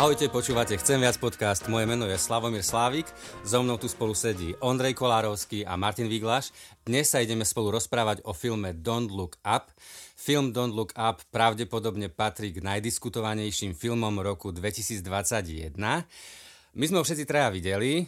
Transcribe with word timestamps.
Ahojte, 0.00 0.32
počúvate 0.32 0.80
Chcem 0.80 0.96
viac 0.96 1.20
podcast. 1.20 1.68
Moje 1.68 1.84
meno 1.84 2.08
je 2.08 2.16
Slavomír 2.16 2.64
Slávik. 2.64 3.04
So 3.44 3.60
mnou 3.60 3.76
tu 3.76 3.84
spolu 3.84 4.16
sedí 4.16 4.56
Ondrej 4.64 4.96
Kolárovský 4.96 5.68
a 5.68 5.76
Martin 5.76 6.08
Viglaš. 6.08 6.56
Dnes 6.88 7.12
sa 7.12 7.20
ideme 7.20 7.44
spolu 7.44 7.76
rozprávať 7.76 8.24
o 8.24 8.32
filme 8.32 8.72
Don't 8.72 9.12
Look 9.12 9.36
Up. 9.44 9.68
Film 10.16 10.56
Don't 10.56 10.72
Look 10.72 10.96
Up 10.96 11.20
pravdepodobne 11.28 12.08
patrí 12.08 12.48
k 12.48 12.64
najdiskutovanejším 12.64 13.76
filmom 13.76 14.24
roku 14.24 14.56
2021. 14.56 15.76
My 15.76 16.84
sme 16.88 16.96
ho 16.96 17.04
všetci 17.04 17.28
traja 17.28 17.52
videli, 17.52 18.00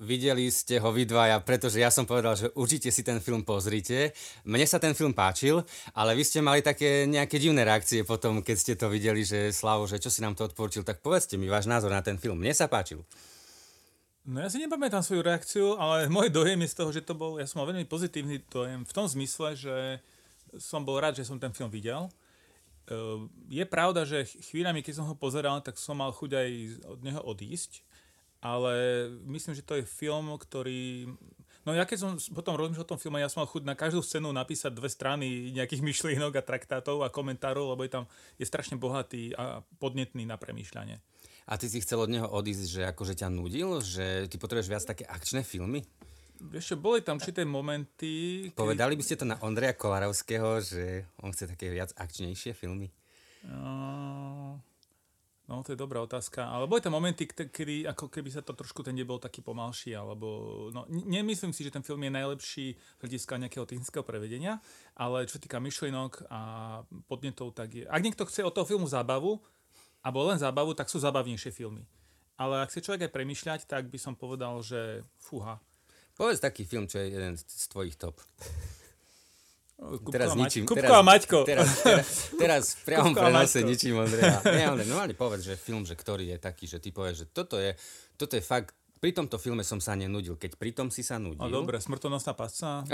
videli 0.00 0.48
ste 0.48 0.80
ho 0.80 0.88
vy 0.88 1.04
dvaja, 1.04 1.36
pretože 1.44 1.76
ja 1.76 1.92
som 1.92 2.08
povedal, 2.08 2.32
že 2.32 2.48
určite 2.56 2.88
si 2.88 3.04
ten 3.04 3.20
film 3.20 3.44
pozrite. 3.44 4.16
Mne 4.48 4.64
sa 4.64 4.80
ten 4.80 4.96
film 4.96 5.12
páčil, 5.12 5.60
ale 5.92 6.16
vy 6.16 6.24
ste 6.24 6.40
mali 6.40 6.64
také 6.64 7.04
nejaké 7.04 7.36
divné 7.36 7.62
reakcie 7.62 8.00
potom, 8.02 8.40
keď 8.40 8.56
ste 8.56 8.74
to 8.80 8.88
videli, 8.88 9.20
že 9.20 9.52
Slavo, 9.52 9.84
že 9.84 10.00
čo 10.00 10.08
si 10.08 10.24
nám 10.24 10.32
to 10.32 10.48
odporúčil, 10.48 10.82
tak 10.82 11.04
povedzte 11.04 11.36
mi 11.36 11.52
váš 11.52 11.68
názor 11.68 11.92
na 11.92 12.00
ten 12.00 12.16
film. 12.16 12.40
Mne 12.40 12.56
sa 12.56 12.64
páčil. 12.64 13.04
No 14.24 14.40
ja 14.40 14.48
si 14.48 14.60
nepamätám 14.60 15.04
svoju 15.04 15.20
reakciu, 15.24 15.66
ale 15.76 16.08
môj 16.08 16.32
dojem 16.32 16.60
je 16.64 16.72
z 16.72 16.76
toho, 16.76 16.90
že 16.92 17.04
to 17.04 17.12
bol, 17.12 17.36
ja 17.36 17.44
som 17.44 17.60
mal 17.60 17.68
veľmi 17.68 17.84
pozitívny 17.84 18.40
dojem 18.48 18.84
v 18.84 18.92
tom 18.92 19.04
zmysle, 19.04 19.56
že 19.56 20.00
som 20.56 20.84
bol 20.84 20.96
rád, 20.96 21.20
že 21.20 21.28
som 21.28 21.40
ten 21.40 21.52
film 21.52 21.68
videl. 21.68 22.08
Ehm, 22.90 23.30
je 23.48 23.64
pravda, 23.64 24.02
že 24.02 24.26
chvíľami, 24.50 24.82
keď 24.82 25.00
som 25.00 25.08
ho 25.08 25.14
pozeral, 25.14 25.60
tak 25.60 25.78
som 25.78 26.00
mal 26.00 26.10
chuť 26.10 26.30
aj 26.36 26.50
od 26.90 27.00
neho 27.00 27.20
odísť, 27.22 27.86
ale 28.40 29.06
myslím, 29.28 29.52
že 29.52 29.64
to 29.64 29.76
je 29.76 29.84
film, 29.84 30.32
ktorý... 30.32 31.12
No 31.68 31.76
ja 31.76 31.84
keď 31.84 31.98
som 32.00 32.10
potom 32.32 32.56
rozmýšľal 32.56 32.88
o 32.88 32.92
tom 32.96 33.00
filme, 33.00 33.20
ja 33.20 33.28
som 33.28 33.44
mal 33.44 33.52
chuť 33.52 33.68
na 33.68 33.76
každú 33.76 34.00
scénu 34.00 34.32
napísať 34.32 34.72
dve 34.72 34.88
strany 34.88 35.52
nejakých 35.52 35.84
myšlienok 35.88 36.40
a 36.40 36.46
traktátov 36.46 37.04
a 37.04 37.12
komentárov, 37.12 37.76
lebo 37.76 37.84
je 37.84 37.92
tam 37.92 38.04
je 38.40 38.48
strašne 38.48 38.80
bohatý 38.80 39.36
a 39.36 39.60
podnetný 39.76 40.24
na 40.24 40.40
premýšľanie. 40.40 40.98
A 41.50 41.58
ty 41.60 41.66
si 41.68 41.82
chcel 41.84 42.00
od 42.00 42.10
neho 42.12 42.28
odísť, 42.30 42.64
že 42.64 42.82
akože 42.88 43.18
ťa 43.18 43.28
nudil? 43.28 43.82
Že 43.82 44.30
ty 44.30 44.36
potrebuješ 44.38 44.70
viac 44.70 44.84
také 44.86 45.04
akčné 45.04 45.42
filmy? 45.42 45.82
Vieš 46.40 46.72
čo, 46.72 46.76
boli 46.80 47.04
tam 47.04 47.20
určité 47.20 47.44
momenty... 47.44 48.48
Kedy... 48.48 48.56
Povedali 48.56 48.96
by 48.96 49.04
ste 49.04 49.20
to 49.20 49.28
na 49.28 49.36
Ondreja 49.44 49.76
Kolarovského, 49.76 50.64
že 50.64 51.04
on 51.20 51.36
chce 51.36 51.52
také 51.52 51.68
viac 51.68 51.92
akčnejšie 51.92 52.56
filmy? 52.56 52.88
Uh... 53.44 54.56
No, 55.50 55.66
to 55.66 55.74
je 55.74 55.82
dobrá 55.82 55.98
otázka. 55.98 56.46
Ale 56.46 56.70
boli 56.70 56.78
tam 56.78 56.94
momenty, 56.94 57.26
kedy 57.26 57.82
ako 57.90 58.06
keby 58.06 58.30
sa 58.30 58.38
to 58.38 58.54
trošku 58.54 58.86
ten 58.86 58.94
nebol 58.94 59.18
taký 59.18 59.42
pomalší, 59.42 59.98
alebo... 59.98 60.70
No, 60.70 60.86
nemyslím 60.86 61.50
si, 61.50 61.66
že 61.66 61.74
ten 61.74 61.82
film 61.82 62.06
je 62.06 62.14
najlepší 62.14 62.66
z 62.78 62.98
hľadiska 63.02 63.34
nejakého 63.34 63.66
technického 63.66 64.06
prevedenia, 64.06 64.62
ale 64.94 65.26
čo 65.26 65.42
týka 65.42 65.58
myšlienok 65.58 66.30
a 66.30 66.40
podnetov, 67.10 67.50
tak 67.58 67.74
je... 67.74 67.84
Ak 67.90 67.98
niekto 67.98 68.22
chce 68.30 68.46
od 68.46 68.54
toho 68.54 68.62
filmu 68.62 68.86
zábavu, 68.86 69.42
alebo 70.06 70.22
len 70.30 70.38
zábavu, 70.38 70.70
tak 70.78 70.86
sú 70.86 71.02
zábavnejšie 71.02 71.50
filmy. 71.50 71.82
Ale 72.38 72.62
ak 72.62 72.70
chce 72.70 72.86
človek 72.86 73.10
aj 73.10 73.14
premyšľať, 73.18 73.60
tak 73.66 73.90
by 73.90 73.98
som 73.98 74.14
povedal, 74.14 74.62
že 74.62 75.02
fúha. 75.18 75.58
Povedz 76.14 76.38
taký 76.38 76.62
film, 76.62 76.86
čo 76.86 77.02
je 77.02 77.10
jeden 77.10 77.34
z 77.34 77.64
tvojich 77.66 77.98
top. 77.98 78.22
Kupko 79.80 80.12
teraz 80.12 80.36
ničím. 80.36 80.68
Kupko 80.68 80.84
teraz, 80.84 80.92
a 80.92 81.00
Maťko. 81.00 81.38
Teraz, 81.48 81.68
teraz, 81.80 82.06
teraz 82.36 82.64
v 82.76 82.80
priamom 82.84 83.16
prenose 83.16 83.64
ničím 83.64 83.96
Ondreja. 83.96 84.44
Nie, 84.56 84.68
ale 84.68 84.84
normálne 84.84 85.16
povedz, 85.16 85.48
že 85.48 85.56
film, 85.56 85.88
že 85.88 85.96
ktorý 85.96 86.36
je 86.36 86.38
taký, 86.38 86.68
že 86.68 86.84
ty 86.84 86.92
povieš, 86.92 87.24
že 87.24 87.26
toto 87.32 87.56
je, 87.56 87.72
toto 88.20 88.36
je 88.36 88.44
fakt 88.44 88.76
pri 89.00 89.16
tomto 89.16 89.40
filme 89.40 89.64
som 89.64 89.80
sa 89.80 89.96
nenudil, 89.96 90.36
keď 90.36 90.60
pri 90.60 90.76
tom 90.76 90.92
si 90.92 91.00
sa 91.00 91.16
nudil. 91.16 91.40
A 91.40 91.48
dobre, 91.48 91.80
smrtonosná 91.80 92.36
pasca. 92.36 92.84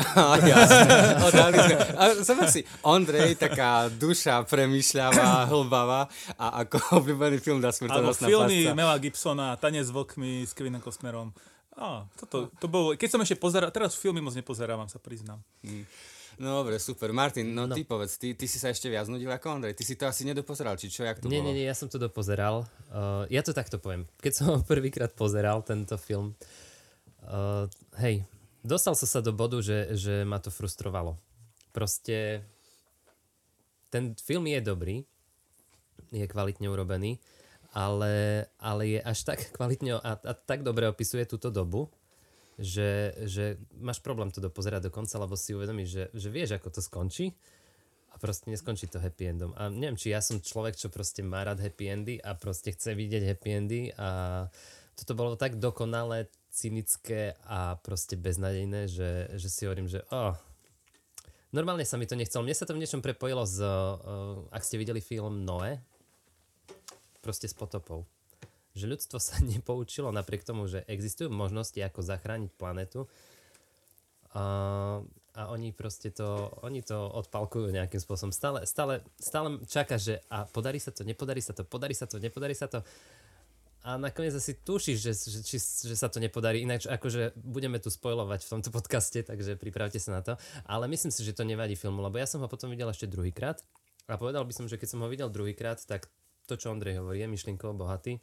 Som 2.22 2.38
si, 2.46 2.62
Ondrej, 2.86 3.34
taká 3.34 3.90
duša 3.90 4.46
premyšľavá, 4.46 5.50
hlbavá 5.50 6.06
a 6.38 6.62
ako 6.62 6.78
obľúbený 7.02 7.42
film 7.42 7.58
dá 7.58 7.74
smrtonosná 7.74 8.30
Alebo 8.30 8.46
filmy 8.46 8.70
pasca. 8.70 8.78
Mela 8.78 8.94
Gibsona, 9.02 9.58
Tanec 9.58 9.82
s 9.82 9.90
vlkmi 9.90 10.46
s 10.46 10.54
Kevinom 10.54 10.78
Costnerom. 10.78 11.34
Á, 11.74 12.06
toto, 12.22 12.54
to 12.54 12.70
bolo, 12.70 12.94
keď 12.94 13.10
som 13.10 13.20
ešte 13.26 13.34
pozeral, 13.34 13.74
teraz 13.74 13.98
filmy 13.98 14.22
moc 14.22 14.38
nepozerávam, 14.38 14.86
sa 14.86 15.02
priznám. 15.02 15.42
Hmm. 15.66 15.82
No 16.36 16.60
dobre, 16.60 16.76
super. 16.76 17.16
Martin, 17.16 17.48
no, 17.56 17.64
no. 17.64 17.72
ty 17.72 17.80
povedz, 17.80 18.20
ty, 18.20 18.36
ty 18.36 18.44
si 18.44 18.60
sa 18.60 18.68
ešte 18.68 18.92
viac 18.92 19.08
nudil 19.08 19.32
ako 19.32 19.56
Ondrej. 19.56 19.72
Ty 19.72 19.84
si 19.88 19.94
to 19.96 20.04
asi 20.04 20.28
nedopozeral, 20.28 20.76
či 20.76 20.92
čo, 20.92 21.08
jak 21.08 21.16
to 21.16 21.32
nie, 21.32 21.40
bolo? 21.40 21.48
Nie, 21.48 21.64
nie, 21.64 21.64
ja 21.64 21.72
som 21.72 21.88
to 21.88 21.96
dopozeral. 21.96 22.68
Uh, 22.92 23.24
ja 23.32 23.40
to 23.40 23.56
takto 23.56 23.80
poviem. 23.80 24.04
Keď 24.20 24.32
som 24.36 24.44
ho 24.52 24.56
prvýkrát 24.72 25.16
pozeral, 25.16 25.64
tento 25.64 25.96
film, 25.96 26.36
uh, 27.24 27.64
hej, 28.04 28.20
dostal 28.60 28.92
som 28.92 29.08
sa 29.08 29.24
do 29.24 29.32
bodu, 29.32 29.64
že, 29.64 29.96
že 29.96 30.28
ma 30.28 30.36
to 30.36 30.52
frustrovalo. 30.52 31.16
Proste 31.72 32.44
ten 33.88 34.12
film 34.20 34.44
je 34.44 34.60
dobrý, 34.60 34.96
je 36.12 36.26
kvalitne 36.28 36.68
urobený, 36.68 37.16
ale, 37.72 38.44
ale 38.60 38.82
je 38.92 39.00
až 39.00 39.18
tak 39.24 39.40
kvalitne 39.56 39.96
a, 40.04 40.20
a 40.20 40.32
tak 40.36 40.60
dobre 40.60 40.84
opisuje 40.84 41.24
túto 41.24 41.48
dobu, 41.48 41.88
že, 42.56 43.12
že 43.28 43.60
máš 43.76 44.00
problém 44.00 44.32
to 44.32 44.40
dopozerať 44.40 44.88
do 44.88 44.94
konca, 44.94 45.20
lebo 45.20 45.36
si 45.36 45.52
uvedomíš, 45.52 45.88
že, 45.88 46.04
že 46.16 46.28
vieš, 46.32 46.56
ako 46.56 46.68
to 46.72 46.80
skončí 46.80 47.36
a 48.12 48.16
proste 48.16 48.48
neskončí 48.48 48.88
to 48.88 48.96
happy 48.96 49.28
endom. 49.28 49.52
A 49.60 49.68
neviem, 49.68 50.00
či 50.00 50.16
ja 50.16 50.24
som 50.24 50.40
človek, 50.40 50.72
čo 50.72 50.88
proste 50.88 51.20
má 51.20 51.44
rád 51.44 51.60
happy 51.60 51.84
endy 51.84 52.14
a 52.16 52.32
proste 52.32 52.72
chce 52.72 52.96
vidieť 52.96 53.22
happy 53.28 53.50
endy 53.52 53.80
a 54.00 54.08
toto 54.96 55.12
bolo 55.12 55.36
tak 55.36 55.60
dokonalé, 55.60 56.32
cynické 56.56 57.36
a 57.44 57.76
proste 57.84 58.16
beznadejné, 58.16 58.88
že, 58.88 59.28
že 59.36 59.48
si 59.52 59.68
hovorím, 59.68 59.92
že 59.92 60.00
oh, 60.08 60.32
normálne 61.52 61.84
sa 61.84 62.00
mi 62.00 62.08
to 62.08 62.16
nechcelo. 62.16 62.40
Mne 62.40 62.56
sa 62.56 62.64
to 62.64 62.72
v 62.72 62.80
niečom 62.80 63.04
prepojilo 63.04 63.44
z, 63.44 63.60
uh, 63.60 64.40
ak 64.48 64.64
ste 64.64 64.80
videli 64.80 65.04
film 65.04 65.44
Noé, 65.44 65.84
proste 67.20 67.44
s 67.44 67.52
potopou 67.52 68.08
že 68.76 68.84
ľudstvo 68.84 69.16
sa 69.16 69.40
nepoučilo 69.50 70.12
napriek 70.12 70.44
tomu, 70.44 70.68
že 70.68 70.84
existujú 70.84 71.32
možnosti, 71.32 71.80
ako 71.80 72.04
zachrániť 72.04 72.52
planetu 72.54 73.08
a, 74.36 74.44
a 75.32 75.42
oni 75.48 75.72
proste 75.72 76.12
to, 76.12 76.52
oni 76.60 76.84
to 76.84 76.96
odpalkujú 76.96 77.72
nejakým 77.72 77.98
spôsobom. 77.98 78.36
Stále, 78.36 78.68
stále, 78.68 79.00
stále 79.16 79.56
čaká, 79.64 79.96
že 79.96 80.20
a 80.28 80.44
podarí 80.44 80.76
sa 80.76 80.92
to, 80.92 81.08
nepodarí 81.08 81.40
sa 81.40 81.56
to, 81.56 81.64
podarí 81.64 81.96
sa 81.96 82.04
to, 82.04 82.20
nepodarí 82.20 82.52
sa 82.52 82.68
to 82.68 82.84
a 83.86 83.94
nakoniec 84.02 84.34
asi 84.34 84.58
tušíš, 84.58 84.98
že, 84.98 85.12
že, 85.14 85.40
či, 85.46 85.62
že 85.62 85.94
sa 85.94 86.10
to 86.10 86.18
nepodarí. 86.18 86.66
Ináč 86.66 86.90
akože 86.90 87.38
budeme 87.38 87.78
tu 87.78 87.86
spojovať 87.86 88.42
v 88.42 88.50
tomto 88.58 88.74
podcaste, 88.74 89.22
takže 89.22 89.54
pripravte 89.54 90.02
sa 90.02 90.18
na 90.18 90.22
to. 90.26 90.34
Ale 90.66 90.90
myslím 90.90 91.14
si, 91.14 91.22
že 91.22 91.30
to 91.30 91.46
nevadí 91.46 91.78
filmu, 91.78 92.02
lebo 92.02 92.18
ja 92.18 92.26
som 92.26 92.42
ho 92.42 92.50
potom 92.50 92.66
videl 92.66 92.90
ešte 92.90 93.06
druhýkrát 93.06 93.62
a 94.10 94.18
povedal 94.18 94.42
by 94.42 94.50
som, 94.50 94.66
že 94.66 94.74
keď 94.74 94.88
som 94.90 95.06
ho 95.06 95.08
videl 95.08 95.30
druhýkrát, 95.30 95.78
tak 95.86 96.10
to, 96.50 96.58
čo 96.58 96.74
Ondrej 96.74 96.98
hovorí, 96.98 97.22
je 97.22 97.30
myšlienkovo 97.30 97.78
bohatý 97.78 98.18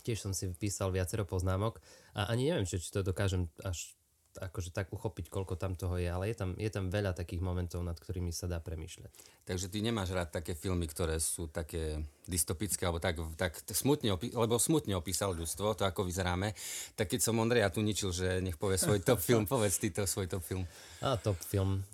tiež 0.00 0.24
som 0.24 0.32
si 0.32 0.48
vypísal 0.48 0.88
viacero 0.94 1.28
poznámok 1.28 1.82
a 2.16 2.32
ani 2.32 2.48
neviem, 2.48 2.64
či, 2.64 2.80
či 2.80 2.88
to 2.88 3.04
dokážem 3.04 3.50
až 3.60 3.92
akože 4.40 4.72
tak 4.72 4.88
uchopiť, 4.88 5.28
koľko 5.28 5.60
tam 5.60 5.76
toho 5.76 6.00
je, 6.00 6.08
ale 6.08 6.32
je 6.32 6.36
tam, 6.38 6.56
je 6.56 6.70
tam 6.72 6.88
veľa 6.88 7.12
takých 7.12 7.44
momentov, 7.44 7.84
nad 7.84 7.98
ktorými 7.98 8.32
sa 8.32 8.48
dá 8.48 8.64
premýšľať. 8.64 9.12
Takže 9.44 9.68
ty 9.68 9.84
nemáš 9.84 10.16
rád 10.16 10.32
také 10.32 10.56
filmy, 10.56 10.88
ktoré 10.88 11.20
sú 11.20 11.52
také 11.52 12.00
dystopické, 12.24 12.88
alebo 12.88 13.02
tak, 13.02 13.20
tak 13.36 13.52
smutne, 13.68 14.16
opi- 14.16 14.32
lebo 14.32 14.56
smutne 14.56 14.96
opísal 14.96 15.36
ľudstvo, 15.36 15.76
to 15.76 15.84
ako 15.84 16.08
vyzeráme, 16.08 16.56
tak 16.96 17.12
keď 17.12 17.20
som 17.20 17.36
Ondreja 17.42 17.68
tu 17.68 17.84
ničil, 17.84 18.14
že 18.14 18.40
nech 18.40 18.56
povie 18.56 18.80
svoj 18.80 19.04
top 19.04 19.20
film, 19.20 19.44
povedz 19.52 19.76
ty 19.76 19.92
to 19.92 20.08
svoj 20.08 20.30
top 20.30 20.40
film. 20.40 20.64
A 21.04 21.20
top 21.20 21.36
film. 21.36 21.84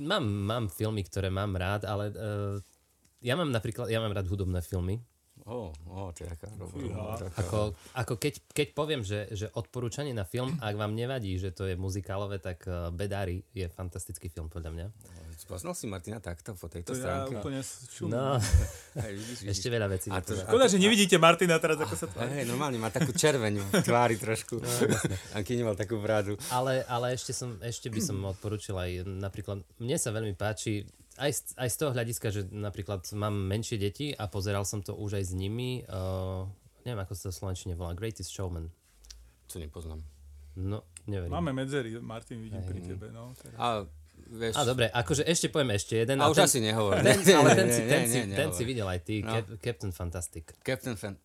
Mám, 0.00 0.24
mám 0.24 0.64
filmy, 0.72 1.04
ktoré 1.04 1.28
mám 1.28 1.52
rád, 1.56 1.84
ale 1.88 2.12
uh, 2.12 2.56
ja 3.20 3.34
mám 3.36 3.52
napríklad, 3.52 3.88
ja 3.92 4.00
mám 4.00 4.12
rád 4.16 4.28
hudobné 4.28 4.60
filmy, 4.64 5.00
Oh, 5.46 5.70
oh, 5.94 6.10
taká 6.10 6.50
Ako, 7.38 7.70
ako 7.94 8.14
keď, 8.18 8.34
keď 8.50 8.68
poviem, 8.74 9.06
že, 9.06 9.30
že 9.30 9.46
odporúčanie 9.54 10.10
na 10.10 10.26
film, 10.26 10.58
ak 10.58 10.74
vám 10.74 10.90
nevadí, 10.90 11.38
že 11.38 11.54
to 11.54 11.70
je 11.70 11.78
muzikálové, 11.78 12.42
tak 12.42 12.66
uh, 12.66 12.90
Bedari 12.90 13.46
je 13.54 13.70
fantastický 13.70 14.26
film 14.26 14.50
podľa 14.50 14.70
mňa. 14.74 14.86
Poznal 15.46 15.78
si 15.78 15.86
Martina 15.86 16.18
takto 16.18 16.58
po 16.58 16.66
tejto 16.66 16.90
to 16.90 16.98
stránke? 16.98 17.38
Ja 17.38 17.44
úplne 17.44 17.62
No, 18.10 18.42
vidíš, 18.98 19.46
vidíš. 19.46 19.52
ešte 19.54 19.68
veľa 19.70 19.86
vecí. 19.86 20.08
A 20.10 20.18
to, 20.18 20.34
Škoda, 20.34 20.66
že 20.66 20.82
nevidíte 20.82 21.14
Martina 21.22 21.62
teraz, 21.62 21.78
ako 21.78 21.94
sa 21.94 22.10
tvári. 22.10 22.42
Hej, 22.42 22.50
normálne 22.50 22.82
má 22.82 22.90
takú 22.90 23.14
červeň 23.14 23.62
v 23.62 23.70
tvári 23.86 24.18
trošku. 24.18 24.58
No, 24.58 24.66
Aký 25.38 25.54
nemal 25.54 25.78
takú 25.78 26.02
bradu. 26.02 26.34
Ale, 26.50 26.82
ale 26.90 27.14
ešte, 27.14 27.30
som, 27.30 27.54
ešte 27.62 27.86
by 27.86 28.00
som 28.02 28.18
odporúčil 28.26 28.74
aj 28.74 29.06
napríklad, 29.06 29.62
mne 29.78 29.96
sa 30.00 30.10
veľmi 30.10 30.34
páči 30.34 30.82
aj, 31.18 31.30
z, 31.32 31.40
aj 31.56 31.68
z 31.72 31.76
toho 31.76 31.90
hľadiska, 31.92 32.26
že 32.32 32.40
napríklad 32.52 33.04
mám 33.16 33.34
menšie 33.34 33.76
deti 33.80 34.12
a 34.12 34.28
pozeral 34.28 34.64
som 34.68 34.80
to 34.80 34.92
už 34.96 35.20
aj 35.20 35.24
s 35.28 35.32
nimi. 35.32 35.84
Uh, 35.88 36.48
neviem, 36.84 37.00
ako 37.02 37.12
sa 37.16 37.22
to 37.28 37.32
slovenčine 37.34 37.74
volá. 37.74 37.96
Greatest 37.96 38.32
Showman. 38.32 38.68
Co 39.46 39.56
nepoznám. 39.58 40.02
No, 40.56 40.88
neverím. 41.06 41.32
Máme 41.32 41.52
medzery, 41.52 42.00
Martin, 42.00 42.40
vidím 42.40 42.64
aj. 42.64 42.68
pri 42.68 42.80
tebe. 42.80 43.06
No, 43.12 43.36
teraz. 43.36 43.58
A, 43.60 43.66
vieš... 44.32 44.54
a 44.56 44.62
dobre, 44.64 44.88
akože 44.88 45.22
ešte 45.28 45.52
poviem 45.52 45.76
ešte 45.76 46.00
jeden. 46.00 46.16
A, 46.18 46.26
a 46.26 46.32
už 46.32 46.40
ten, 46.40 46.48
asi 46.48 46.58
nehovor. 46.64 46.96
Ten, 47.04 47.20
ale 47.36 47.50
ten, 47.52 47.68
si, 47.68 47.82
ten, 47.84 48.02
si, 48.08 48.18
ten 48.32 48.48
si 48.56 48.62
videl 48.64 48.88
aj 48.88 49.00
ty, 49.04 49.20
no. 49.20 49.36
Cap, 49.36 49.46
Captain 49.60 49.92
Fantastic. 49.92 50.44
Captain 50.64 50.96
Fan... 50.96 51.20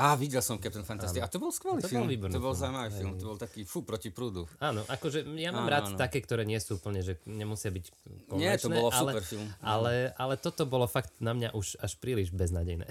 Á, 0.00 0.16
videl 0.16 0.40
som 0.40 0.56
Captain 0.56 0.80
Fantastic. 0.80 1.20
A 1.20 1.28
to 1.28 1.36
bol 1.36 1.52
skvelý 1.52 1.78
To 1.78 1.84
bol 1.84 1.92
film. 1.92 2.08
výborný 2.08 2.32
to 2.32 2.40
bol 2.40 2.50
film. 2.50 2.62
zaujímavý 2.64 2.88
Hej. 2.88 2.96
film. 2.96 3.12
To 3.14 3.24
bol 3.26 3.36
taký, 3.36 3.60
fú, 3.62 3.78
proti 3.82 4.08
prúdu. 4.08 4.48
Áno, 4.58 4.80
akože 4.82 5.28
ja 5.36 5.50
mám 5.50 5.62
Áno, 5.62 5.70
rád 5.70 5.84
áno. 5.86 5.98
také, 5.98 6.18
ktoré 6.18 6.42
nie 6.42 6.56
sú 6.56 6.74
úplne, 6.74 7.00
že 7.00 7.20
nemusia 7.22 7.68
byť 7.68 7.84
komerčné, 8.26 8.40
Nie, 8.40 8.56
to 8.56 8.68
bolo 8.70 8.88
ale, 8.88 9.12
super 9.12 9.24
film. 9.26 9.44
Ale, 9.60 9.92
ale 10.14 10.34
toto 10.34 10.64
bolo 10.64 10.86
fakt 10.86 11.12
na 11.18 11.30
mňa 11.30 11.52
už 11.52 11.76
až 11.78 11.92
príliš 11.94 12.32
beznadejné. 12.32 12.88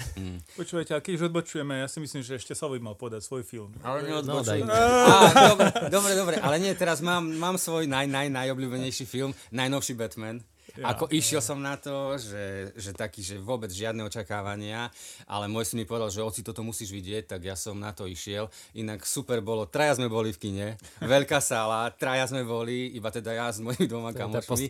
Počúvajte, 0.54 0.94
a 0.94 1.00
keď 1.00 1.26
odbočujeme, 1.26 1.74
ja 1.76 1.88
si 1.88 1.98
myslím, 1.98 2.22
že 2.22 2.36
ešte 2.36 2.54
Slavoj 2.54 2.78
mal 2.78 2.94
podať 2.94 3.22
svoj 3.22 3.42
film. 3.42 3.74
Ale 3.82 4.06
No, 4.22 4.22
daj. 4.40 4.62
neodbočuj. 4.62 4.62
Á, 4.64 5.16
dobre, 5.50 5.68
dobre, 5.90 6.12
dobre, 6.14 6.36
ale 6.38 6.56
nie, 6.58 6.72
teraz 6.74 7.00
mám, 7.00 7.26
mám 7.26 7.56
svoj 7.56 7.84
naj, 7.86 8.06
naj, 8.06 8.30
najobľúbenejší 8.30 9.04
film, 9.04 9.34
najnovší 9.50 9.96
Batman. 9.96 10.46
Ja, 10.78 10.94
Ako 10.94 11.10
išiel 11.10 11.42
som 11.42 11.58
na 11.58 11.80
to, 11.80 12.20
že, 12.20 12.76
že 12.78 12.92
taký, 12.94 13.26
že 13.26 13.42
vôbec 13.42 13.72
žiadne 13.74 14.06
očakávania, 14.06 14.94
ale 15.26 15.50
môj 15.50 15.74
syn 15.74 15.82
mi 15.82 15.86
povedal, 15.90 16.14
že 16.14 16.22
oci 16.22 16.42
toto 16.46 16.62
musíš 16.62 16.94
vidieť, 16.94 17.26
tak 17.26 17.42
ja 17.48 17.58
som 17.58 17.80
na 17.80 17.96
to 17.96 18.06
išiel. 18.06 18.52
Inak 18.78 19.08
super 19.08 19.42
bolo, 19.42 19.66
traja 19.66 19.98
sme 19.98 20.12
boli 20.12 20.30
v 20.36 20.40
kine, 20.40 20.68
veľká 21.02 21.42
sála, 21.42 21.90
traja 21.96 22.30
sme 22.30 22.46
boli, 22.46 22.94
iba 22.94 23.10
teda 23.10 23.34
ja 23.34 23.48
s 23.50 23.64
mojimi 23.64 23.90
dvoma 23.90 24.12
kamošmi. 24.14 24.70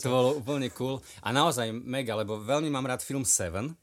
To, 0.00 0.10
to 0.10 0.14
bolo 0.14 0.30
úplne 0.40 0.68
cool. 0.74 0.98
A 1.22 1.30
naozaj 1.30 1.70
mega, 1.70 2.18
lebo 2.18 2.40
veľmi 2.40 2.72
mám 2.72 2.88
rád 2.88 3.04
film 3.04 3.22
Seven, 3.22 3.76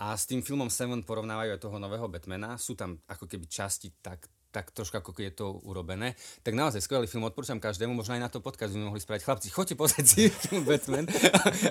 a 0.00 0.16
s 0.16 0.24
tým 0.24 0.40
filmom 0.40 0.72
Seven 0.72 1.04
porovnávajú 1.04 1.50
aj 1.52 1.60
toho 1.60 1.76
nového 1.76 2.08
Batmana. 2.08 2.56
Sú 2.56 2.72
tam 2.72 2.96
ako 3.04 3.28
keby 3.28 3.44
časti 3.44 3.92
tak, 4.00 4.24
tak 4.50 4.74
trošku 4.74 4.98
ako 4.98 5.14
je 5.14 5.32
to 5.32 5.62
urobené. 5.62 6.18
Tak 6.42 6.58
naozaj 6.58 6.82
skvelý 6.82 7.06
film, 7.06 7.26
odporúčam 7.26 7.62
každému, 7.62 7.94
možno 7.94 8.18
aj 8.18 8.22
na 8.22 8.30
to 8.30 8.42
podcast 8.42 8.74
by 8.74 8.82
mohli 8.82 8.98
spraviť. 8.98 9.22
Chlapci, 9.22 9.48
choďte 9.54 9.74
pozrieť 9.78 10.06
si 10.06 10.20
film 10.50 10.66
Batman 10.66 11.06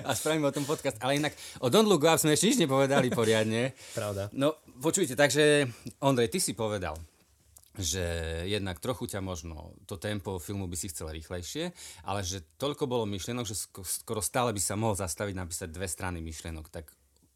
a 0.04 0.10
spravíme 0.16 0.48
o 0.48 0.54
tom 0.56 0.64
podcast. 0.64 0.96
Ale 1.04 1.20
inak 1.20 1.36
o 1.60 1.68
Don't 1.68 1.88
Look 1.88 2.08
Up 2.08 2.16
sme 2.16 2.32
ešte 2.32 2.52
nič 2.52 2.58
nepovedali 2.64 3.12
poriadne. 3.12 3.76
Pravda. 3.92 4.32
No, 4.32 4.56
počujte, 4.80 5.12
takže 5.12 5.68
Ondrej, 6.00 6.32
ty 6.32 6.40
si 6.40 6.56
povedal, 6.56 6.96
že 7.76 8.02
jednak 8.50 8.82
trochu 8.82 9.06
ťa 9.06 9.22
možno 9.22 9.76
to 9.86 9.94
tempo 9.96 10.42
filmu 10.42 10.66
by 10.66 10.76
si 10.76 10.90
chcel 10.90 11.12
rýchlejšie, 11.14 11.70
ale 12.02 12.20
že 12.26 12.42
toľko 12.58 12.90
bolo 12.90 13.04
myšlienok, 13.06 13.46
že 13.46 13.56
sko- 13.56 13.86
skoro 13.86 14.20
stále 14.20 14.50
by 14.50 14.60
sa 14.60 14.74
mohol 14.74 14.98
zastaviť 14.98 15.34
napísať 15.36 15.68
dve 15.70 15.86
strany 15.86 16.18
myšlienok. 16.18 16.66
Tak 16.68 16.90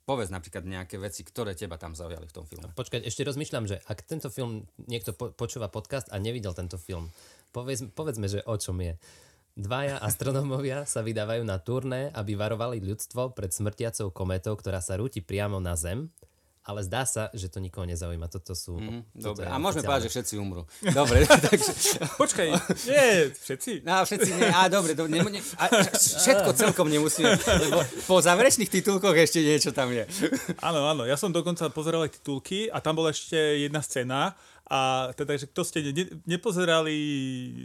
povedz 0.05 0.29
napríklad 0.29 0.65
nejaké 0.69 1.01
veci, 1.01 1.25
ktoré 1.25 1.56
teba 1.56 1.81
tam 1.81 1.97
zaujali 1.97 2.29
v 2.29 2.35
tom 2.37 2.45
filme. 2.45 2.69
Počkať, 2.77 3.09
ešte 3.09 3.25
rozmýšľam, 3.25 3.65
že 3.65 3.81
ak 3.89 4.05
tento 4.05 4.29
film 4.29 4.69
niekto 4.85 5.17
po- 5.17 5.33
počúva 5.33 5.73
podcast 5.73 6.12
a 6.12 6.21
nevidel 6.21 6.53
tento 6.53 6.77
film, 6.77 7.09
povedz, 7.56 7.89
povedzme, 7.97 8.29
že 8.29 8.45
o 8.45 8.56
čom 8.61 8.81
je. 8.85 8.95
Dvaja 9.55 10.03
astronómovia 10.03 10.83
sa 10.83 11.06
vydávajú 11.06 11.47
na 11.47 11.62
turné, 11.62 12.11
aby 12.11 12.35
varovali 12.35 12.83
ľudstvo 12.83 13.39
pred 13.39 13.55
smrtiacou 13.55 14.11
kometou, 14.11 14.59
ktorá 14.59 14.83
sa 14.83 14.99
rúti 14.99 15.23
priamo 15.23 15.62
na 15.62 15.79
Zem, 15.79 16.11
ale 16.64 16.81
zdá 16.81 17.05
sa, 17.05 17.28
že 17.37 17.52
to 17.52 17.61
nikoho 17.61 17.84
nezaujíma. 17.84 18.32
Toto 18.32 18.56
sú... 18.56 18.81
Mm, 18.81 19.05
toto 19.20 19.37
dobre, 19.37 19.44
a 19.52 19.61
môžeme 19.61 19.84
povedať, 19.84 20.08
že 20.08 20.12
všetci 20.16 20.34
umrú. 20.40 20.64
Dobre, 20.81 21.28
takže... 21.52 21.72
Počkaj, 22.16 22.46
nie, 22.88 23.37
všetci. 23.37 23.72
No, 23.84 24.00
všetci 24.00 24.31
nie, 24.32 24.49
á, 24.49 24.72
dobre, 24.72 24.96
dobre 24.96 25.12
ne, 25.12 25.20
ne, 25.28 25.40
a 25.61 25.64
všetko 25.93 26.56
celkom 26.56 26.88
nemusíme, 26.88 27.37
lebo 27.37 27.84
po 28.08 28.16
záverečných 28.25 28.72
titulkoch 28.72 29.12
ešte 29.12 29.44
niečo 29.44 29.76
tam 29.76 29.93
je. 29.93 30.08
Áno, 30.64 30.88
áno, 30.88 31.05
ja 31.05 31.20
som 31.20 31.28
dokonca 31.28 31.69
pozeral 31.69 32.08
aj 32.08 32.16
titulky 32.16 32.72
a 32.72 32.81
tam 32.81 32.96
bola 32.96 33.12
ešte 33.12 33.37
jedna 33.37 33.84
scéna 33.84 34.32
a 34.64 34.78
teda, 35.12 35.37
že 35.37 35.44
kto 35.44 35.61
ste 35.61 35.84
ne, 35.87 36.05
nepozerali 36.25 36.96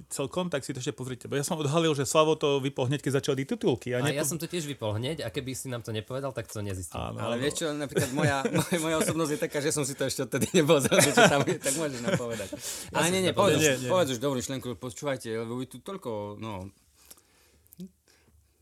celkom, 0.08 0.48
tak 0.48 0.62
si 0.62 0.72
to 0.72 0.80
ešte 0.80 0.92
pozrite. 0.92 1.26
Bo 1.26 1.34
ja 1.34 1.44
som 1.44 1.56
odhalil, 1.56 1.92
že 1.92 2.04
Slavo 2.04 2.36
to 2.36 2.60
vypol 2.60 2.86
hneď, 2.86 3.00
keď 3.00 3.24
začali 3.24 3.48
titulky. 3.48 3.96
A 3.96 4.02
A, 4.02 4.12
ja 4.12 4.22
som 4.22 4.36
to 4.36 4.44
tiež 4.44 4.68
vypol 4.68 4.92
hneď 4.94 5.24
a 5.24 5.30
keby 5.30 5.54
si 5.54 5.66
nám 5.66 5.80
to 5.80 5.90
nepovedal, 5.90 6.30
tak 6.30 6.46
to 6.46 6.60
nezistím. 6.60 7.00
Áno, 7.00 7.24
Ale 7.24 7.36
áno. 7.36 7.42
vieš 7.42 7.56
čo, 7.58 7.72
napríklad 7.72 8.12
moja, 8.12 8.44
moja, 8.52 8.78
moja 8.78 8.96
osobnosť 9.00 9.32
je 9.32 9.40
taká, 9.40 9.58
že 9.58 9.72
som 9.72 9.82
si 9.82 9.96
to 9.96 10.04
ešte 10.04 10.28
odtedy 10.28 10.52
nepozrel, 10.54 11.00
že 11.00 11.16
tam 11.16 11.40
je, 11.42 11.56
tak 11.56 11.74
môžeš 11.74 12.00
nám 12.02 12.20
povedať. 12.20 12.48
Ale 12.92 13.06
nie, 13.10 13.22
nie, 13.22 13.32
povedz, 13.32 13.56
Nie, 13.58 13.72
už, 13.72 13.80
nie. 13.80 13.90
povedz 13.90 14.10
už 14.12 14.20
dobrú 14.20 14.36
myšlenku, 14.36 14.68
počúvajte, 14.76 15.30
lebo 15.32 15.56
vy 15.56 15.66
tu 15.66 15.80
toľko, 15.80 16.36
no, 16.36 16.68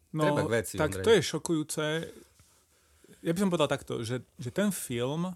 No, 0.10 0.24
Treba 0.24 0.48
k 0.48 0.52
veci, 0.56 0.76
tak 0.76 0.90
Ondrej. 0.90 1.04
to 1.04 1.10
je 1.12 1.22
šokujúce. 1.22 1.84
Ja 3.20 3.32
by 3.34 3.40
som 3.40 3.50
povedal 3.50 3.68
takto, 3.68 4.02
že, 4.02 4.24
že 4.36 4.50
ten 4.50 4.72
film 4.72 5.36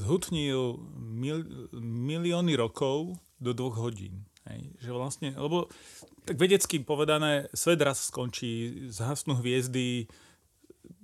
zhutnil 0.00 0.80
mil, 0.96 1.44
milióny 1.76 2.56
rokov 2.56 3.20
do 3.36 3.52
dvoch 3.52 3.76
hodín. 3.76 4.24
Hej. 4.48 4.72
Že 4.80 4.90
vlastne, 4.96 5.28
lebo 5.36 5.68
tak 6.24 6.40
vedecky 6.40 6.80
povedané, 6.80 7.52
svet 7.52 7.80
raz 7.84 8.08
skončí, 8.08 8.88
zhasnú 8.88 9.36
hviezdy. 9.40 10.08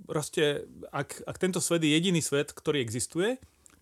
Proste, 0.08 0.64
ak, 0.88 1.20
ak 1.28 1.36
tento 1.36 1.60
svet 1.60 1.84
je 1.84 1.92
jediný 1.92 2.24
svet, 2.24 2.56
ktorý 2.56 2.80
existuje, 2.80 3.36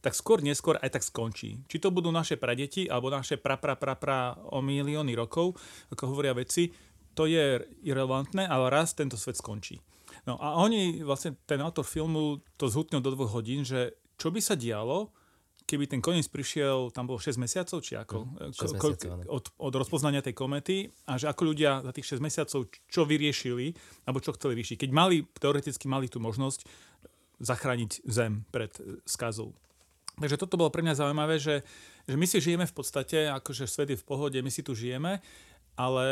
tak 0.04 0.12
skôr 0.12 0.44
neskôr 0.44 0.76
aj 0.84 1.00
tak 1.00 1.04
skončí. 1.06 1.64
Či 1.64 1.80
to 1.80 1.94
budú 1.94 2.12
naše 2.12 2.36
pradeti, 2.36 2.84
alebo 2.90 3.08
naše 3.08 3.40
pra, 3.40 3.56
pra, 3.56 4.36
o 4.52 4.60
milióny 4.60 5.16
rokov, 5.16 5.56
ako 5.88 6.12
hovoria 6.12 6.36
vedci, 6.36 6.74
to 7.16 7.24
je 7.24 7.62
irrelevantné, 7.86 8.44
ale 8.44 8.68
raz 8.68 8.92
tento 8.92 9.16
svet 9.16 9.38
skončí. 9.38 9.80
No 10.28 10.36
a 10.36 10.60
oni, 10.60 11.00
vlastne 11.00 11.38
ten 11.48 11.62
autor 11.64 11.88
filmu 11.88 12.44
to 12.60 12.68
zhutnil 12.68 13.00
do 13.00 13.16
dvoch 13.16 13.32
hodín, 13.32 13.64
že 13.64 13.96
čo 14.24 14.32
by 14.32 14.40
sa 14.40 14.56
dialo, 14.56 15.12
keby 15.68 15.84
ten 15.84 16.00
koniec 16.00 16.24
prišiel, 16.32 16.88
tam 16.96 17.04
bolo 17.04 17.20
6 17.20 17.36
mesiacov, 17.36 17.84
či 17.84 17.92
ako? 17.92 18.24
Mm, 18.24 18.56
Ko- 18.56 18.72
6 18.72 18.80
ko- 18.80 18.88
mesiacov, 18.96 19.10
áno. 19.12 19.22
od, 19.28 19.44
od 19.60 19.74
rozpoznania 19.76 20.24
tej 20.24 20.32
komety 20.32 20.88
a 21.04 21.20
že 21.20 21.28
ako 21.28 21.52
ľudia 21.52 21.84
za 21.84 21.92
tých 21.92 22.16
6 22.16 22.24
mesiacov 22.24 22.60
čo 22.88 23.02
vyriešili, 23.04 23.76
alebo 24.08 24.24
čo 24.24 24.32
chceli 24.32 24.56
riešiť. 24.64 24.80
Keď 24.80 24.90
mali, 24.96 25.28
teoreticky 25.36 25.84
mali 25.92 26.08
tú 26.08 26.24
možnosť 26.24 26.64
zachrániť 27.36 28.00
Zem 28.08 28.48
pred 28.48 28.72
e, 28.80 29.04
skazou. 29.04 29.52
Takže 30.16 30.40
toto 30.40 30.56
bolo 30.56 30.70
pre 30.70 30.80
mňa 30.80 31.04
zaujímavé, 31.04 31.42
že, 31.42 31.66
že 32.06 32.14
my 32.16 32.24
si 32.24 32.38
žijeme 32.38 32.64
v 32.64 32.74
podstate, 32.76 33.28
akože 33.28 33.66
svet 33.66 33.92
je 33.92 33.98
v 33.98 34.06
pohode, 34.06 34.38
my 34.38 34.48
si 34.48 34.62
tu 34.62 34.72
žijeme, 34.72 35.18
ale 35.74 36.06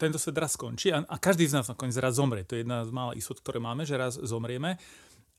tento 0.00 0.16
svet 0.16 0.40
raz 0.40 0.56
skončí 0.56 0.88
a, 0.88 1.04
a 1.04 1.16
každý 1.20 1.44
z 1.44 1.60
nás 1.60 1.68
nakoniec 1.68 1.94
raz 2.00 2.16
zomrie. 2.16 2.48
To 2.48 2.56
je 2.56 2.64
jedna 2.64 2.88
z 2.88 2.90
mála 2.90 3.12
istot, 3.12 3.36
ktoré 3.36 3.60
máme, 3.60 3.84
že 3.84 4.00
raz 4.00 4.16
zomrieme. 4.16 4.80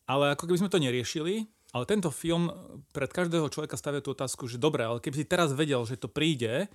Ale 0.06 0.34
ako 0.38 0.50
keby 0.50 0.62
sme 0.66 0.74
to 0.74 0.82
neriešili, 0.82 1.50
ale 1.70 1.84
tento 1.86 2.10
film 2.10 2.50
pred 2.90 3.10
každého 3.14 3.50
človeka 3.54 3.78
stavia 3.78 4.02
tú 4.02 4.18
otázku, 4.18 4.50
že 4.50 4.58
dobre, 4.58 4.86
ale 4.86 5.02
keby 5.02 5.16
si 5.22 5.26
teraz 5.30 5.54
vedel, 5.54 5.82
že 5.86 6.02
to 6.02 6.10
príde, 6.10 6.66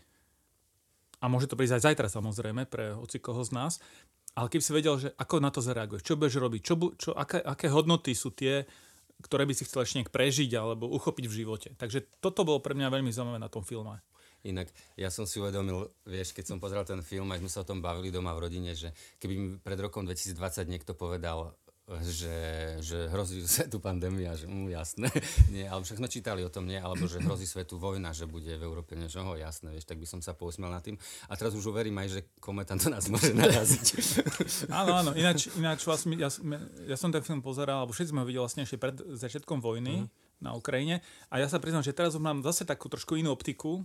a 1.19 1.25
môže 1.27 1.49
to 1.49 1.57
prísť 1.57 1.81
aj 1.81 1.85
zajtra 1.91 2.09
samozrejme 2.13 2.69
pre 2.69 2.95
hoci 2.95 3.19
koho 3.19 3.43
z 3.43 3.57
nás, 3.57 3.73
ale 4.35 4.51
keby 4.51 4.63
si 4.63 4.73
vedel, 4.75 4.95
že 4.99 5.09
ako 5.15 5.41
na 5.41 5.51
to 5.51 5.63
zareaguješ, 5.63 6.05
čo 6.05 6.19
budeš 6.19 6.37
robiť, 6.43 6.61
čo, 6.63 6.75
čo, 6.99 7.11
aké, 7.15 7.39
aké 7.41 7.71
hodnoty 7.71 8.13
sú 8.13 8.35
tie, 8.35 8.67
ktoré 9.23 9.47
by 9.47 9.55
si 9.55 9.65
chcel 9.65 9.87
ešte 9.87 10.11
prežiť 10.11 10.51
alebo 10.59 10.91
uchopiť 10.91 11.25
v 11.31 11.37
živote. 11.43 11.69
Takže 11.79 12.21
toto 12.21 12.43
bolo 12.43 12.59
pre 12.59 12.75
mňa 12.75 12.93
veľmi 12.93 13.15
zaujímavé 13.15 13.39
na 13.39 13.49
tom 13.49 13.63
filme. 13.63 14.03
Inak 14.45 14.69
ja 15.01 15.09
som 15.09 15.25
si 15.25 15.41
uvedomil, 15.41 15.89
vieš, 16.05 16.37
keď 16.37 16.45
som 16.53 16.59
pozeral 16.61 16.85
ten 16.85 17.01
film, 17.01 17.33
aj 17.33 17.41
sme 17.41 17.49
sa 17.49 17.65
o 17.65 17.69
tom 17.69 17.81
bavili 17.81 18.13
doma 18.13 18.37
v 18.37 18.45
rodine, 18.45 18.77
že 18.77 18.93
keby 19.17 19.35
mi 19.41 19.49
pred 19.57 19.81
rokom 19.81 20.05
2020 20.05 20.69
niekto 20.69 20.93
povedal, 20.93 21.57
že, 21.85 22.37
že 22.81 23.13
hrozí 23.13 23.45
svetu 23.49 23.77
pandémia, 23.77 24.33
že 24.33 24.49
mm, 24.49 24.69
jasné, 24.73 25.09
nie, 25.55 25.69
alebo 25.69 25.85
však 25.85 26.01
sme 26.01 26.09
čítali 26.09 26.41
o 26.41 26.49
tom, 26.49 26.65
nie, 26.65 26.81
alebo 26.81 27.05
že 27.05 27.21
hrozí 27.21 27.45
svetu 27.45 27.77
vojna, 27.77 28.17
že 28.17 28.25
bude 28.25 28.49
v 28.57 28.65
Európe 28.65 28.97
niečo, 28.97 29.21
ho, 29.21 29.37
jasné, 29.37 29.69
vieš, 29.69 29.85
tak 29.85 30.01
by 30.01 30.07
som 30.09 30.25
sa 30.25 30.33
pousmiel 30.33 30.73
nad 30.73 30.81
tým. 30.81 30.97
A 31.29 31.37
teraz 31.37 31.53
už 31.53 31.69
uverím 31.69 32.01
aj, 32.01 32.09
že 32.09 32.21
kometa 32.41 32.73
do 32.73 32.89
nás 32.89 33.05
môže 33.13 33.37
naraziť. 33.37 33.87
Áno, 34.73 34.97
áno, 34.97 35.11
ináč, 35.13 35.53
ináč 35.55 35.85
vlastne, 35.85 36.17
ja, 36.17 36.33
som- 36.33 36.47
ja 36.89 36.97
som 36.97 37.13
ten 37.13 37.21
film 37.21 37.45
pozeral, 37.45 37.85
alebo 37.85 37.93
všetci 37.93 38.11
sme 38.11 38.25
ho 38.25 38.27
videli 38.27 38.43
vlastne 38.43 38.65
ešte 38.65 38.81
pred 38.81 38.97
začiatkom 38.97 39.61
vojny 39.61 40.09
na 40.41 40.57
Ukrajine. 40.57 41.05
A 41.29 41.39
ja 41.41 41.47
sa 41.47 41.61
priznám, 41.61 41.85
že 41.85 41.95
teraz 41.95 42.17
už 42.17 42.23
mám 42.25 42.41
zase 42.43 42.65
takú 42.65 42.89
trošku 42.89 43.17
inú 43.17 43.33
optiku 43.33 43.81
e, 43.81 43.83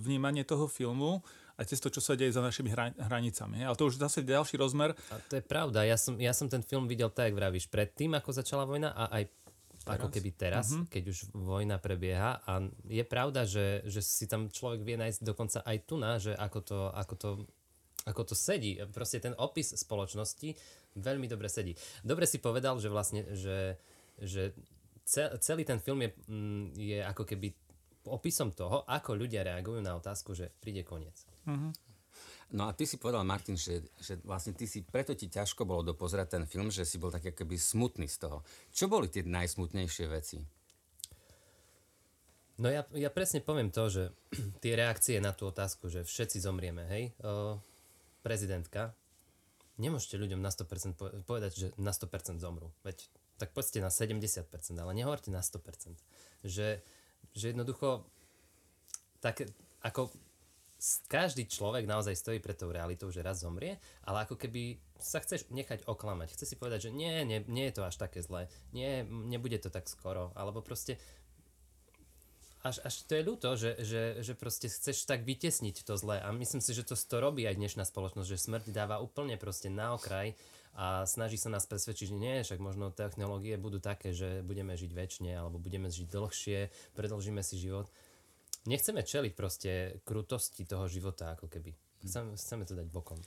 vnímanie 0.00 0.42
toho 0.42 0.66
filmu 0.66 1.22
a 1.62 1.64
cez 1.64 1.78
to, 1.78 1.88
čo 1.88 1.98
sa 1.98 2.12
deje 2.12 2.28
za 2.28 2.40
našimi 2.40 2.68
hra, 2.68 2.90
hranicami. 2.92 3.62
Ale 3.62 3.72
to 3.72 3.86
už 3.86 3.96
zase 3.96 4.20
ďalší 4.20 4.56
rozmer. 4.56 4.92
A 5.08 5.16
to 5.22 5.38
je 5.38 5.42
pravda. 5.42 5.82
Ja 5.82 5.94
som, 5.94 6.14
ja 6.16 6.30
som 6.30 6.46
ten 6.46 6.60
film 6.60 6.84
videl 6.84 7.08
tak, 7.08 7.30
jak 7.30 7.38
vravíš, 7.38 7.66
predtým, 7.66 8.12
ako 8.12 8.30
začala 8.32 8.64
vojna 8.64 8.90
a 8.90 9.06
aj 9.12 9.24
ako 9.84 10.08
keby 10.08 10.30
teraz, 10.32 10.70
Mhm. 10.72 10.86
keď 10.88 11.02
už 11.08 11.18
vojna 11.32 11.74
prebieha. 11.76 12.38
A 12.40 12.52
je 12.84 13.02
pravda, 13.02 13.42
že, 13.42 13.82
že 13.84 13.98
si 13.98 14.26
tam 14.26 14.46
človek 14.46 14.78
vie 14.80 14.94
nájsť 14.96 15.22
dokonca 15.22 15.58
aj 15.60 15.76
tu 15.82 15.94
na, 15.96 16.18
že 16.18 16.30
ako 16.32 16.58
to, 16.60 16.78
ako 16.92 17.14
to 17.16 17.30
ako 18.02 18.22
to 18.24 18.34
sedí. 18.34 18.82
Proste 18.90 19.18
ten 19.20 19.30
opis 19.32 19.70
spoločnosti 19.72 20.58
veľmi 20.92 21.26
dobre 21.26 21.46
sedí. 21.46 21.70
Dobre 22.02 22.26
si 22.26 22.38
povedal, 22.38 22.74
že 22.76 22.90
vlastne, 22.90 23.22
že, 23.30 23.78
že 24.18 24.50
ce- 25.04 25.30
celý 25.38 25.62
ten 25.62 25.78
film 25.78 26.02
je, 26.02 26.10
mm, 26.26 26.64
je 26.74 26.98
ako 26.98 27.22
keby 27.24 27.54
opisom 28.04 28.50
toho, 28.50 28.82
ako 28.84 29.14
ľudia 29.14 29.46
reagujú 29.46 29.78
na 29.78 29.94
otázku, 29.94 30.34
že 30.34 30.50
príde 30.58 30.82
koniec. 30.82 31.14
No 32.52 32.68
a 32.68 32.76
ty 32.76 32.84
si 32.84 33.00
povedal, 33.00 33.24
Martin, 33.24 33.56
že, 33.56 33.80
že 33.96 34.20
vlastne 34.28 34.52
ty 34.52 34.68
si, 34.68 34.84
preto 34.84 35.16
ti 35.16 35.32
ťažko 35.32 35.64
bolo 35.64 35.80
dopozerať 35.80 36.36
ten 36.36 36.44
film, 36.44 36.68
že 36.68 36.84
si 36.84 37.00
bol 37.00 37.08
tak 37.08 37.32
keby 37.32 37.56
smutný 37.56 38.04
z 38.04 38.28
toho. 38.28 38.44
Čo 38.76 38.92
boli 38.92 39.08
tie 39.08 39.24
najsmutnejšie 39.24 40.04
veci? 40.12 40.44
No 42.60 42.68
ja, 42.68 42.84
ja 42.92 43.08
presne 43.08 43.40
poviem 43.40 43.72
to, 43.72 43.88
že 43.88 44.02
tie 44.62 44.76
reakcie 44.76 45.16
na 45.24 45.32
tú 45.32 45.48
otázku, 45.48 45.88
že 45.88 46.04
všetci 46.04 46.44
zomrieme, 46.44 46.84
hej, 46.92 47.04
o, 47.24 47.56
prezidentka, 48.20 48.92
nemôžete 49.80 50.20
ľuďom 50.20 50.44
na 50.44 50.52
100% 50.52 50.92
po- 50.92 51.12
povedať, 51.24 51.50
že 51.56 51.66
na 51.80 51.96
100% 51.96 52.36
zomrú. 52.36 52.68
Veď 52.84 53.08
tak 53.40 53.56
poďte 53.56 53.80
na 53.80 53.88
70%, 53.88 54.44
ale 54.76 54.92
nehovorte 54.92 55.32
na 55.32 55.40
100%. 55.40 55.96
Že, 56.44 56.84
že 57.32 57.44
jednoducho 57.48 58.04
tak 59.24 59.42
ako 59.82 60.12
každý 61.06 61.46
človek 61.46 61.86
naozaj 61.86 62.18
stojí 62.18 62.38
pred 62.42 62.58
tou 62.58 62.74
realitou, 62.74 63.06
že 63.14 63.22
raz 63.22 63.42
zomrie, 63.42 63.78
ale 64.02 64.26
ako 64.26 64.34
keby 64.34 64.82
sa 64.98 65.22
chceš 65.22 65.46
nechať 65.54 65.86
oklamať. 65.86 66.34
Chce 66.34 66.54
si 66.54 66.56
povedať, 66.58 66.90
že 66.90 66.94
nie, 66.94 67.22
nie, 67.22 67.42
nie 67.46 67.70
je 67.70 67.74
to 67.78 67.86
až 67.86 67.98
také 67.98 68.18
zlé, 68.18 68.50
nie, 68.74 69.06
nebude 69.06 69.58
to 69.62 69.70
tak 69.70 69.86
skoro, 69.86 70.34
alebo 70.34 70.58
proste 70.58 70.98
až, 72.62 72.78
až 72.86 72.94
to 73.10 73.18
je 73.18 73.26
ľúto, 73.26 73.48
že, 73.58 73.74
že, 73.82 74.22
že 74.22 74.38
proste 74.38 74.70
chceš 74.70 75.02
tak 75.02 75.26
vytesniť 75.26 75.82
to 75.82 75.98
zlé 75.98 76.22
a 76.22 76.30
myslím 76.30 76.62
si, 76.62 76.70
že 76.70 76.86
to, 76.86 76.94
to 76.94 77.16
robí 77.18 77.42
aj 77.42 77.58
dnešná 77.58 77.82
spoločnosť, 77.82 78.30
že 78.30 78.38
smrť 78.38 78.70
dáva 78.70 79.02
úplne 79.02 79.34
proste 79.34 79.66
na 79.66 79.98
okraj 79.98 80.38
a 80.72 81.04
snaží 81.04 81.36
sa 81.36 81.52
nás 81.52 81.66
presvedčiť, 81.66 82.08
že 82.08 82.16
nie, 82.16 82.46
však 82.46 82.62
možno 82.62 82.94
technológie 82.94 83.58
budú 83.58 83.82
také, 83.82 84.14
že 84.14 84.46
budeme 84.46 84.78
žiť 84.78 84.90
väčšine 84.94 85.34
alebo 85.34 85.58
budeme 85.58 85.90
žiť 85.90 86.06
dlhšie, 86.08 86.58
predlžíme 86.94 87.42
si 87.42 87.58
život. 87.58 87.90
Nechceme 88.66 89.02
čeliť 89.02 89.32
proste 89.34 89.70
krutosti 90.06 90.62
toho 90.62 90.86
života 90.86 91.34
ako 91.34 91.50
keby. 91.50 91.74
Chceme, 92.02 92.34
chceme 92.38 92.62
to 92.66 92.74
dať 92.78 92.86
bokom. 92.90 93.18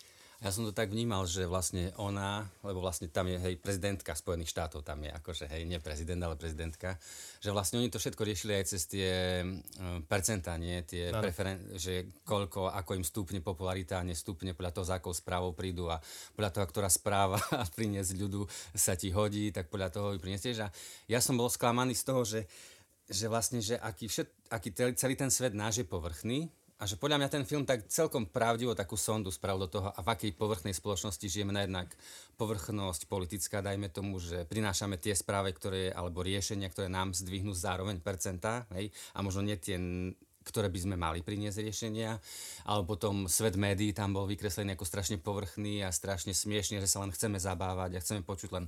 Ja 0.44 0.52
som 0.52 0.68
to 0.68 0.76
tak 0.76 0.92
vnímal, 0.92 1.24
že 1.32 1.48
vlastne 1.48 1.96
ona, 1.96 2.44
lebo 2.60 2.84
vlastne 2.84 3.08
tam 3.08 3.32
je 3.32 3.40
hej, 3.40 3.56
prezidentka 3.56 4.12
Spojených 4.12 4.52
štátov, 4.52 4.84
tam 4.84 5.00
je 5.08 5.12
akože 5.16 5.48
hej, 5.48 5.64
nie 5.64 5.80
prezident, 5.80 6.20
ale 6.20 6.36
prezidentka, 6.36 7.00
že 7.40 7.56
vlastne 7.56 7.80
oni 7.80 7.88
to 7.88 8.04
všetko 8.04 8.20
riešili 8.20 8.60
aj 8.60 8.66
cez 8.68 8.84
tie 8.84 9.42
percentá, 10.12 10.60
nie, 10.60 10.84
tie 10.84 11.16
preferen- 11.16 11.80
že 11.80 12.20
koľko, 12.28 12.68
ako 12.68 13.00
im 13.00 13.08
stúpne 13.08 13.40
popularita 13.40 14.04
a 14.04 14.08
nestúpne 14.08 14.52
podľa 14.52 14.76
toho, 14.76 14.86
za 14.86 15.00
akou 15.00 15.16
správou 15.16 15.56
prídu 15.56 15.88
a 15.88 16.04
podľa 16.36 16.52
toho, 16.52 16.66
ktorá 16.68 16.92
správa 16.92 17.40
priniesť 17.80 18.12
ľudu 18.20 18.44
sa 18.76 19.00
ti 19.00 19.16
hodí, 19.16 19.56
tak 19.56 19.72
podľa 19.72 19.88
toho 19.88 20.08
ju 20.14 20.20
prinesieš. 20.20 20.68
A 20.68 20.70
ja 21.08 21.24
som 21.24 21.40
bol 21.40 21.48
sklamaný 21.48 21.96
z 21.96 22.04
toho, 22.04 22.22
že, 22.28 22.44
že 23.10 23.26
vlastne, 23.30 23.62
že 23.62 23.78
aký, 23.78 24.10
všet, 24.10 24.50
aký 24.50 24.70
celý 24.98 25.14
ten 25.14 25.30
svet 25.30 25.54
náš 25.54 25.82
je 25.82 25.88
povrchný, 25.88 26.50
a 26.76 26.84
že 26.84 27.00
podľa 27.00 27.24
mňa 27.24 27.30
ten 27.32 27.48
film 27.48 27.64
tak 27.64 27.88
celkom 27.88 28.28
pravdivo 28.28 28.76
takú 28.76 29.00
sondu 29.00 29.32
spravil 29.32 29.64
do 29.64 29.80
toho, 29.80 29.96
a 29.96 30.00
v 30.04 30.12
akej 30.12 30.36
povrchnej 30.36 30.76
spoločnosti 30.76 31.24
žijeme. 31.24 31.56
Na 31.56 31.64
jednak 31.64 31.96
povrchnosť 32.36 33.08
politická, 33.08 33.64
dajme 33.64 33.88
tomu, 33.88 34.20
že 34.20 34.44
prinášame 34.44 35.00
tie 35.00 35.16
správy, 35.16 35.56
ktoré, 35.56 35.96
alebo 35.96 36.20
riešenia, 36.20 36.68
ktoré 36.68 36.92
nám 36.92 37.16
zdvihnú 37.16 37.56
zároveň 37.56 38.04
percentá, 38.04 38.68
hej, 38.76 38.92
a 39.16 39.24
možno 39.24 39.48
nie 39.48 39.56
tie 39.56 39.80
ktoré 40.46 40.70
by 40.70 40.80
sme 40.80 40.96
mali 40.96 41.26
priniesť 41.26 41.66
riešenia, 41.66 42.22
alebo 42.70 42.94
potom 42.94 43.26
svet 43.26 43.58
médií 43.58 43.92
tam 43.92 44.14
bol 44.14 44.30
vykreslený 44.30 44.78
ako 44.78 44.86
strašne 44.86 45.18
povrchný 45.18 45.82
a 45.82 45.90
strašne 45.90 46.32
smiešne, 46.38 46.78
že 46.78 46.88
sa 46.88 47.02
len 47.02 47.10
chceme 47.10 47.42
zabávať 47.42 47.98
a 47.98 48.04
chceme 48.06 48.22
počuť 48.22 48.50
len 48.54 48.66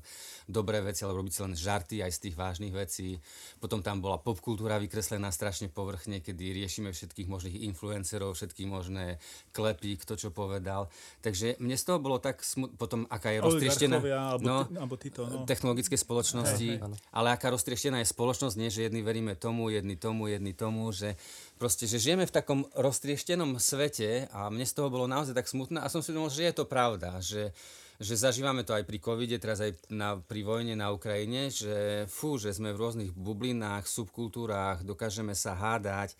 dobré 0.50 0.81
veci, 0.81 1.05
alebo 1.05 1.22
robiť 1.22 1.34
si 1.38 1.41
len 1.46 1.53
žarty 1.53 1.96
aj 2.01 2.12
z 2.17 2.19
tých 2.27 2.36
vážnych 2.36 2.74
vecí. 2.74 3.22
Potom 3.62 3.86
tam 3.86 4.01
bola 4.01 4.17
popkultúra 4.17 4.81
vykreslená 4.81 5.29
strašne 5.29 5.69
povrchne, 5.69 6.19
kedy 6.19 6.57
riešime 6.57 6.89
všetkých 6.89 7.29
možných 7.29 7.62
influencerov, 7.69 8.34
všetky 8.34 8.65
možné 8.65 9.22
klepy, 9.53 10.01
kto 10.01 10.17
čo 10.17 10.29
povedal. 10.34 10.89
Takže 11.22 11.62
mne 11.62 11.77
z 11.77 11.84
toho 11.86 12.01
bolo 12.01 12.17
tak 12.17 12.41
smut... 12.41 12.74
potom 12.75 13.05
aká 13.07 13.29
je 13.31 13.39
roztrieštená 13.46 13.98
no, 14.41 14.65
no. 14.65 15.46
technologické 15.46 15.93
spoločnosti, 15.93 16.69
hey. 16.81 16.98
ale 17.13 17.27
aká 17.38 17.53
roztrieštená 17.53 18.01
je 18.01 18.10
spoločnosť, 18.10 18.55
nie 18.57 18.74
že 18.74 18.89
jedni 18.89 19.05
veríme 19.05 19.38
tomu, 19.38 19.69
jedni 19.69 20.00
tomu, 20.00 20.31
jedni 20.31 20.57
tomu, 20.57 20.89
že 20.89 21.19
proste, 21.57 21.89
že 21.89 21.97
žijeme 21.97 22.29
v 22.29 22.35
takom 22.37 22.69
roztrieštenom 22.77 23.57
svete 23.57 24.29
a 24.31 24.47
mne 24.53 24.63
z 24.63 24.73
toho 24.77 24.93
bolo 24.93 25.09
naozaj 25.09 25.33
tak 25.33 25.49
smutné 25.49 25.81
a 25.81 25.91
som 25.91 26.05
si 26.05 26.13
myslel, 26.13 26.29
že 26.29 26.47
je 26.47 26.55
to 26.55 26.65
pravda, 26.69 27.17
že, 27.19 27.51
že 27.97 28.13
zažívame 28.13 28.61
to 28.61 28.77
aj 28.77 28.85
pri 28.85 29.01
covide, 29.01 29.41
teraz 29.41 29.59
aj 29.59 29.73
na, 29.89 30.21
pri 30.21 30.45
vojne 30.45 30.77
na 30.77 30.93
Ukrajine, 30.93 31.49
že 31.49 32.05
fú, 32.05 32.37
že 32.37 32.53
sme 32.53 32.71
v 32.71 32.81
rôznych 32.81 33.11
bublinách, 33.17 33.89
subkultúrách, 33.89 34.85
dokážeme 34.85 35.33
sa 35.33 35.57
hádať, 35.57 36.13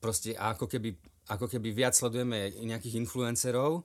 proste 0.00 0.32
ako 0.34 0.64
keby, 0.64 0.96
ako 1.28 1.46
keby 1.46 1.68
viac 1.76 1.92
sledujeme 1.92 2.50
nejakých 2.64 2.96
influencerov, 2.96 3.84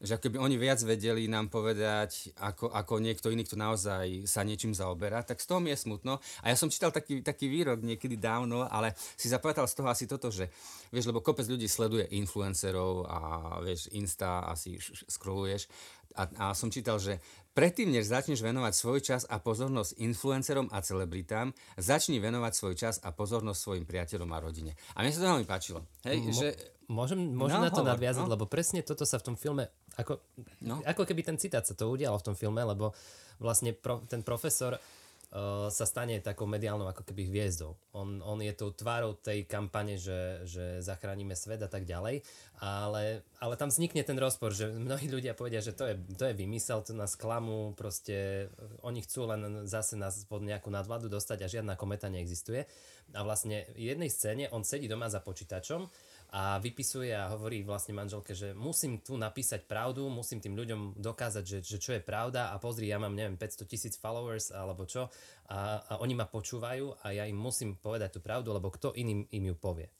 že 0.00 0.16
ako 0.16 0.24
keby 0.26 0.36
oni 0.40 0.56
viac 0.56 0.80
vedeli 0.80 1.28
nám 1.28 1.52
povedať, 1.52 2.32
ako, 2.40 2.72
ako 2.72 3.04
niekto 3.04 3.28
iný, 3.28 3.44
kto 3.44 3.60
naozaj 3.60 4.24
sa 4.24 4.40
niečím 4.40 4.72
zaoberá, 4.72 5.20
tak 5.20 5.44
z 5.44 5.46
toho 5.52 5.60
mi 5.60 5.70
je 5.70 5.78
smutno. 5.78 6.16
A 6.40 6.48
ja 6.48 6.56
som 6.56 6.72
čítal 6.72 6.88
taký, 6.88 7.20
taký 7.20 7.52
výrok 7.52 7.84
niekedy 7.84 8.16
dávno, 8.16 8.64
ale 8.64 8.96
si 8.96 9.28
zapamätal 9.28 9.68
z 9.68 9.76
toho 9.76 9.88
asi 9.92 10.08
toto, 10.08 10.32
že 10.32 10.48
vieš, 10.88 11.12
lebo 11.12 11.20
kopec 11.20 11.44
ľudí 11.44 11.68
sleduje 11.68 12.08
influencerov 12.16 13.04
a 13.04 13.18
vieš, 13.60 13.92
Insta 13.92 14.48
asi 14.48 14.80
scrolluješ 15.06 15.68
a, 16.16 16.50
a 16.50 16.56
som 16.58 16.72
čítal, 16.72 16.98
že 16.98 17.22
predtým, 17.54 17.90
než 17.90 18.10
začneš 18.10 18.42
venovať 18.42 18.72
svoj 18.74 18.98
čas 19.02 19.22
a 19.30 19.38
pozornosť 19.38 19.98
influencerom 20.02 20.66
a 20.74 20.82
celebritám, 20.82 21.54
začni 21.78 22.18
venovať 22.18 22.52
svoj 22.54 22.74
čas 22.74 22.98
a 23.02 23.14
pozornosť 23.14 23.60
svojim 23.60 23.84
priateľom 23.86 24.30
a 24.34 24.38
rodine. 24.42 24.72
A 24.98 25.02
mne 25.02 25.14
sa 25.14 25.22
to 25.22 25.30
veľmi 25.30 25.46
páčilo. 25.46 25.86
Hej, 26.06 26.18
Mo- 26.18 26.34
že... 26.34 26.48
Môžem, 26.90 27.22
môžem 27.22 27.62
no, 27.62 27.66
na 27.66 27.70
to 27.70 27.86
hovor, 27.86 27.94
nadviazať, 27.94 28.26
no. 28.26 28.34
lebo 28.34 28.50
presne 28.50 28.82
toto 28.82 29.06
sa 29.06 29.22
v 29.22 29.30
tom 29.30 29.36
filme 29.38 29.70
ako, 30.00 30.24
no. 30.64 30.80
ako 30.82 31.04
keby 31.04 31.22
ten 31.22 31.36
citát 31.36 31.62
sa 31.62 31.76
to 31.76 31.92
udialo 31.92 32.16
v 32.16 32.26
tom 32.32 32.36
filme, 32.36 32.64
lebo 32.64 32.96
vlastne 33.36 33.76
pro, 33.76 34.00
ten 34.08 34.24
profesor 34.24 34.76
uh, 34.76 35.68
sa 35.68 35.84
stane 35.88 36.20
takou 36.20 36.44
mediálnou 36.44 36.88
ako 36.90 37.04
keby 37.06 37.30
hviezdou. 37.30 37.76
On, 37.96 38.20
on 38.24 38.38
je 38.40 38.52
tou 38.56 38.72
tvárou 38.72 39.16
tej 39.16 39.44
kampane, 39.46 39.96
že, 39.96 40.44
že 40.48 40.80
zachránime 40.84 41.36
svet 41.36 41.60
a 41.64 41.70
tak 41.70 41.84
ďalej, 41.84 42.24
ale, 42.60 43.24
ale 43.40 43.54
tam 43.56 43.72
vznikne 43.72 44.04
ten 44.04 44.18
rozpor, 44.18 44.52
že 44.52 44.68
mnohí 44.68 45.08
ľudia 45.08 45.32
povedia, 45.32 45.64
že 45.64 45.72
to 45.72 45.88
je, 45.88 45.94
to 46.16 46.24
je 46.28 46.34
vymysel, 46.36 46.84
to 46.84 46.92
nás 46.92 47.16
klamú, 47.16 47.72
proste 47.76 48.48
oni 48.84 49.00
chcú 49.04 49.30
len 49.30 49.64
zase 49.64 49.96
nás 49.96 50.20
pod 50.28 50.44
nejakú 50.44 50.68
nadvládu 50.68 51.08
dostať 51.08 51.46
a 51.46 51.52
žiadna 51.52 51.74
kometa 51.80 52.12
neexistuje. 52.12 52.68
A 53.10 53.26
vlastne 53.26 53.66
v 53.74 53.90
jednej 53.90 54.10
scéne 54.12 54.46
on 54.54 54.62
sedí 54.62 54.86
doma 54.86 55.10
za 55.10 55.18
počítačom 55.18 55.90
a 56.30 56.62
vypisuje 56.62 57.10
a 57.10 57.26
hovorí 57.34 57.66
vlastne 57.66 57.90
manželke, 57.90 58.38
že 58.38 58.54
musím 58.54 59.02
tu 59.02 59.18
napísať 59.18 59.66
pravdu, 59.66 60.06
musím 60.06 60.38
tým 60.38 60.54
ľuďom 60.54 61.02
dokázať, 61.02 61.42
že, 61.42 61.58
že 61.66 61.78
čo 61.82 61.90
je 61.98 62.02
pravda 62.02 62.54
a 62.54 62.62
pozri, 62.62 62.86
ja 62.86 63.02
mám 63.02 63.18
neviem 63.18 63.34
500 63.34 63.66
tisíc 63.66 63.94
followers 63.98 64.54
alebo 64.54 64.86
čo 64.86 65.10
a, 65.50 65.82
a 65.82 65.92
oni 65.98 66.14
ma 66.14 66.30
počúvajú 66.30 67.02
a 67.02 67.06
ja 67.10 67.26
im 67.26 67.34
musím 67.34 67.74
povedať 67.74 68.18
tú 68.18 68.20
pravdu, 68.22 68.54
lebo 68.54 68.70
kto 68.70 68.94
iný 68.94 69.26
im 69.34 69.44
ju 69.50 69.56
povie. 69.58 69.90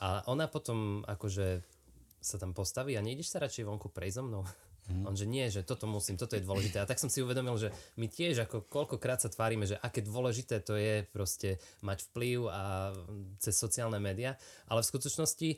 A 0.00 0.24
ona 0.32 0.48
potom 0.48 1.04
akože 1.04 1.60
sa 2.22 2.36
tam 2.40 2.56
postaví 2.56 2.96
a 2.96 3.04
nejdeš 3.04 3.36
sa 3.36 3.44
radšej 3.44 3.68
vonku 3.68 3.92
prejsť 3.92 4.16
so 4.18 4.24
mnou? 4.24 4.42
Mm. 4.90 5.06
On 5.06 5.14
že 5.14 5.30
nie, 5.30 5.46
že 5.46 5.62
toto 5.62 5.86
musím, 5.86 6.18
toto 6.18 6.34
je 6.34 6.42
dôležité. 6.42 6.82
A 6.82 6.88
tak 6.88 6.98
som 6.98 7.06
si 7.06 7.22
uvedomil, 7.22 7.54
že 7.54 7.70
my 7.94 8.10
tiež 8.10 8.50
ako 8.50 8.66
koľkokrát 8.66 9.22
sa 9.22 9.30
tvárime, 9.30 9.62
že 9.62 9.78
aké 9.78 10.02
dôležité 10.02 10.58
to 10.58 10.74
je 10.74 11.06
proste 11.14 11.62
mať 11.86 12.02
vplyv 12.10 12.50
a 12.50 12.90
cez 13.38 13.54
sociálne 13.54 14.02
médiá, 14.02 14.34
ale 14.66 14.82
v 14.82 14.90
skutočnosti 14.90 15.48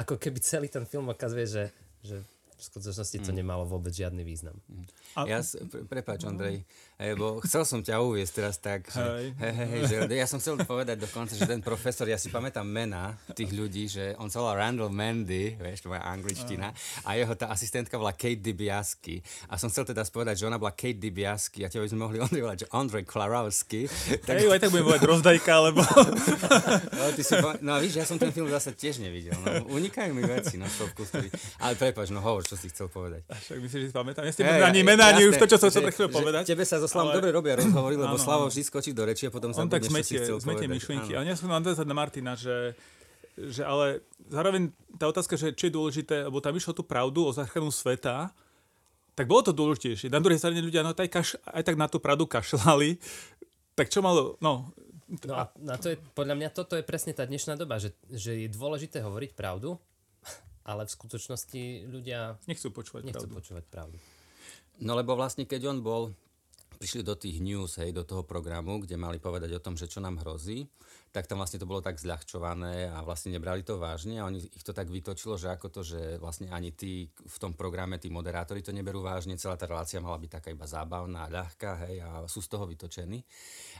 ako 0.00 0.16
keby 0.16 0.38
celý 0.40 0.68
ten 0.72 0.88
film 0.88 1.12
ukazuje, 1.12 1.44
že, 1.44 1.64
že 2.00 2.24
v 2.60 2.62
skutočnosti 2.62 3.18
to 3.20 3.32
mm. 3.32 3.36
nemalo 3.40 3.68
vôbec 3.68 3.92
žiadny 3.92 4.24
význam. 4.24 4.56
Mm. 4.68 4.86
A... 5.16 5.20
Ja, 5.28 5.38
pre, 5.44 5.84
prepáč, 5.84 6.24
Andrej, 6.24 6.64
lebo 7.00 7.40
chcel 7.48 7.64
som 7.64 7.80
ťa 7.80 7.96
uviesť 8.04 8.32
teraz 8.36 8.56
tak, 8.60 8.92
že, 8.92 9.00
hej. 9.00 9.26
Hej, 9.40 9.54
hej, 9.56 9.82
že 9.88 9.96
ja 10.12 10.28
som 10.28 10.36
chcel 10.36 10.60
povedať 10.60 11.00
dokonca, 11.00 11.32
že 11.32 11.48
ten 11.48 11.64
profesor, 11.64 12.04
ja 12.04 12.20
si 12.20 12.28
pamätám 12.28 12.68
mena 12.68 13.16
tých 13.32 13.56
ľudí, 13.56 13.88
že 13.88 14.12
on 14.20 14.28
sa 14.28 14.44
volal 14.44 14.60
Randall 14.60 14.92
Mandy, 14.92 15.56
vieš, 15.56 15.88
to 15.88 15.88
moja 15.88 16.04
angličtina, 16.04 16.76
a 17.08 17.16
jeho 17.16 17.32
tá 17.32 17.48
asistentka 17.48 17.96
bola 17.96 18.12
Kate 18.12 18.44
DiBiasky. 18.44 19.24
A 19.48 19.56
som 19.56 19.72
chcel 19.72 19.88
teda 19.88 20.04
povedať, 20.12 20.44
že 20.44 20.44
ona 20.44 20.60
bola 20.60 20.76
Kate 20.76 21.00
DiBiasky 21.00 21.64
a 21.64 21.72
teba 21.72 21.88
by 21.88 21.90
sme 21.90 22.00
mohli 22.04 22.18
Ondrej 22.28 22.42
volať, 22.44 22.58
že 22.60 22.68
Ondrej 22.76 23.04
Klarovsky. 23.08 23.88
Tak... 24.20 24.36
Hej, 24.36 24.52
aj 24.52 24.60
tak 24.60 24.68
budem 24.68 24.84
volať 24.84 25.02
rozdajka, 25.08 25.54
lebo... 25.72 25.80
no, 27.00 27.02
ty 27.16 27.22
si, 27.24 27.32
no 27.64 27.80
víš, 27.80 27.96
ja 27.96 28.04
som 28.04 28.20
ten 28.20 28.28
film 28.28 28.52
zase 28.52 28.76
tiež 28.76 29.00
nevidel. 29.00 29.40
No, 29.40 29.72
unikajú 29.72 30.12
mi 30.12 30.20
veci, 30.28 30.60
no, 30.60 30.68
stopku, 30.68 31.08
ktorý... 31.08 31.32
Ale 31.64 31.80
prepáč, 31.80 32.12
no 32.12 32.20
hovor, 32.20 32.44
čo 32.44 32.60
si 32.60 32.68
chcel 32.68 32.92
povedať. 32.92 33.24
A 33.32 33.40
však 33.40 33.56
myslíš, 33.56 33.80
že 33.80 33.88
si 33.88 33.96
pamätám? 33.96 34.28
Ja 34.28 34.32
ste 34.36 34.44
hey, 34.44 34.60
ani 34.60 34.84
mená, 34.84 35.16
ani 35.16 35.24
už 35.24 35.40
to, 35.40 35.48
čo 35.48 35.56
som 35.56 35.72
chcel 35.72 35.88
chvíľu 35.88 36.12
povedať. 36.12 36.44
Tebe 36.44 36.68
sa 36.68 36.76
so 36.76 36.89
Slavom 36.90 37.14
ale... 37.14 37.18
dobre 37.22 37.30
robia 37.30 37.54
rozhovory, 37.62 37.94
lebo 37.94 38.18
Slavo 38.18 38.50
vždy 38.50 38.62
skočí 38.66 38.90
do 38.90 39.06
reči 39.06 39.26
a 39.26 39.30
potom 39.30 39.54
sa 39.54 39.62
tak 39.70 39.86
zmetie, 39.86 40.18
zmetie 40.42 40.66
myšlienky. 40.66 41.14
A 41.14 41.22
ja 41.22 41.38
som 41.38 41.46
nadviazať 41.46 41.86
na 41.86 41.94
Martina, 41.94 42.34
že 42.34 42.74
že 43.40 43.64
ale 43.64 44.04
zároveň 44.28 44.68
tá 45.00 45.08
otázka, 45.08 45.38
že 45.38 45.56
čo 45.56 45.70
je 45.70 45.72
dôležité, 45.72 46.28
lebo 46.28 46.44
tam 46.44 46.52
išlo 46.52 46.76
tú 46.76 46.84
pravdu 46.84 47.24
o 47.24 47.32
záchranu 47.32 47.72
sveta, 47.72 48.28
tak 49.16 49.24
bolo 49.24 49.40
to 49.40 49.56
dôležitejšie. 49.56 50.12
Na 50.12 50.20
druhej 50.20 50.36
strane 50.36 50.60
ľudia 50.60 50.84
no, 50.84 50.92
aj, 50.92 51.08
kaš, 51.08 51.40
aj 51.48 51.62
tak 51.64 51.76
na 51.80 51.88
tú 51.88 51.96
pravdu 52.02 52.28
kašľali, 52.28 53.00
tak 53.72 53.88
čo 53.88 54.04
malo, 54.04 54.36
no... 54.44 54.68
No 55.26 55.34
a 55.34 55.50
na 55.58 55.74
to 55.74 55.90
je, 55.90 55.98
podľa 56.14 56.38
mňa 56.38 56.48
toto 56.54 56.78
je 56.78 56.86
presne 56.86 57.10
tá 57.10 57.26
dnešná 57.26 57.58
doba, 57.58 57.82
že, 57.82 57.90
že 58.14 58.46
je 58.46 58.48
dôležité 58.54 59.02
hovoriť 59.02 59.34
pravdu, 59.34 59.74
ale 60.62 60.86
v 60.86 60.90
skutočnosti 60.94 61.90
ľudia 61.90 62.38
nechcú 62.46 62.70
počúvať 62.70 63.10
nechcú 63.10 63.26
pravdu. 63.26 63.34
počúvať 63.34 63.64
pravdu. 63.66 63.98
No 64.78 64.94
lebo 64.94 65.18
vlastne 65.18 65.50
keď 65.50 65.66
on 65.66 65.82
bol 65.82 66.14
prišli 66.80 67.04
do 67.04 67.12
tých 67.12 67.44
news, 67.44 67.76
hej, 67.76 67.92
do 67.92 68.08
toho 68.08 68.24
programu, 68.24 68.80
kde 68.80 68.96
mali 68.96 69.20
povedať 69.20 69.52
o 69.52 69.60
tom, 69.60 69.76
že 69.76 69.84
čo 69.84 70.00
nám 70.00 70.24
hrozí, 70.24 70.64
tak 71.12 71.28
tam 71.28 71.44
vlastne 71.44 71.60
to 71.60 71.68
bolo 71.68 71.84
tak 71.84 72.00
zľahčované 72.00 72.88
a 72.88 73.04
vlastne 73.04 73.36
nebrali 73.36 73.60
to 73.60 73.76
vážne 73.76 74.16
a 74.16 74.24
oni 74.24 74.40
ich 74.48 74.64
to 74.64 74.72
tak 74.72 74.88
vytočilo, 74.88 75.36
že 75.36 75.52
ako 75.52 75.68
to, 75.68 75.84
že 75.84 76.16
vlastne 76.16 76.48
ani 76.48 76.72
tí 76.72 77.12
v 77.12 77.36
tom 77.36 77.52
programe, 77.52 78.00
tí 78.00 78.08
moderátori 78.08 78.64
to 78.64 78.72
neberú 78.72 79.04
vážne, 79.04 79.36
celá 79.36 79.60
tá 79.60 79.68
relácia 79.68 80.00
mala 80.00 80.16
byť 80.16 80.40
taká 80.40 80.48
iba 80.56 80.64
zábavná, 80.64 81.28
ľahká, 81.28 81.84
hej, 81.84 82.00
a 82.00 82.24
sú 82.24 82.40
z 82.40 82.48
toho 82.48 82.64
vytočení. 82.64 83.28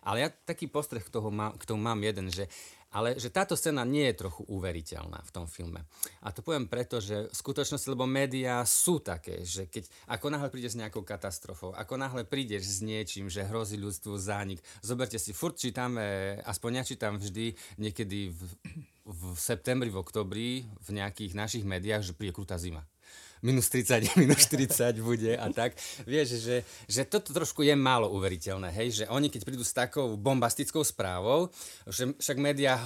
Ale 0.05 0.21
ja 0.21 0.29
taký 0.29 0.69
postreh 0.69 1.01
k, 1.01 1.09
toho 1.09 1.33
mám, 1.33 1.57
k 1.57 1.65
tomu 1.65 1.81
mám 1.81 2.05
jeden, 2.05 2.29
že 2.29 2.53
ale 2.91 3.15
že 3.19 3.31
táto 3.31 3.55
scéna 3.55 3.87
nie 3.87 4.11
je 4.11 4.27
trochu 4.27 4.43
uveriteľná 4.51 5.23
v 5.23 5.35
tom 5.35 5.47
filme. 5.47 5.87
A 6.27 6.35
to 6.35 6.43
poviem 6.43 6.67
preto, 6.67 6.99
že 6.99 7.31
v 7.31 7.35
skutočnosti, 7.35 7.87
lebo 7.87 8.07
médiá 8.07 8.67
sú 8.67 8.99
také, 8.99 9.47
že 9.47 9.71
keď 9.71 9.87
ako 10.11 10.27
náhle 10.31 10.51
prídeš 10.51 10.75
s 10.75 10.81
nejakou 10.83 11.07
katastrofou, 11.07 11.71
ako 11.75 11.95
náhle 11.95 12.27
prídeš 12.27 12.67
s 12.67 12.79
niečím, 12.83 13.31
že 13.31 13.47
hrozí 13.47 13.79
ľudstvu 13.79 14.19
zánik, 14.19 14.59
zoberte 14.83 15.23
si, 15.23 15.31
furt 15.31 15.55
čítame, 15.55 16.39
aspoň 16.43 16.83
ja 16.83 16.85
čítam 16.85 17.15
vždy 17.23 17.55
niekedy 17.79 18.35
v, 18.35 18.43
v 19.07 19.23
septembri, 19.39 19.91
v 19.91 20.01
oktobri 20.03 20.51
v 20.67 20.89
nejakých 20.91 21.39
našich 21.39 21.65
médiách, 21.65 22.11
že 22.11 22.17
príde 22.19 22.35
krutá 22.35 22.59
zima 22.59 22.83
minus 23.43 23.69
30, 23.73 24.13
minus 24.23 24.47
40 24.49 25.01
bude 25.01 25.33
a 25.37 25.47
tak. 25.53 25.77
Vieš, 26.05 26.41
že, 26.41 26.57
že 26.87 27.03
toto 27.09 27.33
trošku 27.33 27.65
je 27.65 27.75
málo 27.77 28.13
uveriteľné, 28.13 28.73
hej, 28.73 29.03
že 29.03 29.05
oni 29.09 29.33
keď 29.33 29.43
prídu 29.45 29.65
s 29.65 29.77
takou 29.77 30.17
bombastickou 30.17 30.85
správou, 30.85 31.49
že 31.89 32.13
však 32.17 32.37
médiá 32.39 32.81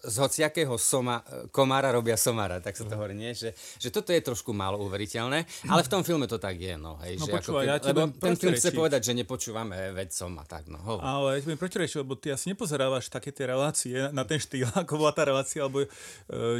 z 0.00 0.16
hociakého 0.18 0.74
soma, 0.80 1.20
komára 1.52 1.92
robia 1.92 2.16
somára, 2.16 2.58
tak 2.64 2.72
sa 2.78 2.88
to 2.88 2.96
hovorí, 2.96 3.12
nie? 3.12 3.36
Že, 3.36 3.52
že 3.52 3.88
toto 3.92 4.10
je 4.14 4.20
trošku 4.24 4.56
málo 4.56 4.80
uveriteľné, 4.88 5.44
ale 5.68 5.80
v 5.84 5.90
tom 5.90 6.02
filme 6.02 6.24
to 6.24 6.40
tak 6.40 6.56
je, 6.56 6.74
no. 6.80 6.96
Hej, 7.04 7.20
no 7.20 7.28
že 7.28 7.30
počúvaj, 7.32 7.64
ako 7.66 7.68
ja 7.68 7.76
lebo 7.92 8.00
ten 8.16 8.34
film 8.38 8.54
chce 8.56 8.70
povedať, 8.72 9.00
že 9.04 9.12
nepočúvame 9.12 9.92
vedcom 9.92 10.32
a 10.40 10.44
tak, 10.48 10.72
no. 10.72 10.80
Hovor. 10.80 11.02
Ale 11.04 11.28
ja 11.36 11.40
ti 11.44 11.46
budem 11.52 11.60
lebo 12.02 12.12
ty 12.16 12.28
asi 12.32 12.44
nepozerávaš 12.52 13.12
také 13.12 13.30
tie 13.30 13.44
relácie 13.44 13.96
na 14.10 14.24
ten 14.24 14.40
štýl, 14.40 14.70
ako 14.82 14.96
bola 14.96 15.12
tá 15.12 15.28
relácia, 15.28 15.60
alebo 15.60 15.84
e, 15.84 15.88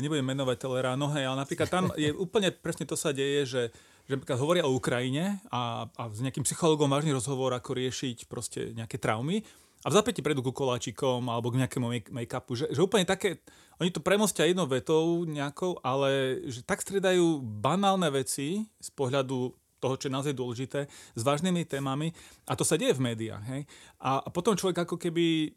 nebudem 0.03 0.27
menovať 0.27 0.57
Teleráno, 0.61 1.09
hej, 1.17 1.25
ale 1.27 1.37
napríklad 1.43 1.69
tam 1.69 1.85
je 1.97 2.13
úplne 2.13 2.53
presne 2.53 2.85
to 2.85 2.95
sa 2.95 3.11
deje, 3.11 3.32
že 3.47 3.63
že 4.03 4.19
napríklad 4.19 4.39
hovoria 4.43 4.67
o 4.67 4.75
Ukrajine 4.75 5.39
a, 5.49 5.87
a 5.87 6.03
s 6.11 6.19
nejakým 6.19 6.43
psychologom 6.43 6.91
vážny 6.91 7.15
rozhovor, 7.15 7.55
ako 7.55 7.79
riešiť 7.79 8.27
proste 8.27 8.75
nejaké 8.75 8.99
traumy 8.99 9.47
a 9.83 9.87
v 9.91 9.97
zapäti 9.99 10.23
prejdú 10.23 10.43
ku 10.43 10.55
koláčikom 10.55 11.27
alebo 11.27 11.51
k 11.51 11.63
nejakému 11.63 12.11
make-upu, 12.11 12.55
že, 12.55 12.67
že 12.71 12.83
úplne 12.83 13.07
také, 13.07 13.43
oni 13.79 13.91
to 13.95 14.03
premostia 14.03 14.47
jednou 14.47 14.67
vetou 14.67 15.23
nejakou, 15.27 15.79
ale 15.83 16.43
že 16.51 16.63
tak 16.67 16.83
stredajú 16.83 17.43
banálne 17.43 18.07
veci 18.11 18.67
z 18.79 18.91
pohľadu 18.95 19.55
toho, 19.83 19.95
čo 19.99 20.07
je 20.07 20.15
naozaj 20.15 20.35
dôležité, 20.39 20.87
s 20.91 21.23
vážnymi 21.23 21.67
témami 21.67 22.15
a 22.47 22.55
to 22.55 22.63
sa 22.63 22.79
deje 22.79 22.95
v 22.95 23.03
médiách. 23.11 23.43
Hej? 23.51 23.63
A, 23.99 24.23
a 24.23 24.29
potom 24.31 24.55
človek 24.55 24.87
ako 24.87 24.99
keby 24.99 25.51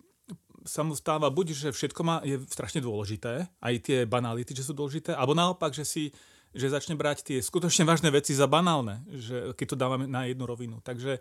sa 0.66 0.82
mu 0.82 0.98
stáva 0.98 1.30
buď, 1.30 1.54
že 1.54 1.70
všetko 1.70 2.02
má, 2.02 2.26
je 2.26 2.42
strašne 2.50 2.82
dôležité, 2.82 3.46
aj 3.62 3.76
tie 3.86 3.98
banality, 4.10 4.58
že 4.58 4.66
sú 4.66 4.74
dôležité, 4.74 5.14
alebo 5.14 5.38
naopak, 5.38 5.70
že 5.78 5.86
si 5.86 6.04
že 6.56 6.72
začne 6.72 6.96
brať 6.96 7.28
tie 7.28 7.38
skutočne 7.44 7.84
vážne 7.84 8.08
veci 8.10 8.32
za 8.32 8.48
banálne, 8.48 9.04
že 9.12 9.52
keď 9.54 9.66
to 9.70 9.78
dávame 9.78 10.06
na 10.08 10.24
jednu 10.26 10.48
rovinu. 10.48 10.80
Takže 10.80 11.20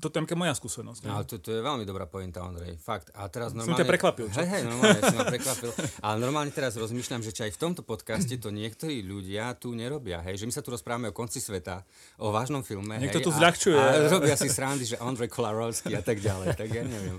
to 0.00 0.10
je 0.10 0.36
moja 0.36 0.52
skúsenosť. 0.56 1.06
Ale 1.06 1.24
to, 1.24 1.38
to 1.38 1.54
je 1.54 1.60
veľmi 1.62 1.86
dobrá 1.86 2.04
pointa, 2.04 2.42
Ondrej. 2.42 2.76
Fakt. 2.82 3.14
A 3.14 3.30
teraz 3.30 3.54
normálne... 3.54 3.78
Som 3.78 3.80
ťa 3.80 3.88
prekvapil. 3.88 4.26
Hej, 4.26 4.46
hej, 4.50 4.62
normálne 4.66 5.00
si 5.00 5.14
ma 5.16 5.24
prekvapil. 5.24 5.70
Ale 6.02 6.16
normálne 6.18 6.52
teraz 6.52 6.74
rozmýšľam, 6.74 7.22
že 7.22 7.30
či 7.30 7.40
aj 7.48 7.52
v 7.54 7.58
tomto 7.60 7.82
podcaste 7.86 8.34
to 8.36 8.50
niektorí 8.50 9.06
ľudia 9.06 9.54
tu 9.56 9.72
nerobia. 9.72 10.20
Hej, 10.26 10.42
že 10.42 10.44
my 10.50 10.52
sa 10.52 10.62
tu 10.66 10.74
rozprávame 10.74 11.08
o 11.10 11.14
konci 11.14 11.38
sveta, 11.38 11.86
o 12.20 12.34
vážnom 12.34 12.66
filme. 12.66 12.98
Niekto 13.00 13.22
hej, 13.22 13.26
tu 13.26 13.30
zľahčuje. 13.32 13.78
A, 13.78 13.86
a 13.86 14.12
robia 14.12 14.36
si 14.36 14.50
srandy, 14.50 14.84
že 14.84 14.96
Ondrej 14.98 15.30
Kolarovský 15.30 15.94
a 15.94 16.02
tak 16.02 16.18
ďalej. 16.18 16.58
Tak 16.58 16.68
ja 16.68 16.84
neviem. 16.84 17.18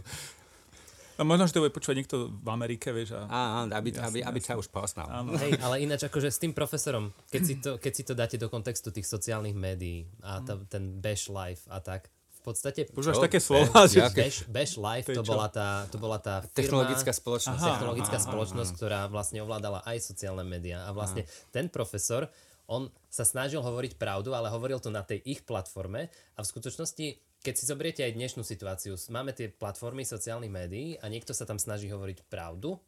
No 1.16 1.24
možno, 1.24 1.48
že 1.48 1.56
to 1.56 1.64
bude 1.64 1.72
počúvať 1.72 1.96
niekto 2.04 2.18
v 2.28 2.50
Amerike, 2.52 2.92
vieš. 2.92 3.16
A... 3.16 3.24
Áno, 3.28 3.72
aby, 3.72 3.96
jasne, 3.96 4.08
aby, 4.12 4.20
aby 4.20 4.40
ťa 4.44 4.60
už 4.60 4.68
poznal. 4.68 5.08
Hej, 5.40 5.56
ale 5.66 5.80
ináč 5.80 6.04
akože 6.08 6.28
s 6.28 6.40
tým 6.40 6.52
profesorom, 6.52 7.16
keď 7.32 7.42
si, 7.42 7.56
to, 7.60 7.72
keď 7.80 7.94
si 7.96 8.04
to 8.04 8.14
dáte 8.14 8.36
do 8.36 8.52
kontextu 8.52 8.92
tých 8.92 9.08
sociálnych 9.08 9.56
médií 9.56 10.04
a 10.20 10.44
ta, 10.44 10.60
ten 10.68 11.00
bash 11.00 11.32
life 11.32 11.64
a 11.72 11.80
tak, 11.80 12.12
v 12.46 12.54
podstate... 12.54 12.86
Už 12.94 13.18
také 13.18 13.42
slova, 13.42 13.90
že... 13.90 14.06
Bash, 14.14 14.46
bash 14.46 14.76
Life, 14.78 15.10
to 15.10 15.26
bola 15.26 15.50
tá, 15.50 15.90
to 15.90 15.98
bola 15.98 16.22
tá 16.22 16.46
firma, 16.46 16.54
technologická 16.54 17.10
spoločnosť. 17.10 17.58
Aha, 17.58 17.70
technologická 17.74 18.18
aha, 18.22 18.28
spoločnosť, 18.30 18.70
aha. 18.70 18.78
ktorá 18.78 19.00
vlastne 19.10 19.40
ovládala 19.42 19.82
aj 19.82 19.98
sociálne 20.06 20.46
médiá. 20.46 20.86
A 20.86 20.94
vlastne 20.94 21.26
aha. 21.26 21.50
ten 21.50 21.66
profesor, 21.74 22.30
on 22.70 22.94
sa 23.10 23.26
snažil 23.26 23.66
hovoriť 23.66 23.98
pravdu, 23.98 24.38
ale 24.38 24.54
hovoril 24.54 24.78
to 24.78 24.94
na 24.94 25.02
tej 25.02 25.26
ich 25.26 25.42
platforme 25.42 26.06
a 26.38 26.40
v 26.42 26.46
skutočnosti 26.46 27.18
keď 27.46 27.54
si 27.62 27.70
zobriete 27.70 28.02
aj 28.02 28.18
dnešnú 28.18 28.42
situáciu, 28.42 28.98
máme 29.14 29.30
tie 29.30 29.54
platformy 29.54 30.02
sociálnych 30.02 30.50
médií 30.50 30.98
a 30.98 31.06
niekto 31.06 31.30
sa 31.30 31.46
tam 31.46 31.62
snaží 31.62 31.86
hovoriť 31.94 32.26
pravdu 32.26 32.82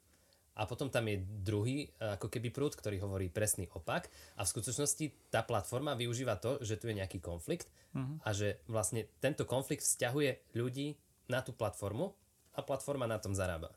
a 0.58 0.66
potom 0.66 0.90
tam 0.90 1.06
je 1.06 1.22
druhý 1.22 1.94
ako 2.02 2.26
keby 2.26 2.50
prúd, 2.50 2.74
ktorý 2.74 2.98
hovorí 3.06 3.30
presný 3.30 3.70
opak 3.78 4.10
a 4.34 4.42
v 4.42 4.50
skutočnosti 4.50 5.30
tá 5.30 5.46
platforma 5.46 5.94
využíva 5.94 6.42
to, 6.42 6.58
že 6.66 6.82
tu 6.82 6.90
je 6.90 6.98
nejaký 6.98 7.22
konflikt 7.22 7.70
uh-huh. 7.94 8.18
a 8.26 8.34
že 8.34 8.58
vlastne 8.66 9.06
tento 9.22 9.46
konflikt 9.46 9.86
vzťahuje 9.86 10.58
ľudí 10.58 10.98
na 11.30 11.46
tú 11.46 11.54
platformu 11.54 12.18
a 12.58 12.66
platforma 12.66 13.06
na 13.06 13.22
tom 13.22 13.38
zarába. 13.38 13.70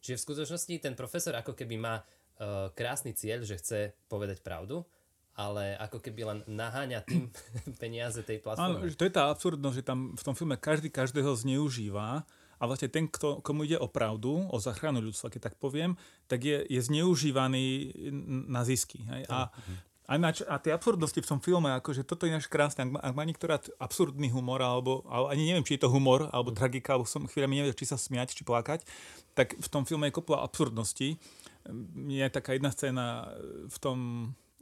Čiže 0.00 0.16
v 0.16 0.24
skutočnosti 0.32 0.74
ten 0.80 0.96
profesor 0.96 1.36
ako 1.36 1.52
keby 1.52 1.76
má 1.76 2.00
uh, 2.00 2.72
krásny 2.72 3.12
cieľ, 3.12 3.44
že 3.44 3.60
chce 3.60 3.92
povedať 4.08 4.40
pravdu, 4.40 4.88
ale 5.32 5.76
ako 5.80 5.98
keby 6.00 6.22
len 6.28 6.38
naháňa 6.44 7.04
tým 7.08 7.32
peniaze 7.82 8.20
tej 8.20 8.44
platformy. 8.44 8.84
Áno, 8.84 8.96
to 8.96 9.06
je 9.08 9.14
tá 9.14 9.32
absurdnosť, 9.32 9.76
že 9.80 9.84
tam 9.84 9.98
v 10.12 10.22
tom 10.22 10.34
filme 10.36 10.56
každý 10.60 10.92
každého 10.92 11.32
zneužíva 11.32 12.24
a 12.62 12.62
vlastne 12.68 12.86
ten, 12.86 13.10
kto, 13.10 13.42
komu 13.42 13.66
ide 13.66 13.74
o 13.80 13.90
pravdu, 13.90 14.46
o 14.46 14.56
záchranu 14.62 15.02
ľudstva, 15.02 15.34
keď 15.34 15.50
tak 15.50 15.54
poviem, 15.58 15.98
tak 16.30 16.46
je, 16.46 16.62
je 16.70 16.78
zneužívaný 16.78 17.90
na 18.46 18.62
zisky. 18.62 19.02
Hej? 19.02 19.26
A, 19.26 19.50
a, 20.06 20.14
nač, 20.14 20.46
a 20.46 20.62
tie 20.62 20.70
absurdnosti 20.70 21.18
v 21.18 21.26
tom 21.26 21.42
filme, 21.42 21.74
akože 21.74 22.06
toto 22.06 22.22
je 22.22 22.30
náš 22.30 22.46
krásne, 22.46 22.86
ak 22.86 22.90
má, 22.94 23.00
ak 23.02 23.14
má 23.18 23.24
niektorá 23.26 23.58
absurdný 23.82 24.30
humor, 24.30 24.62
alebo, 24.62 25.02
alebo 25.10 25.26
ani 25.34 25.42
neviem, 25.50 25.66
či 25.66 25.74
je 25.74 25.82
to 25.82 25.90
humor, 25.90 26.30
alebo 26.30 26.54
tragika, 26.54 26.94
alebo 26.94 27.08
som 27.08 27.26
chvíľami 27.26 27.66
neviem, 27.66 27.74
či 27.74 27.88
sa 27.88 27.98
smiať, 27.98 28.38
či 28.38 28.46
plakať, 28.46 28.86
tak 29.34 29.58
v 29.58 29.68
tom 29.72 29.82
filme 29.82 30.06
je 30.06 30.14
kopla 30.14 30.46
absurdností. 30.46 31.18
Je 32.14 32.26
taká 32.30 32.54
jedna 32.54 32.70
scéna 32.70 33.26
v 33.66 33.78
tom 33.82 33.98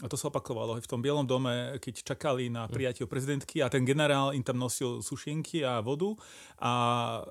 a 0.00 0.06
to 0.08 0.16
sa 0.16 0.32
opakovalo 0.32 0.80
v 0.80 0.88
tom 0.88 1.04
Bielom 1.04 1.28
dome, 1.28 1.76
keď 1.76 2.04
čakali 2.04 2.48
na 2.48 2.64
hm. 2.66 2.72
prijatie 2.72 3.04
prezidentky 3.04 3.60
a 3.60 3.68
ten 3.68 3.84
generál 3.84 4.32
im 4.32 4.40
tam 4.40 4.56
nosil 4.56 5.04
sušienky 5.04 5.60
a 5.60 5.84
vodu 5.84 6.16
a, 6.56 6.72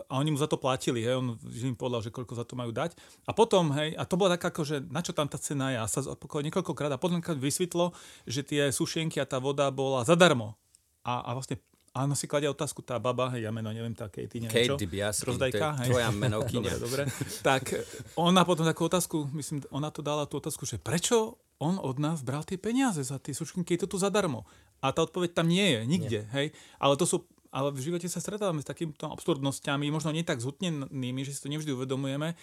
a 0.05 0.13
oni 0.21 0.33
mu 0.33 0.37
za 0.37 0.45
to 0.45 0.61
platili, 0.61 1.01
hej, 1.01 1.17
on 1.17 1.37
im 1.41 1.77
povedal, 1.77 2.05
že 2.05 2.13
koľko 2.13 2.37
za 2.37 2.45
to 2.45 2.53
majú 2.53 2.69
dať. 2.69 2.93
A 3.25 3.33
potom, 3.33 3.73
hej, 3.73 3.97
a 3.97 4.05
to 4.05 4.15
bolo 4.17 4.33
tak 4.33 4.53
ako, 4.53 4.61
že 4.65 4.85
na 4.89 5.01
čo 5.01 5.13
tam 5.13 5.25
tá 5.25 5.41
cena 5.41 5.73
je 5.73 5.77
a 5.81 5.85
sa 5.89 6.05
opakovalo 6.05 6.45
niekoľkokrát 6.49 6.93
a 6.93 7.01
potom 7.01 7.21
vysvetlo, 7.21 7.91
že 8.29 8.45
tie 8.45 8.69
sušienky 8.69 9.17
a 9.17 9.25
tá 9.25 9.41
voda 9.41 9.69
bola 9.73 10.05
zadarmo. 10.05 10.53
A, 11.01 11.25
a 11.25 11.33
vlastne 11.33 11.57
Áno, 11.89 12.13
si 12.13 12.29
kladie 12.29 12.45
otázku 12.45 12.85
tá 12.85 13.01
baba, 13.01 13.33
hej, 13.33 13.49
ja 13.49 13.51
meno 13.51 13.73
neviem, 13.73 13.97
tá 13.97 14.05
Katie, 14.13 14.45
neviem 14.45 14.53
Kate 14.53 14.69
čo. 14.69 14.75
Dibiasky, 14.77 15.25
Rozdajka, 15.25 15.67
to 15.73 15.81
je 15.81 15.87
tvoja 15.89 16.09
menovkyňa. 16.13 16.73
dobre, 16.85 17.03
dobre. 17.09 17.41
Tak 17.41 17.63
ona 18.13 18.45
potom 18.45 18.61
takú 18.61 18.85
otázku, 18.85 19.25
myslím, 19.33 19.65
ona 19.73 19.89
to 19.89 20.05
dala 20.05 20.29
tú 20.29 20.37
otázku, 20.37 20.69
že 20.69 20.77
prečo 20.77 21.41
on 21.59 21.75
od 21.79 21.99
nás 21.99 22.23
bral 22.23 22.47
tie 22.47 22.55
peniaze 22.55 23.03
za 23.03 23.19
tie 23.19 23.35
sušky, 23.35 23.63
je 23.67 23.83
to 23.85 23.95
tu 23.95 23.97
zadarmo. 23.99 24.47
A 24.79 24.95
tá 24.95 25.03
odpoveď 25.03 25.35
tam 25.35 25.51
nie 25.51 25.75
je, 25.75 25.79
nikde. 25.83 26.19
Nie. 26.23 26.31
Hej? 26.31 26.47
Ale 26.79 26.95
to 26.95 27.03
sú 27.03 27.27
ale 27.49 27.73
v 27.73 27.81
živote 27.81 28.05
sa 28.05 28.21
stretávame 28.21 28.61
s 28.61 28.69
takýmito 28.69 29.09
absurdnosťami, 29.09 29.89
možno 29.89 30.13
nie 30.13 30.21
tak 30.21 30.37
zhutnenými, 30.37 31.25
že 31.25 31.33
si 31.33 31.41
to 31.41 31.49
nevždy 31.49 31.73
uvedomujeme, 31.73 32.37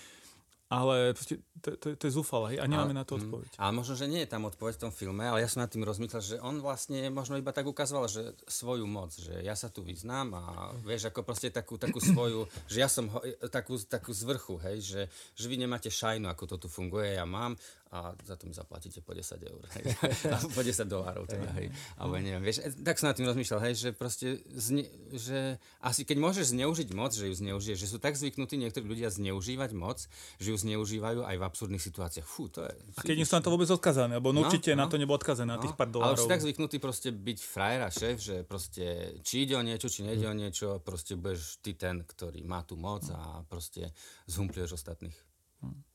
ale 0.66 1.14
to, 1.62 1.78
to, 1.78 1.94
to 1.94 2.04
je 2.10 2.12
zúfale 2.18 2.58
a 2.58 2.66
nemáme 2.66 2.90
a, 2.90 2.98
na 3.02 3.04
to 3.06 3.14
mm. 3.14 3.22
odpoveď. 3.22 3.50
Ale 3.54 3.70
možno, 3.70 3.94
že 3.94 4.10
nie 4.10 4.26
je 4.26 4.30
tam 4.34 4.50
odpoveď 4.50 4.74
v 4.74 4.82
tom 4.82 4.92
filme, 4.92 5.22
ale 5.22 5.46
ja 5.46 5.48
som 5.48 5.62
nad 5.62 5.70
tým 5.70 5.86
rozmýšľal, 5.86 6.22
že 6.26 6.42
on 6.42 6.58
vlastne 6.58 7.06
možno 7.06 7.38
iba 7.38 7.54
tak 7.54 7.70
ukazoval, 7.70 8.10
že 8.10 8.34
svoju 8.50 8.82
moc, 8.82 9.14
že 9.14 9.46
ja 9.46 9.54
sa 9.54 9.70
tu 9.70 9.86
vyznám 9.86 10.34
a 10.34 10.42
vieš, 10.82 11.14
ako 11.14 11.22
proste 11.22 11.54
takú, 11.54 11.78
takú 11.78 12.02
svoju, 12.02 12.50
že 12.72 12.82
ja 12.82 12.90
som 12.90 13.06
ho, 13.14 13.22
takú, 13.46 13.78
takú 13.78 14.10
zvrchu, 14.10 14.58
hej, 14.66 14.78
že, 14.82 15.02
že 15.38 15.46
vy 15.46 15.54
nemáte 15.54 15.86
šajnu, 15.86 16.26
ako 16.26 16.58
to 16.58 16.66
tu 16.66 16.68
funguje, 16.68 17.14
ja 17.14 17.22
mám 17.22 17.54
a 17.96 18.12
za 18.20 18.36
to 18.36 18.44
mi 18.44 18.52
zaplatíte 18.52 19.00
po 19.00 19.16
10 19.16 19.40
eur, 19.40 19.62
hej. 19.80 19.84
po 20.56 20.60
10 20.60 20.84
dolárov 20.84 21.24
teda, 21.24 21.48
hej. 21.56 21.72
Alebo 21.96 22.20
neviem, 22.20 22.44
vieš, 22.44 22.60
e, 22.60 22.68
tak 22.84 23.00
som 23.00 23.08
nad 23.08 23.16
tým 23.16 23.24
rozmýšľal, 23.24 23.60
hej, 23.64 23.74
že 23.80 23.88
proste, 23.96 24.44
zne, 24.52 24.84
že 25.16 25.56
asi 25.80 26.04
keď 26.04 26.20
môžeš 26.20 26.52
zneužiť 26.52 26.88
moc, 26.92 27.16
že 27.16 27.32
ju 27.32 27.34
zneužiješ, 27.34 27.78
že 27.80 27.88
sú 27.88 27.96
tak 27.96 28.20
zvyknutí 28.20 28.60
niektorí 28.60 28.84
ľudia 28.84 29.08
zneužívať 29.08 29.70
moc, 29.72 30.04
že 30.36 30.52
ju 30.52 30.56
zneužívajú 30.60 31.24
aj 31.24 31.36
v 31.40 31.42
absurdných 31.48 31.84
situáciách. 31.84 32.26
Fú, 32.28 32.52
to 32.52 32.68
je... 32.68 32.72
A 32.96 33.00
keď 33.00 33.16
nie 33.16 33.26
sú 33.28 33.40
na 33.40 33.42
to 33.42 33.48
vôbec 33.48 33.68
odkazané, 33.72 34.20
lebo 34.20 34.36
no, 34.36 34.44
určite 34.44 34.76
no, 34.76 34.84
na 34.84 34.86
to 34.92 35.00
nebolo 35.00 35.16
odkazané, 35.16 35.48
no, 35.48 35.56
na 35.56 35.62
tých 35.64 35.72
pár 35.72 35.88
dolárov. 35.88 36.20
Ale 36.20 36.20
už 36.20 36.28
tak 36.28 36.44
zvyknutí 36.44 36.76
proste 36.76 37.08
byť 37.14 37.38
frajer 37.40 37.80
a 37.80 37.88
šéf, 37.88 38.16
že 38.20 38.36
proste 38.44 39.16
či 39.24 39.48
ide 39.48 39.56
o 39.56 39.62
niečo, 39.64 39.88
či 39.88 40.04
nejde 40.04 40.28
o 40.28 40.34
niečo, 40.36 40.82
proste 40.84 41.16
budeš 41.16 41.62
ty 41.64 41.72
ten, 41.72 42.04
ktorý 42.04 42.44
má 42.44 42.60
tú 42.66 42.76
moc 42.76 43.08
a 43.08 43.40
proste 43.48 43.94
zhumplieš 44.28 44.76
ostatných. 44.76 45.16
Hm. 45.64 45.85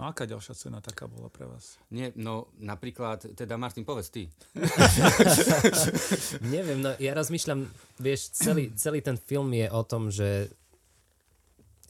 No 0.00 0.08
aká 0.08 0.24
ďalšia 0.24 0.56
cena 0.56 0.80
taká 0.80 1.04
bola 1.04 1.28
pre 1.28 1.44
vás? 1.44 1.76
Nie, 1.92 2.16
no 2.16 2.48
napríklad, 2.56 3.36
teda 3.36 3.60
Martin, 3.60 3.84
povedz 3.84 4.08
ty. 4.08 4.32
Neviem, 6.54 6.80
no 6.80 6.96
ja 6.96 7.12
rozmýšľam, 7.12 7.68
vieš, 8.00 8.32
celý, 8.32 8.72
celý 8.72 9.04
ten 9.04 9.20
film 9.20 9.52
je 9.52 9.68
o 9.68 9.82
tom, 9.84 10.08
že 10.08 10.48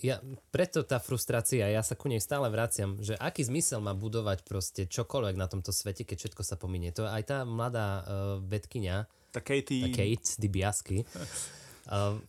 ja, 0.02 0.18
preto 0.50 0.82
tá 0.82 0.98
frustrácia, 0.98 1.62
ja 1.62 1.78
sa 1.86 1.94
ku 1.94 2.10
nej 2.10 2.18
stále 2.18 2.50
vraciam, 2.50 2.98
že 2.98 3.14
aký 3.14 3.46
zmysel 3.46 3.78
má 3.78 3.94
budovať 3.94 4.42
proste 4.42 4.82
čokoľvek 4.90 5.38
na 5.38 5.46
tomto 5.46 5.70
svete, 5.70 6.02
keď 6.02 6.26
všetko 6.26 6.42
sa 6.42 6.58
pominie. 6.58 6.90
To 6.98 7.06
aj 7.06 7.22
tá 7.22 7.38
mladá 7.46 8.02
uh, 8.02 8.02
vedkynia, 8.42 9.06
tá 9.30 9.38
Katie, 9.38 9.86
tá 9.86 9.88
Kate 9.94 10.42
Dibiasky, 10.42 11.06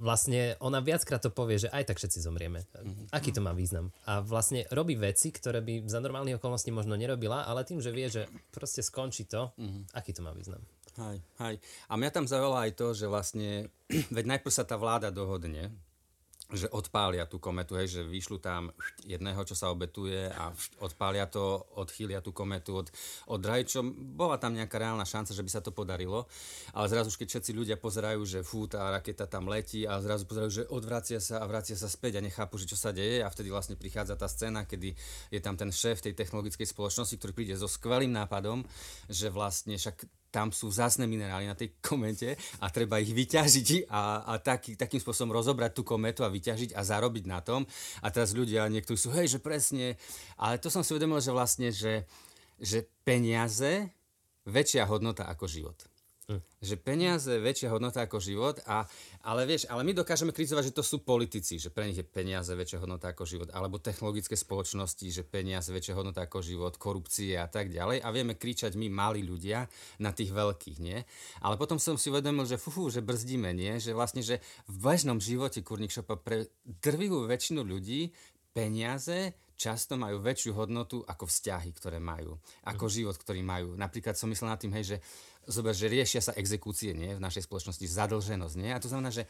Vlastne 0.01 0.57
ona 0.57 0.81
viackrát 0.81 1.21
to 1.21 1.29
povie, 1.29 1.61
že 1.61 1.69
aj 1.69 1.93
tak 1.93 1.97
všetci 2.01 2.25
zomrieme. 2.25 2.65
Mm-hmm. 2.73 3.05
Aký 3.13 3.29
to 3.29 3.45
má 3.45 3.53
význam? 3.53 3.93
A 4.09 4.25
vlastne 4.25 4.65
robí 4.73 4.97
veci, 4.97 5.29
ktoré 5.29 5.61
by 5.61 5.85
za 5.85 6.01
normálnych 6.01 6.41
okolností 6.41 6.73
možno 6.73 6.97
nerobila, 6.97 7.45
ale 7.45 7.61
tým, 7.61 7.77
že 7.77 7.93
vie, 7.93 8.09
že 8.09 8.25
proste 8.49 8.81
skončí 8.81 9.29
to, 9.29 9.53
mm-hmm. 9.53 9.93
aký 9.93 10.09
to 10.09 10.25
má 10.25 10.33
význam? 10.33 10.61
Hej, 10.93 11.25
hej. 11.41 11.55
A 11.89 11.93
mňa 11.97 12.09
tam 12.13 12.25
zaujalo 12.29 12.57
aj 12.57 12.71
to, 12.77 12.93
že 12.93 13.05
vlastne, 13.09 13.69
veď 14.17 14.25
najprv 14.37 14.53
sa 14.53 14.65
tá 14.65 14.77
vláda 14.77 15.13
dohodne, 15.13 15.73
že 16.53 16.69
odpália 16.69 17.25
tú 17.25 17.41
kometu, 17.41 17.73
hej, 17.73 17.99
že 17.99 18.01
vyšľú 18.05 18.37
tam 18.37 18.69
jedného, 19.03 19.41
čo 19.41 19.57
sa 19.57 19.73
obetuje 19.73 20.29
a 20.29 20.53
odpália 20.85 21.25
to, 21.25 21.65
odchýlia 21.81 22.21
tú 22.21 22.29
kometu 22.29 22.85
od, 22.85 22.87
od 23.27 23.39
draj, 23.41 23.65
čo 23.65 23.81
bola 23.91 24.37
tam 24.37 24.53
nejaká 24.53 24.77
reálna 24.77 25.03
šanca, 25.03 25.33
že 25.33 25.41
by 25.41 25.51
sa 25.51 25.65
to 25.65 25.73
podarilo. 25.73 26.29
Ale 26.77 26.85
zrazu, 26.93 27.09
keď 27.17 27.27
všetci 27.37 27.51
ľudia 27.57 27.77
pozerajú, 27.81 28.21
že 28.21 28.39
fú, 28.45 28.69
tá 28.69 28.93
raketa 28.93 29.25
tam 29.25 29.49
letí 29.49 29.89
a 29.89 29.97
zrazu 29.97 30.29
pozerajú, 30.29 30.51
že 30.53 30.63
odvracia 30.69 31.17
sa 31.17 31.41
a 31.41 31.49
vracia 31.49 31.73
sa 31.73 31.89
späť 31.89 32.21
a 32.21 32.25
nechápu, 32.25 32.61
že 32.61 32.69
čo 32.69 32.77
sa 32.77 32.93
deje 32.93 33.25
a 33.25 33.27
vtedy 33.33 33.49
vlastne 33.49 33.73
prichádza 33.73 34.13
tá 34.13 34.29
scéna, 34.29 34.69
kedy 34.69 34.93
je 35.33 35.39
tam 35.41 35.57
ten 35.57 35.73
šéf 35.73 36.05
tej 36.05 36.13
technologickej 36.13 36.69
spoločnosti, 36.69 37.17
ktorý 37.17 37.33
príde 37.33 37.55
so 37.57 37.65
skvelým 37.65 38.13
nápadom, 38.13 38.61
že 39.09 39.33
vlastne 39.33 39.75
však 39.75 40.22
tam 40.33 40.49
sú 40.49 40.73
zásne 40.73 41.05
minerály 41.05 41.45
na 41.45 41.53
tej 41.53 41.77
komete 41.93 42.33
a 42.57 42.73
treba 42.73 42.97
ich 42.97 43.13
vyťažiť 43.13 43.85
a, 43.93 44.25
a 44.25 44.33
taký, 44.41 44.73
takým 44.73 44.97
spôsobom 44.97 45.37
rozobrať 45.37 45.77
tú 45.77 45.85
kometu 45.85 46.25
a 46.25 46.33
vyťažiť 46.33 46.73
a 46.73 46.81
zarobiť 46.81 47.29
na 47.29 47.45
tom. 47.45 47.69
A 48.01 48.09
teraz 48.09 48.33
ľudia, 48.33 48.65
niektorí 48.65 48.97
sú, 48.97 49.13
hej, 49.13 49.29
že 49.29 49.37
presne, 49.37 50.01
ale 50.41 50.57
to 50.57 50.73
som 50.73 50.81
si 50.81 50.97
uvedomil, 50.97 51.21
že 51.21 51.29
vlastne, 51.29 51.69
že, 51.69 52.09
že 52.57 52.89
peniaze 53.05 53.93
väčšia 54.49 54.89
hodnota 54.89 55.29
ako 55.29 55.45
život. 55.45 55.92
Hm. 56.23 56.39
Že 56.63 56.75
peniaze 56.79 57.27
je 57.35 57.43
väčšia 57.43 57.67
hodnota 57.67 58.07
ako 58.07 58.23
život, 58.23 58.55
a, 58.63 58.87
ale 59.27 59.43
vieš, 59.43 59.67
ale 59.67 59.83
my 59.83 59.91
dokážeme 59.91 60.31
kritizovať, 60.31 60.71
že 60.71 60.77
to 60.79 60.79
sú 60.79 61.03
politici, 61.03 61.59
že 61.59 61.67
pre 61.67 61.83
nich 61.83 61.99
je 61.99 62.07
peniaze 62.07 62.47
väčšia 62.47 62.79
hodnota 62.79 63.11
ako 63.11 63.27
život, 63.27 63.51
alebo 63.51 63.83
technologické 63.83 64.39
spoločnosti, 64.39 65.03
že 65.03 65.27
peniaze 65.27 65.67
väčšia 65.67 65.99
hodnota 65.99 66.23
ako 66.23 66.39
život, 66.39 66.79
korupcie 66.79 67.35
a 67.35 67.51
tak 67.51 67.67
ďalej. 67.75 67.99
A 67.99 68.07
vieme 68.15 68.39
kričať 68.39 68.79
my, 68.79 68.87
malí 68.87 69.19
ľudia, 69.19 69.67
na 69.99 70.15
tých 70.15 70.31
veľkých, 70.31 70.79
nie? 70.79 71.03
Ale 71.43 71.59
potom 71.59 71.75
som 71.75 71.99
si 71.99 72.07
uvedomil, 72.07 72.47
že 72.47 72.55
fufu, 72.55 72.87
že 72.87 73.03
brzdíme, 73.03 73.51
nie? 73.51 73.75
Že 73.83 73.91
vlastne, 73.91 74.23
že 74.23 74.39
v 74.71 74.75
bežnom 74.79 75.19
živote 75.19 75.59
kurník 75.59 75.91
šopa 75.91 76.15
pre 76.15 76.47
drvivú 76.63 77.27
väčšinu 77.27 77.67
ľudí 77.67 78.15
peniaze 78.55 79.35
často 79.57 79.95
majú 79.95 80.19
väčšiu 80.19 80.51
hodnotu 80.57 81.01
ako 81.05 81.29
vzťahy, 81.29 81.71
ktoré 81.77 81.97
majú, 82.01 82.35
ako 82.67 82.85
mhm. 82.89 82.93
život, 82.93 83.15
ktorý 83.15 83.41
majú. 83.45 83.79
Napríklad 83.79 84.17
som 84.17 84.27
myslel 84.29 84.51
nad 84.51 84.59
tým, 84.59 84.73
hej, 84.75 84.95
že 84.95 84.97
zober, 85.47 85.75
že 85.75 85.91
riešia 85.91 86.21
sa 86.23 86.37
exekúcie 86.37 86.95
nie, 86.95 87.15
v 87.17 87.23
našej 87.23 87.47
spoločnosti, 87.47 87.85
zadlženosť. 87.85 88.55
Nie? 88.59 88.71
A 88.75 88.81
to 88.83 88.91
znamená, 88.91 89.11
že 89.11 89.27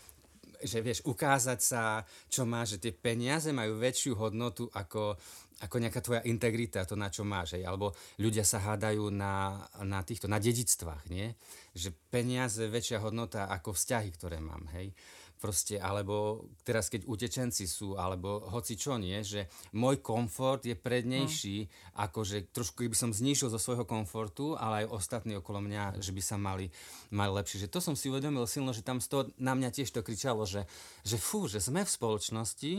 že 0.63 0.79
vieš, 0.79 1.03
ukázať 1.03 1.59
sa, 1.59 2.07
čo 2.31 2.47
máš, 2.47 2.79
že 2.79 2.87
tie 2.87 2.93
peniaze 2.95 3.51
majú 3.51 3.75
väčšiu 3.75 4.15
hodnotu 4.15 4.71
ako, 4.71 5.19
ako 5.59 5.75
nejaká 5.75 5.99
tvoja 5.99 6.21
integrita, 6.23 6.87
to 6.87 6.95
na 6.95 7.11
čo 7.11 7.27
máš. 7.27 7.59
Hej. 7.59 7.67
Alebo 7.67 7.91
ľudia 8.15 8.47
sa 8.47 8.63
hádajú 8.63 9.11
na, 9.11 9.59
na 9.83 9.99
týchto, 10.07 10.31
na 10.31 10.39
dedictvách, 10.39 11.11
nie? 11.11 11.35
Že 11.75 11.91
peniaze 12.07 12.63
väčšia 12.63 13.03
hodnota 13.03 13.51
ako 13.51 13.75
vzťahy, 13.75 14.09
ktoré 14.15 14.39
mám, 14.39 14.71
hej 14.79 14.95
proste, 15.43 15.75
alebo 15.75 16.47
teraz 16.63 16.87
keď 16.87 17.03
utečenci 17.03 17.67
sú, 17.67 17.99
alebo 17.99 18.47
hoci 18.47 18.79
čo 18.79 18.95
nie, 18.95 19.19
že 19.19 19.51
môj 19.75 19.99
komfort 19.99 20.63
je 20.63 20.79
prednejší, 20.79 21.67
hmm. 21.67 21.99
ako 21.99 22.23
že 22.23 22.47
trošku 22.47 22.87
by 22.87 22.95
som 22.95 23.11
znižil 23.11 23.51
zo 23.51 23.59
svojho 23.59 23.83
komfortu, 23.83 24.55
ale 24.55 24.87
aj 24.87 24.95
ostatní 24.95 25.35
okolo 25.35 25.59
mňa, 25.59 25.99
že 25.99 26.15
by 26.15 26.21
sa 26.23 26.39
mali, 26.39 26.71
mali 27.11 27.35
lepšie. 27.35 27.67
Že 27.67 27.73
to 27.75 27.79
som 27.83 27.95
si 27.99 28.07
uvedomil 28.07 28.47
silno, 28.47 28.71
že 28.71 28.87
tam 28.87 29.03
toho 29.03 29.27
na 29.35 29.51
mňa 29.51 29.75
tiež 29.75 29.91
to 29.91 29.99
kričalo, 29.99 30.47
že, 30.47 30.63
že 31.03 31.19
fú, 31.19 31.51
že 31.51 31.59
sme 31.59 31.83
v 31.83 31.91
spoločnosti, 31.91 32.73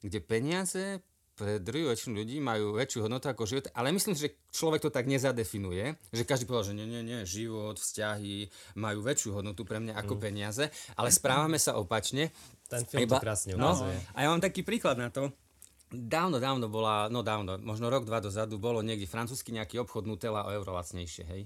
kde 0.00 0.18
peniaze 0.24 1.04
pre 1.40 1.56
druhú 1.56 1.88
väčšinu 1.88 2.20
ľudí 2.20 2.36
majú 2.36 2.76
väčšiu 2.76 3.08
hodnotu 3.08 3.32
ako 3.32 3.48
život, 3.48 3.72
ale 3.72 3.96
myslím, 3.96 4.12
že 4.12 4.36
človek 4.52 4.84
to 4.84 4.92
tak 4.92 5.08
nezadefinuje, 5.08 5.96
že 6.12 6.28
každý 6.28 6.44
povedal, 6.44 6.68
že 6.68 6.76
nie, 6.76 6.84
nie, 6.84 7.00
nie, 7.00 7.24
život, 7.24 7.80
vzťahy 7.80 8.52
majú 8.76 9.00
väčšiu 9.00 9.40
hodnotu 9.40 9.64
pre 9.64 9.80
mňa 9.80 9.96
ako 9.96 10.14
mm. 10.16 10.20
peniaze, 10.20 10.68
ale 11.00 11.08
správame 11.08 11.56
sa 11.56 11.80
opačne. 11.80 12.28
Ten 12.68 12.84
film 12.84 13.08
Iba, 13.08 13.16
to 13.16 13.24
krásne 13.24 13.56
no, 13.56 13.72
A 14.12 14.18
ja 14.20 14.28
mám 14.28 14.44
taký 14.44 14.60
príklad 14.60 15.00
na 15.00 15.08
to. 15.08 15.32
Dávno, 15.90 16.38
dávno 16.38 16.70
bola, 16.70 17.10
no 17.10 17.24
dávno, 17.24 17.58
možno 17.58 17.90
rok, 17.90 18.06
dva 18.06 18.22
dozadu, 18.22 18.62
bolo 18.62 18.78
niekde 18.78 19.10
francúzsky 19.10 19.50
nejaký 19.50 19.82
obchod 19.82 20.06
Nutella 20.06 20.46
o 20.46 20.54
euro 20.54 20.76
lacnejšie, 20.76 21.24
hej. 21.26 21.42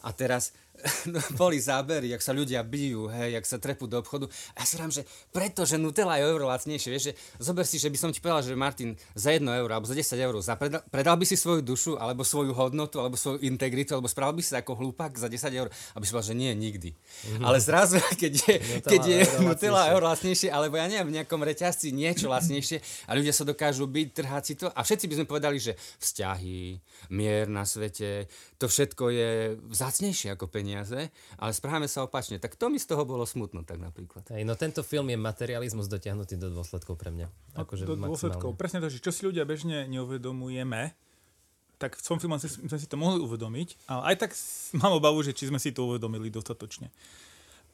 A 0.00 0.12
teraz 0.12 0.56
no, 1.12 1.20
boli 1.36 1.60
zábery, 1.60 2.12
jak 2.12 2.22
sa 2.24 2.32
ľudia 2.32 2.64
bijú, 2.64 3.08
hej, 3.12 3.36
jak 3.36 3.44
sa 3.46 3.56
trepú 3.60 3.84
do 3.84 4.00
obchodu. 4.00 4.26
A 4.56 4.64
ja 4.64 4.66
sa 4.66 4.80
rám, 4.80 4.92
že 4.92 5.04
preto, 5.32 5.64
že 5.68 5.76
Nutella 5.76 6.16
je 6.16 6.24
euro 6.28 6.48
lacnejšie, 6.48 6.88
vieš, 6.90 7.04
že 7.10 7.14
zober 7.40 7.64
si, 7.68 7.76
že 7.76 7.92
by 7.92 7.98
som 7.98 8.10
ti 8.10 8.20
povedal, 8.22 8.44
že 8.44 8.56
Martin, 8.56 8.96
za 9.12 9.32
1 9.32 9.44
euro 9.44 9.72
alebo 9.72 9.88
za 9.88 9.96
10 9.96 10.16
eur 10.16 10.34
predal, 10.56 10.82
predal 10.88 11.16
by 11.16 11.24
si 11.28 11.36
svoju 11.36 11.60
dušu, 11.64 11.92
alebo 12.00 12.24
svoju 12.24 12.52
hodnotu, 12.56 13.00
alebo 13.00 13.16
svoju 13.16 13.44
integritu, 13.44 13.96
alebo 13.96 14.08
spravil 14.08 14.40
by 14.40 14.42
si 14.44 14.52
ako 14.56 14.72
hlupák 14.76 15.12
za 15.16 15.28
10 15.28 15.52
eur, 15.52 15.68
aby 15.96 16.04
si 16.04 16.10
povedal, 16.12 16.30
že 16.32 16.36
nie, 16.36 16.52
nikdy. 16.56 16.90
Mm-hmm. 16.92 17.44
Ale 17.44 17.58
zrazu, 17.60 17.96
keď 18.22 18.32
je, 18.40 18.54
Nutella, 18.56 18.90
keď 18.90 19.00
je 19.04 19.16
euro 19.20 19.40
Nutella 19.44 19.82
euro 19.92 20.04
lacnejšie, 20.08 20.48
alebo 20.48 20.74
ja 20.80 20.86
neviem, 20.88 21.08
v 21.12 21.16
nejakom 21.20 21.40
reťazci 21.44 21.92
niečo 21.92 22.30
lacnejšie 22.32 23.08
a 23.08 23.10
ľudia 23.16 23.34
sa 23.34 23.44
dokážu 23.44 23.84
byť, 23.84 24.08
trhať 24.14 24.42
si 24.44 24.54
to 24.56 24.66
a 24.72 24.80
všetci 24.80 25.04
by 25.10 25.14
sme 25.20 25.26
povedali, 25.28 25.58
že 25.60 25.76
vzťahy, 26.00 26.80
mier 27.12 27.50
na 27.50 27.66
svete, 27.66 28.30
to 28.56 28.68
všetko 28.68 29.04
je 29.12 29.30
vzácnejšie 29.90 30.38
ako 30.38 30.46
peniaze, 30.46 31.10
ale 31.42 31.50
správame 31.50 31.90
sa 31.90 32.06
opačne. 32.06 32.38
Tak 32.38 32.54
to 32.54 32.70
mi 32.70 32.78
z 32.78 32.86
toho 32.86 33.02
bolo 33.02 33.26
smutno, 33.26 33.66
tak 33.66 33.82
napríklad. 33.82 34.30
Hej, 34.30 34.46
no 34.46 34.54
tento 34.54 34.86
film 34.86 35.10
je 35.10 35.18
materializmus 35.18 35.90
dotiahnutý 35.90 36.38
do 36.38 36.54
dôsledkov 36.54 36.94
pre 36.94 37.10
mňa. 37.10 37.26
No, 37.26 37.66
akože 37.66 37.82
do 37.82 37.98
dôsledkov, 37.98 38.54
presne 38.54 38.78
to, 38.78 38.86
že 38.86 39.02
čo 39.02 39.10
si 39.10 39.26
ľudia 39.26 39.42
bežne 39.42 39.90
neuvedomujeme, 39.90 40.94
tak 41.82 41.98
v 41.98 42.02
tom 42.06 42.22
filme 42.22 42.38
sme 42.38 42.78
si 42.78 42.86
to 42.86 42.94
mohli 42.94 43.18
uvedomiť, 43.18 43.90
ale 43.90 44.14
aj 44.14 44.16
tak 44.22 44.30
mám 44.78 44.94
obavu, 44.94 45.26
že 45.26 45.34
či 45.34 45.50
sme 45.50 45.58
si 45.58 45.74
to 45.74 45.90
uvedomili 45.90 46.30
dostatočne. 46.30 46.94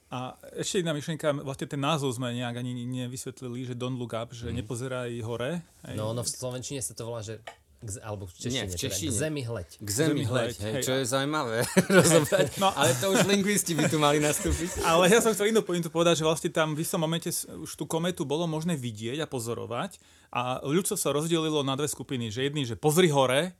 A 0.06 0.38
ešte 0.54 0.78
jedna 0.86 0.94
myšlienka, 0.94 1.34
vlastne 1.42 1.66
ten 1.66 1.82
názov 1.82 2.14
sme 2.14 2.30
nejak 2.30 2.62
ani 2.62 2.86
nevysvetlili, 2.86 3.66
že 3.66 3.74
don't 3.74 3.98
look 3.98 4.14
up, 4.14 4.30
že 4.30 4.54
mm. 4.54 4.62
nepozeraj 4.62 5.10
hore. 5.26 5.66
Hej. 5.82 5.98
No, 5.98 6.14
no 6.14 6.22
v 6.22 6.30
Slovenčine 6.30 6.78
sa 6.78 6.94
to 6.94 7.10
volá, 7.10 7.26
že 7.26 7.42
k, 7.76 7.88
alebo 8.00 8.24
v 8.24 8.32
češtine, 8.32 8.56
Nie, 8.56 8.64
v 8.72 8.76
češtine. 8.76 9.10
Teda, 9.12 9.16
k 9.16 9.20
zemi 9.20 9.42
hleď. 9.44 9.68
K 9.76 9.90
zemi 9.92 10.22
hleď, 10.24 10.54
hej, 10.56 10.72
hej, 10.80 10.82
čo 10.82 10.92
je 10.96 11.04
zaujímavé 11.04 11.58
rozobrať. 12.00 12.56
No, 12.56 12.72
ale 12.72 12.90
to 12.96 13.12
už 13.12 13.28
lingvisti 13.28 13.76
by 13.76 13.84
tu 13.92 14.00
mali 14.00 14.18
nastúpiť. 14.18 14.80
Ale 14.90 15.12
ja 15.12 15.20
som 15.20 15.36
chcel 15.36 15.52
inú 15.52 15.60
pointu 15.60 15.92
povedať, 15.92 16.20
že 16.20 16.24
vlastne 16.24 16.50
tam 16.50 16.72
v 16.72 16.80
istom 16.80 17.00
momente 17.02 17.28
už 17.52 17.76
tú 17.76 17.84
kometu 17.84 18.24
bolo 18.24 18.48
možné 18.48 18.74
vidieť 18.74 19.20
a 19.20 19.26
pozorovať 19.28 20.00
a 20.32 20.64
ľudstvo 20.64 20.96
sa 20.96 21.12
rozdelilo 21.12 21.60
na 21.60 21.76
dve 21.76 21.86
skupiny, 21.86 22.32
že 22.32 22.48
jedný, 22.48 22.64
že 22.64 22.80
pozri 22.80 23.12
hore, 23.12 23.52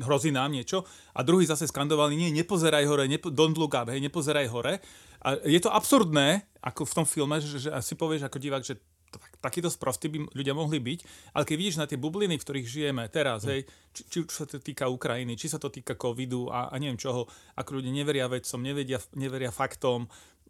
hrozí 0.00 0.32
nám 0.32 0.52
niečo 0.54 0.88
a 1.12 1.20
druhý 1.20 1.44
zase 1.44 1.68
skandovali, 1.68 2.16
nie, 2.16 2.30
nepozeraj 2.32 2.84
hore, 2.88 3.04
nepo, 3.10 3.28
don't 3.28 3.56
look 3.58 3.76
up, 3.76 3.90
hej, 3.92 4.00
nepozeraj 4.00 4.48
hore. 4.48 4.80
A 5.22 5.36
je 5.44 5.60
to 5.60 5.68
absurdné, 5.68 6.48
ako 6.64 6.88
v 6.88 6.92
tom 6.96 7.06
filme, 7.06 7.36
že, 7.42 7.68
že 7.68 7.70
asi 7.70 7.92
povieš 7.94 8.26
ako 8.26 8.38
divák, 8.40 8.64
že 8.64 8.80
takýto 9.40 9.68
sprostí 9.68 10.08
by 10.08 10.32
ľudia 10.32 10.54
mohli 10.54 10.78
byť, 10.78 11.00
ale 11.36 11.44
keď 11.44 11.56
vidíš 11.58 11.80
na 11.80 11.88
tie 11.88 11.98
bubliny, 11.98 12.38
v 12.38 12.44
ktorých 12.44 12.66
žijeme 12.68 13.04
teraz, 13.10 13.44
mm. 13.44 13.48
hej, 13.50 13.60
či, 13.92 14.02
či 14.08 14.16
už 14.24 14.30
sa 14.30 14.44
to 14.46 14.62
týka 14.62 14.88
Ukrajiny, 14.88 15.34
či 15.34 15.50
sa 15.50 15.58
to 15.58 15.68
týka 15.68 15.98
covidu 15.98 16.48
a, 16.48 16.70
a 16.70 16.74
neviem 16.80 17.00
čoho, 17.00 17.28
ako 17.58 17.80
ľudia 17.82 17.92
neveria 17.92 18.30
vedcom, 18.30 18.60
nevedia, 18.62 19.02
neveria 19.18 19.50
faktom, 19.50 20.06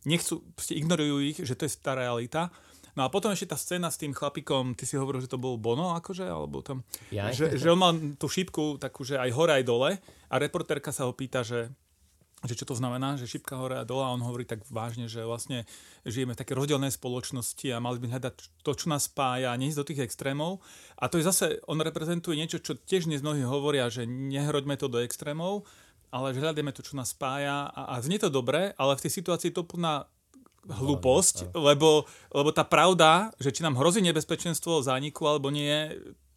nechcú, 0.06 0.42
ignorujú 0.70 1.16
ich, 1.22 1.38
že 1.42 1.54
to 1.54 1.66
je 1.66 1.72
tá 1.78 1.94
realita. 1.94 2.50
No 2.92 3.08
a 3.08 3.08
potom 3.08 3.32
ešte 3.32 3.48
tá 3.48 3.56
scéna 3.56 3.88
s 3.88 3.96
tým 3.96 4.12
chlapikom, 4.12 4.76
ty 4.76 4.84
si 4.84 5.00
hovoril, 5.00 5.24
že 5.24 5.32
to 5.32 5.40
bol 5.40 5.56
Bono, 5.56 5.96
akože, 5.96 6.28
alebo 6.28 6.60
tam, 6.60 6.84
ja, 7.08 7.32
že, 7.32 7.56
že 7.56 7.72
on 7.72 7.80
mal 7.80 7.96
tú 8.20 8.28
šípku 8.28 8.76
takú, 8.76 9.00
že 9.00 9.16
aj 9.16 9.32
hore, 9.32 9.56
aj 9.56 9.64
dole 9.64 9.90
a 10.28 10.34
reportérka 10.36 10.92
sa 10.92 11.08
ho 11.08 11.16
pýta, 11.16 11.40
že 11.40 11.72
že 12.42 12.58
čo 12.58 12.66
to 12.66 12.74
znamená, 12.74 13.14
že 13.14 13.30
šipka 13.30 13.54
hore 13.54 13.78
a 13.78 13.86
dole 13.86 14.02
a 14.02 14.10
on 14.10 14.22
hovorí 14.22 14.42
tak 14.42 14.66
vážne, 14.66 15.06
že 15.06 15.22
vlastne 15.22 15.62
žijeme 16.02 16.34
v 16.34 16.40
také 16.42 16.58
rozdielnej 16.58 16.90
spoločnosti 16.90 17.70
a 17.70 17.78
mali 17.78 18.02
by 18.02 18.18
hľadať 18.18 18.34
to, 18.66 18.72
čo 18.74 18.90
nás 18.90 19.06
spája 19.06 19.54
a 19.54 19.60
neísť 19.60 19.78
do 19.78 19.86
tých 19.86 20.02
extrémov. 20.02 20.58
A 20.98 21.06
to 21.06 21.22
je 21.22 21.26
zase, 21.26 21.62
on 21.70 21.78
reprezentuje 21.78 22.34
niečo, 22.34 22.58
čo 22.58 22.74
tiež 22.74 23.06
dnes 23.06 23.22
mnohí 23.22 23.46
hovoria, 23.46 23.86
že 23.86 24.10
nehroďme 24.10 24.74
to 24.74 24.90
do 24.90 24.98
extrémov, 24.98 25.62
ale 26.10 26.34
že 26.34 26.42
hľadíme 26.42 26.74
to, 26.74 26.82
čo 26.82 26.98
nás 26.98 27.14
spája 27.14 27.70
a, 27.70 27.94
a 27.94 28.02
znie 28.02 28.18
to 28.18 28.28
dobre, 28.28 28.74
ale 28.74 28.98
v 28.98 29.02
tej 29.06 29.22
situácii 29.22 29.54
to 29.54 29.62
plná 29.62 30.10
hlúposť, 30.66 31.54
lebo, 31.58 32.06
lebo 32.30 32.50
tá 32.54 32.62
pravda, 32.62 33.34
že 33.42 33.50
či 33.50 33.66
nám 33.66 33.74
hrozí 33.78 33.98
nebezpečenstvo 34.02 34.82
zániku 34.82 35.26
alebo 35.26 35.50
nie, 35.50 35.90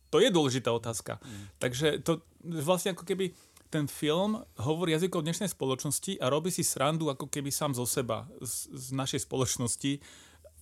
to 0.10 0.18
je 0.18 0.34
dôležitá 0.34 0.74
otázka. 0.74 1.22
Mm. 1.22 1.46
Takže 1.62 1.88
to 2.02 2.26
vlastne 2.42 2.98
ako 2.98 3.06
keby 3.06 3.36
ten 3.76 3.92
film 3.92 4.40
hovorí 4.56 4.96
jazykom 4.96 5.20
dnešnej 5.20 5.52
spoločnosti 5.52 6.24
a 6.24 6.32
robí 6.32 6.48
si 6.48 6.64
srandu 6.64 7.12
ako 7.12 7.28
keby 7.28 7.52
sám 7.52 7.76
zo 7.76 7.84
seba, 7.84 8.24
z, 8.40 8.72
z 8.72 8.86
našej 8.96 9.28
spoločnosti 9.28 10.00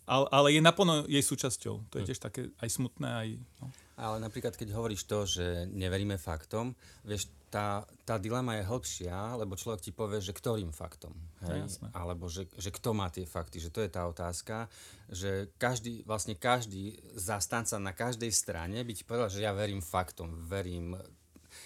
ale, 0.04 0.28
ale 0.36 0.48
je 0.52 0.62
naplno 0.62 1.08
jej 1.08 1.24
súčasťou. 1.24 1.88
To 1.88 1.96
je 1.96 2.12
tiež 2.12 2.20
také 2.20 2.52
aj 2.60 2.70
smutné, 2.76 3.08
aj... 3.08 3.30
No. 3.64 3.72
Ale 3.94 4.18
napríklad, 4.20 4.58
keď 4.58 4.76
hovoríš 4.76 5.06
to, 5.06 5.24
že 5.24 5.70
neveríme 5.70 6.20
faktom, 6.20 6.76
vieš, 7.08 7.32
tá, 7.48 7.86
tá 8.04 8.18
dilema 8.18 8.58
je 8.58 8.66
hĺbšia, 8.66 9.38
lebo 9.38 9.54
človek 9.54 9.86
ti 9.86 9.92
povie, 9.94 10.18
že 10.18 10.34
ktorým 10.34 10.74
faktom. 10.74 11.14
Hej? 11.46 11.70
Jasné. 11.70 11.88
Alebo 11.94 12.26
že, 12.26 12.50
že 12.58 12.74
kto 12.74 12.98
má 12.98 13.14
tie 13.14 13.30
fakty, 13.30 13.62
že 13.62 13.70
to 13.70 13.86
je 13.86 13.94
tá 13.94 14.10
otázka, 14.10 14.68
že 15.08 15.54
každý, 15.62 16.02
vlastne 16.04 16.34
každý 16.34 16.98
zastanca 17.14 17.78
na 17.78 17.94
každej 17.94 18.34
strane 18.34 18.82
by 18.82 18.92
ti 18.98 19.06
povedal, 19.06 19.30
že 19.30 19.46
ja 19.46 19.56
verím 19.56 19.80
faktom, 19.80 20.42
verím... 20.50 20.98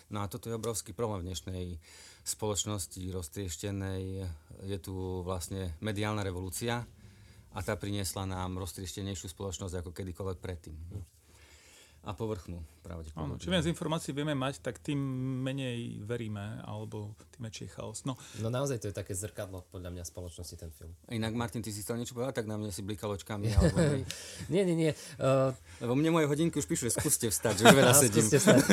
No 0.07 0.23
a 0.23 0.31
toto 0.31 0.47
je 0.47 0.55
obrovský 0.55 0.95
problém 0.95 1.27
v 1.27 1.35
dnešnej 1.35 1.65
spoločnosti 2.23 3.03
roztrieštenej. 3.11 4.23
Je 4.63 4.77
tu 4.79 5.23
vlastne 5.27 5.75
mediálna 5.83 6.23
revolúcia 6.23 6.87
a 7.51 7.59
tá 7.59 7.75
priniesla 7.75 8.23
nám 8.23 8.55
roztrieštenejšiu 8.55 9.27
spoločnosť 9.27 9.83
ako 9.83 9.91
kedykoľvek 9.91 10.39
predtým 10.39 10.75
a 12.05 12.11
povrchnú 12.15 12.63
pravdepodobne. 12.87 13.35
Áno, 13.35 13.41
čím 13.41 13.51
viac 13.51 13.67
informácií 13.67 14.15
vieme 14.15 14.31
mať, 14.31 14.63
tak 14.63 14.79
tým 14.79 14.95
menej 15.43 15.99
veríme, 16.07 16.63
alebo 16.63 17.11
tým 17.35 17.51
väčší 17.51 17.67
chaos. 17.75 18.07
No. 18.07 18.15
no 18.39 18.47
naozaj 18.47 18.79
to 18.79 18.87
je 18.87 18.95
také 18.95 19.11
zrkadlo 19.11 19.67
podľa 19.67 19.91
mňa 19.91 20.03
spoločnosti 20.07 20.55
ten 20.55 20.71
film. 20.71 20.95
Inak 21.11 21.35
Martin, 21.35 21.59
ty 21.59 21.75
si 21.75 21.83
chcel 21.83 21.99
niečo 21.99 22.15
povedať, 22.15 22.43
tak 22.43 22.47
na 22.47 22.55
mňa 22.55 22.71
si 22.71 22.87
blikal 22.87 23.11
očkami. 23.11 23.51
Alebo... 23.59 24.07
nie, 24.47 24.63
nie, 24.63 24.75
nie. 24.87 24.91
Uh... 25.19 25.51
Lebo 25.83 25.99
mne 25.99 26.15
moje 26.15 26.31
hodinky 26.31 26.63
už 26.63 26.67
píšu, 26.71 26.87
že 26.87 26.95
skúste 26.95 27.27
vstať, 27.27 27.59
že 27.59 27.63
už 27.67 27.75
veľa 27.75 27.93
sedím. 28.07 28.23
Vstať. 28.23 28.63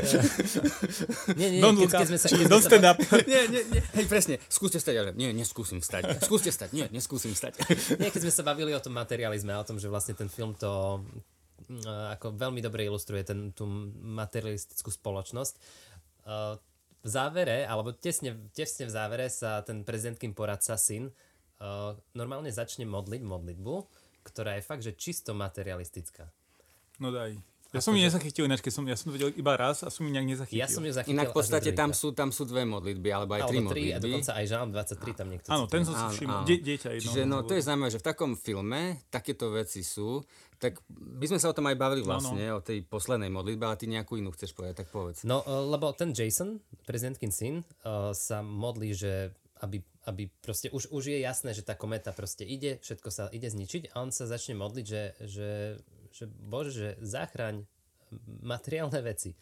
nie, 1.41 1.59
nie, 1.59 1.61
don't 1.61 1.75
keď, 1.83 1.91
keď 1.91 2.09
sme 2.15 2.19
sa... 2.23 2.27
Keď 2.31 2.47
don't 2.47 2.65
stand 2.65 2.87
up. 2.87 2.99
nie, 3.27 3.43
nie, 3.51 3.63
nie. 3.67 3.83
Hej, 3.99 4.07
presne, 4.07 4.39
skúste 4.47 4.79
vstať, 4.79 4.95
ale 4.95 5.11
nie, 5.19 5.35
neskúsim 5.35 5.83
vstať. 5.83 6.23
Skúste 6.23 6.55
vstať, 6.55 6.71
nie, 6.71 6.87
neskúsim 6.95 7.35
vstať. 7.35 7.59
nie, 7.99 8.09
keď 8.15 8.31
sme 8.31 8.33
sa 8.33 8.47
bavili 8.47 8.71
o 8.71 8.81
tom 8.81 8.95
materializme, 8.95 9.51
o 9.59 9.67
tom, 9.67 9.83
že 9.83 9.91
vlastne 9.91 10.15
ten 10.15 10.31
film 10.31 10.55
to 10.55 11.03
ako 12.15 12.37
veľmi 12.37 12.61
dobre 12.61 12.85
ilustruje 12.85 13.25
ten, 13.25 13.51
tú 13.57 13.65
materialistickú 14.01 14.93
spoločnosť. 14.93 15.55
V 17.05 17.09
závere, 17.09 17.69
alebo 17.69 17.93
tesne, 17.93 18.37
tesne 18.57 18.89
v 18.89 18.95
závere 18.97 19.27
sa 19.29 19.61
ten 19.61 19.85
prezidentkým 19.85 20.33
poradca 20.33 20.81
syn 20.81 21.13
normálne 22.17 22.49
začne 22.49 22.89
modliť 22.89 23.23
modlitbu, 23.25 23.75
ktorá 24.25 24.57
je 24.57 24.67
fakt, 24.67 24.85
že 24.85 24.97
čisto 24.97 25.37
materialistická. 25.37 26.29
No 27.01 27.13
daj. 27.13 27.37
Ja 27.75 27.83
som 27.83 27.91
ju 27.91 28.01
nezachytil 28.07 28.47
ináč, 28.47 28.63
keď 28.63 28.73
som, 28.73 28.85
ja 28.87 28.95
som 28.95 29.11
to 29.11 29.19
videl 29.19 29.35
iba 29.35 29.59
raz 29.59 29.83
a 29.83 29.91
som 29.91 30.07
ju 30.07 30.11
nejak 30.15 30.29
nezachytil. 30.31 30.63
Ja 30.63 30.71
som 30.71 30.87
ju 30.87 30.95
zachytil 30.95 31.19
Inak 31.19 31.35
v 31.35 31.43
podstate 31.43 31.75
tam 31.75 31.91
sú, 31.91 32.15
tam 32.15 32.31
sú 32.31 32.47
dve 32.47 32.63
modlitby, 32.63 33.09
alebo 33.11 33.35
aj 33.35 33.51
alebo 33.51 33.51
tri, 33.51 33.59
tri 33.59 33.65
modlitby. 33.67 33.91
A 33.91 33.99
dokonca 33.99 34.33
aj 34.39 34.45
Žalm 34.47 34.71
23 34.71 35.19
tam 35.19 35.27
niekto 35.27 35.49
Áno, 35.51 35.65
ten 35.67 35.83
som 35.83 35.95
si 35.99 36.05
všimol. 36.23 36.47
Die, 36.47 36.59
dieťa 36.63 36.89
jedno. 36.95 37.03
Čiže 37.03 37.21
no, 37.27 37.37
to 37.43 37.53
je 37.59 37.63
zaujímavé, 37.67 37.91
že 37.91 37.99
v 37.99 38.07
takom 38.07 38.33
filme 38.39 39.03
takéto 39.11 39.51
veci 39.51 39.83
sú, 39.83 40.23
tak 40.63 40.79
by 40.89 41.27
sme 41.27 41.39
sa 41.43 41.51
o 41.51 41.57
tom 41.57 41.67
aj 41.67 41.77
bavili 41.77 42.07
vlastne, 42.07 42.47
no, 42.47 42.51
no. 42.55 42.59
o 42.59 42.65
tej 42.65 42.87
poslednej 42.87 43.29
modlitbe, 43.35 43.67
ale 43.67 43.77
ty 43.77 43.91
nejakú 43.91 44.23
inú 44.23 44.31
chceš 44.31 44.55
povedať, 44.55 44.87
tak 44.87 44.89
povedz. 44.95 45.27
No, 45.27 45.43
eh, 45.43 45.51
lebo 45.51 45.91
ten 45.99 46.15
Jason, 46.15 46.63
prezidentkin 46.87 47.35
syn, 47.35 47.67
uh, 47.83 48.15
sa 48.15 48.39
modlí, 48.39 48.95
že 48.95 49.35
aby, 49.63 49.81
aby 50.07 50.29
proste 50.45 50.69
už, 50.69 50.93
už 50.93 51.11
je 51.11 51.19
jasné, 51.25 51.57
že 51.57 51.65
tá 51.65 51.73
kometa 51.75 52.13
proste 52.13 52.45
ide, 52.45 52.77
všetko 52.85 53.09
sa 53.09 53.25
ide 53.33 53.49
zničiť 53.49 53.97
a 53.97 54.05
on 54.05 54.13
sa 54.13 54.29
začne 54.29 54.59
modliť, 54.61 54.87
že, 54.87 55.03
že, 55.25 55.49
že 56.15 56.31
bože, 56.31 56.71
že 56.71 56.89
zachraň 57.03 57.67
materiálne 58.47 59.03
veci. 59.03 59.35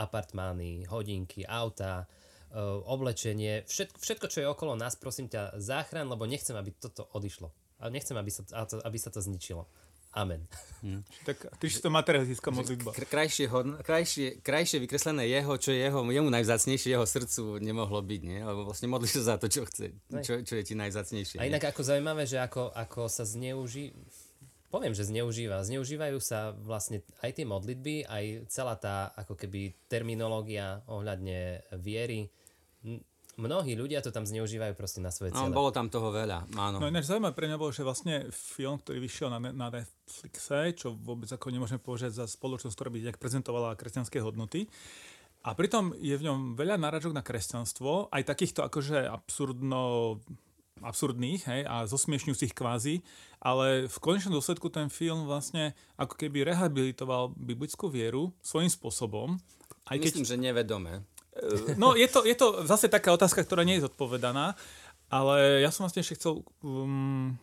Apartmány, 0.00 0.88
hodinky, 0.88 1.44
auta, 1.44 2.08
e, 2.48 2.56
oblečenie, 2.88 3.68
všetko, 3.68 4.00
všetko, 4.00 4.26
čo 4.32 4.38
je 4.40 4.48
okolo 4.48 4.72
nás, 4.80 4.96
prosím 4.96 5.28
ťa, 5.28 5.60
záchran, 5.60 6.08
lebo 6.08 6.24
nechcem, 6.24 6.56
aby 6.56 6.72
toto 6.72 7.04
odišlo. 7.12 7.52
A 7.84 7.92
nechcem, 7.92 8.16
aby 8.16 8.32
sa, 8.32 8.40
aby 8.64 8.96
sa 8.96 9.12
to 9.12 9.20
zničilo. 9.20 9.68
Amen. 10.10 10.42
Hmm. 10.82 11.04
Tak 11.28 11.60
ty 11.60 11.70
si 11.70 11.78
to 11.78 11.92
materialistická 11.92 12.50
modlitba. 12.50 12.90
Krajšie, 12.96 13.46
krajšie, 13.84 14.26
krajšie 14.42 14.82
vykreslené 14.82 15.28
jeho, 15.28 15.54
čo 15.54 15.70
je 15.70 15.84
jeho, 15.84 16.00
jemu 16.02 16.28
najvzácnejšie 16.32 16.96
jeho 16.96 17.06
srdcu 17.06 17.62
nemohlo 17.62 18.00
byť, 18.02 18.22
nie? 18.24 18.40
Lebo 18.42 18.66
vlastne 18.66 18.88
modlíš 18.90 19.20
sa 19.20 19.36
za 19.36 19.36
to, 19.36 19.46
čo 19.46 19.68
chce, 19.68 19.94
čo, 20.24 20.42
čo 20.42 20.54
je 20.58 20.64
ti 20.64 20.74
najvzácnejšie. 20.74 21.38
A 21.38 21.46
inak 21.46 21.62
nie? 21.62 21.70
ako 21.70 21.82
zaujímavé, 21.84 22.26
že 22.26 22.42
ako, 22.42 22.74
ako 22.74 23.06
sa 23.06 23.22
zneuží, 23.22 23.94
poviem, 24.70 24.94
že 24.94 25.04
zneužíva. 25.04 25.66
Zneužívajú 25.66 26.18
sa 26.22 26.54
vlastne 26.54 27.02
aj 27.20 27.42
tie 27.42 27.44
modlitby, 27.44 28.06
aj 28.06 28.24
celá 28.48 28.78
tá 28.78 29.10
ako 29.18 29.34
keby 29.34 29.74
terminológia 29.90 30.86
ohľadne 30.86 31.66
viery. 31.82 32.30
Mnohí 33.40 33.72
ľudia 33.74 34.04
to 34.04 34.14
tam 34.14 34.24
zneužívajú 34.24 34.72
proste 34.78 35.02
na 35.02 35.10
svoje 35.10 35.34
cieľe. 35.34 35.50
No, 35.50 35.58
bolo 35.58 35.74
tam 35.74 35.90
toho 35.90 36.14
veľa, 36.14 36.48
áno. 36.54 36.78
No 36.78 36.86
ináč 36.86 37.10
zaujímavé 37.10 37.34
pre 37.34 37.48
mňa 37.50 37.58
bolo, 37.60 37.74
že 37.74 37.82
vlastne 37.82 38.30
film, 38.30 38.78
ktorý 38.78 39.02
vyšiel 39.02 39.28
na, 39.32 39.38
na 39.50 39.68
Netflixe, 39.72 40.76
čo 40.76 40.94
vôbec 40.94 41.26
ako 41.28 41.50
nemôžeme 41.50 41.80
povedať 41.82 42.20
za 42.20 42.24
spoločnosť, 42.28 42.74
ktorá 42.76 42.90
by 42.92 42.98
nejak 43.10 43.22
prezentovala 43.22 43.78
kresťanské 43.80 44.22
hodnoty, 44.22 44.70
a 45.40 45.56
pritom 45.56 45.96
je 45.96 46.12
v 46.20 46.28
ňom 46.28 46.52
veľa 46.52 46.76
náražok 46.76 47.16
na 47.16 47.24
kresťanstvo, 47.24 48.12
aj 48.12 48.28
takýchto 48.28 48.60
akože 48.60 49.08
absurdno 49.08 50.20
absurdných 50.80 51.42
hej, 51.46 51.62
a 51.68 51.84
zosmiešňujúcich 51.86 52.52
kvázi, 52.56 53.04
ale 53.40 53.88
v 53.88 53.96
konečnom 54.00 54.36
dôsledku 54.36 54.68
ten 54.68 54.92
film 54.92 55.24
vlastne 55.24 55.72
ako 55.96 56.16
keby 56.16 56.44
rehabilitoval 56.48 57.32
biblickú 57.36 57.88
vieru 57.88 58.32
svojím 58.44 58.68
spôsobom. 58.72 59.40
Aj 59.88 59.96
Myslím, 59.96 60.24
keď... 60.24 60.30
že 60.30 60.36
nevedome. 60.36 60.92
No, 61.78 61.94
je 61.96 62.08
to, 62.10 62.26
je 62.26 62.36
to 62.36 62.66
zase 62.66 62.90
taká 62.90 63.14
otázka, 63.14 63.46
ktorá 63.46 63.64
nie 63.64 63.78
je 63.78 63.86
zodpovedaná, 63.86 64.58
ale 65.08 65.62
ja 65.64 65.70
som 65.72 65.86
vlastne 65.86 66.02
ešte 66.04 66.18
chcel 66.20 66.44
um, 66.62 67.34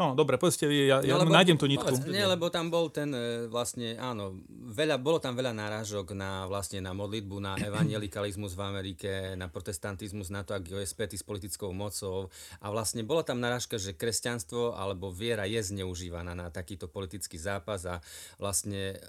No, 0.00 0.16
dobre, 0.16 0.40
povedzte 0.40 0.64
vy, 0.64 0.88
ja, 0.88 1.04
ja 1.04 1.12
no, 1.12 1.28
lebo, 1.28 1.36
nájdem 1.36 1.60
tú 1.60 1.68
nitku. 1.68 1.84
Povedz, 1.84 2.08
nie, 2.08 2.24
lebo 2.24 2.48
tam 2.48 2.72
bol 2.72 2.88
ten, 2.88 3.12
e, 3.12 3.44
vlastne, 3.52 4.00
áno, 4.00 4.32
veľa, 4.48 4.96
bolo 4.96 5.20
tam 5.20 5.36
veľa 5.36 5.52
náražok 5.52 6.16
na, 6.16 6.48
vlastne, 6.48 6.80
na 6.80 6.96
modlitbu, 6.96 7.36
na 7.36 7.52
evangelikalizmus 7.68 8.56
v 8.56 8.62
Amerike, 8.64 9.36
na 9.36 9.52
protestantizmus, 9.52 10.32
na 10.32 10.40
to, 10.40 10.56
ako 10.56 10.80
je 10.80 10.88
spätý 10.88 11.20
s 11.20 11.24
politickou 11.28 11.68
mocou. 11.76 12.32
A 12.64 12.72
vlastne 12.72 13.04
bolo 13.04 13.20
tam 13.20 13.44
náražka, 13.44 13.76
že 13.76 13.92
kresťanstvo 13.92 14.72
alebo 14.72 15.12
viera 15.12 15.44
je 15.44 15.60
zneužívaná 15.60 16.32
na 16.32 16.48
takýto 16.48 16.88
politický 16.88 17.36
zápas 17.36 17.84
a 17.84 18.00
vlastne 18.40 18.96
e, 18.96 19.04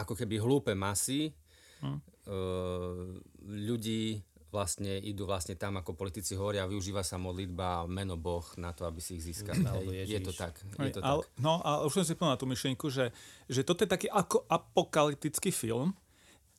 ako 0.00 0.16
keby 0.16 0.40
hlúpe 0.40 0.72
masy 0.72 1.36
hm. 1.84 2.00
ľudí 3.44 4.20
vlastne 4.56 4.96
idú 4.96 5.28
vlastne 5.28 5.52
tam, 5.60 5.76
ako 5.76 5.92
politici 5.92 6.32
hovoria, 6.32 6.64
využíva 6.64 7.04
sa 7.04 7.20
modlitba 7.20 7.84
meno 7.84 8.16
Boh 8.16 8.48
na 8.56 8.72
to, 8.72 8.88
aby 8.88 9.04
si 9.04 9.20
ich 9.20 9.28
získali. 9.28 9.60
Je 10.08 10.20
to 10.24 10.32
tak. 10.32 10.56
Je 10.80 10.96
to 10.96 11.04
tak. 11.04 11.28
No 11.36 11.60
a 11.60 11.84
už 11.84 12.00
som 12.00 12.04
si 12.08 12.16
povedal 12.16 12.40
na 12.40 12.40
tú 12.40 12.48
myšlienku, 12.48 12.88
že, 12.88 13.12
že 13.52 13.60
toto 13.60 13.84
je 13.84 13.92
taký 13.92 14.08
ako 14.08 14.48
apokalyptický 14.48 15.52
film, 15.52 15.92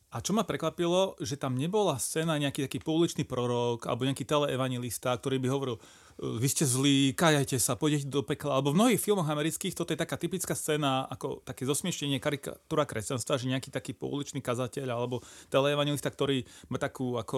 a 0.08 0.24
čo 0.24 0.32
ma 0.32 0.48
prekvapilo, 0.48 1.20
že 1.20 1.36
tam 1.36 1.60
nebola 1.60 2.00
scéna 2.00 2.40
nejaký 2.40 2.64
taký 2.64 2.80
pouličný 2.80 3.28
prorok 3.28 3.92
alebo 3.92 4.08
nejaký 4.08 4.24
teleevangelista, 4.24 5.12
ktorý 5.12 5.36
by 5.44 5.48
hovoril, 5.52 5.76
vy 6.18 6.48
ste 6.50 6.66
zlí, 6.66 7.14
kajajte 7.14 7.62
sa, 7.62 7.78
pôjdete 7.78 8.10
do 8.10 8.26
pekla. 8.26 8.58
Alebo 8.58 8.74
v 8.74 8.80
mnohých 8.82 9.02
filmoch 9.02 9.30
amerických 9.30 9.78
toto 9.78 9.94
je 9.94 10.02
taká 10.02 10.18
typická 10.18 10.58
scéna, 10.58 11.06
ako 11.14 11.46
také 11.46 11.70
zosmieštenie 11.70 12.18
karikatúra 12.18 12.90
kresťanstva, 12.90 13.38
že 13.38 13.54
nejaký 13.54 13.70
taký 13.70 13.94
pouličný 13.94 14.42
kazateľ 14.42 14.88
alebo 14.90 15.22
teleevangelista, 15.54 16.10
ktorý 16.10 16.42
má 16.74 16.82
takú 16.82 17.22
ako 17.22 17.38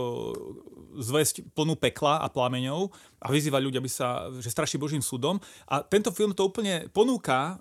zväzť 0.95 1.51
plnú 1.51 1.75
pekla 1.75 2.23
a 2.23 2.31
plameňov 2.31 2.87
a 3.19 3.27
vyzýva 3.27 3.59
ľudia, 3.59 3.83
aby 3.83 3.91
sa, 3.91 4.31
že 4.39 4.47
straší 4.47 4.79
Božím 4.79 5.03
súdom. 5.03 5.43
A 5.67 5.83
tento 5.83 6.15
film 6.15 6.31
to 6.31 6.47
úplne 6.47 6.87
ponúka, 6.95 7.59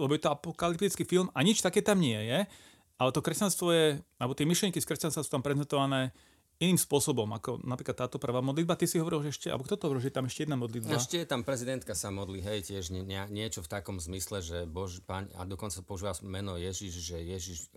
lebo 0.00 0.16
je 0.16 0.22
to 0.24 0.32
apokalyptický 0.32 1.04
film 1.04 1.28
a 1.36 1.44
nič 1.44 1.60
také 1.60 1.84
tam 1.84 2.00
nie 2.00 2.16
je. 2.16 2.48
Ale 2.98 3.14
to 3.14 3.22
kresťanstvo 3.22 3.70
je, 3.70 3.86
alebo 4.18 4.34
tie 4.34 4.42
myšlienky 4.42 4.82
z 4.82 4.88
kresťanstva 4.88 5.22
sú 5.22 5.30
tam 5.30 5.44
prezentované 5.44 6.10
iným 6.58 6.74
spôsobom, 6.74 7.30
ako 7.38 7.62
napríklad 7.62 7.94
táto 7.94 8.18
prvá 8.18 8.42
modlitba. 8.42 8.74
Ty 8.74 8.90
si 8.90 8.98
hovoril, 8.98 9.22
že 9.22 9.30
ešte, 9.30 9.46
alebo 9.46 9.62
kto 9.62 9.78
to 9.78 9.86
hovoril, 9.86 10.02
že 10.02 10.10
tam 10.10 10.26
ešte 10.26 10.42
jedna 10.42 10.58
modlitba? 10.58 10.90
Ešte 10.90 11.22
je 11.22 11.26
tam 11.30 11.46
prezidentka 11.46 11.94
sa 11.94 12.10
modlí, 12.10 12.42
hej, 12.42 12.66
tiež 12.66 12.90
nie, 12.90 13.06
nie, 13.06 13.22
niečo 13.30 13.62
v 13.62 13.70
takom 13.70 14.02
zmysle, 14.02 14.42
že 14.42 14.66
Bož, 14.66 14.98
pán, 15.06 15.30
a 15.38 15.46
dokonca 15.46 15.78
používa 15.86 16.18
meno 16.26 16.58
Ježiš, 16.58 16.92
že 16.98 17.16
Ježiš, 17.22 17.70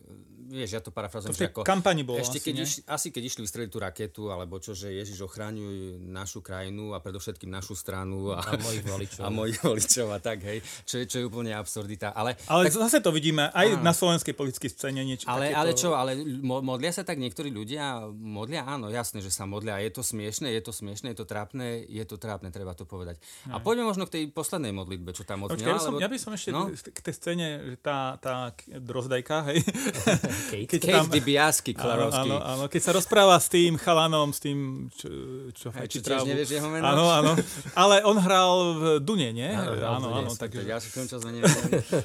vieš, 0.49 0.69
ja 0.73 0.81
to 0.81 0.89
parafrazujem, 0.89 1.37
že 1.37 1.53
ako... 1.53 1.61
kampani 1.61 2.01
bolo 2.01 2.25
ešte 2.25 2.41
asi, 2.41 2.45
keď 2.49 2.55
iš, 2.57 2.71
asi 2.89 3.07
keď 3.13 3.23
išli 3.29 3.41
vystreliť 3.45 3.69
tú 3.69 3.77
raketu, 3.77 4.23
alebo 4.33 4.57
čo, 4.57 4.73
že 4.73 4.89
Ježiš 4.89 5.29
ochraňuj 5.29 6.01
našu 6.01 6.41
krajinu 6.41 6.97
a 6.97 7.05
predovšetkým 7.05 7.53
našu 7.53 7.77
stranu 7.77 8.33
a, 8.33 8.41
a 8.41 8.57
mojich 8.57 8.85
voličov. 8.85 9.21
A 9.27 9.29
mojich 9.29 9.61
voličov 9.61 10.09
a 10.09 10.17
tak, 10.17 10.41
hej, 10.41 10.65
čo 10.89 10.97
je, 10.97 11.05
čo 11.05 11.21
je 11.21 11.25
úplne 11.29 11.53
absurdita. 11.53 12.09
Ale, 12.17 12.33
ale 12.49 12.65
tak, 12.65 12.81
zase 12.81 12.97
to 13.05 13.13
vidíme 13.13 13.53
aj 13.53 13.77
á, 13.77 13.79
na 13.85 13.93
slovenskej 13.93 14.33
politickej 14.33 14.69
scéne 14.73 15.05
niečo 15.05 15.29
ale, 15.29 15.53
takéto... 15.53 15.59
ale 15.61 15.71
čo, 15.77 15.89
ale 15.93 16.11
modlia 16.41 16.89
sa 16.89 17.05
tak 17.05 17.21
niektorí 17.21 17.53
ľudia, 17.53 18.09
modlia 18.09 18.65
áno, 18.75 18.87
jasné, 18.87 19.19
že 19.19 19.31
sa 19.33 19.43
modlia. 19.43 19.79
Je 19.83 19.91
to 19.91 20.03
smiešne, 20.03 20.47
je 20.51 20.61
to 20.63 20.71
smiešne, 20.71 21.11
je 21.11 21.17
to 21.19 21.25
trápne, 21.27 21.83
je 21.83 22.03
to 22.07 22.15
trápne, 22.15 22.51
treba 22.53 22.71
to 22.71 22.87
povedať. 22.87 23.19
A 23.51 23.59
poďme 23.59 23.87
možno 23.91 24.07
k 24.07 24.11
tej 24.15 24.23
poslednej 24.31 24.71
modlitbe, 24.71 25.11
čo 25.11 25.27
tam 25.27 25.47
odznela. 25.47 25.67
ja, 25.67 25.75
by 25.75 25.81
som, 25.81 25.93
ja 25.99 26.09
by 26.09 26.17
som 26.17 26.31
ešte 26.37 26.49
no? 26.53 26.71
k 26.71 26.99
tej 27.03 27.13
scéne, 27.15 27.47
že 27.73 27.75
tá, 27.81 28.15
tá 28.21 28.55
drozdajka, 28.67 29.51
hej. 29.51 29.59
Kate, 30.51 30.67
keď 30.67 30.79
Kate 30.79 30.95
tam, 30.95 31.05
Dibiasky, 31.11 31.71
Áno, 31.81 32.37
áno, 32.39 32.63
keď 32.71 32.81
sa 32.81 32.91
rozpráva 32.95 33.35
s 33.41 33.51
tým 33.51 33.75
chalanom, 33.75 34.31
s 34.31 34.39
tým, 34.39 34.87
čo, 34.93 35.09
čo 35.51 35.67
fajči 35.73 35.99
trávu. 35.99 36.29
nevieš 36.29 36.61
jeho 36.61 36.69
meno? 36.69 36.85
Áno, 36.85 37.05
áno. 37.09 37.31
Ale 37.75 38.05
on 38.07 38.17
hral 38.21 38.53
v 38.77 38.83
Dune, 39.03 39.33
nie? 39.35 39.49
Áno, 39.49 39.73
áno, 39.81 40.07
áno 40.23 40.31
takže... 40.37 40.63
Ja 40.63 40.79
čas. 40.79 41.21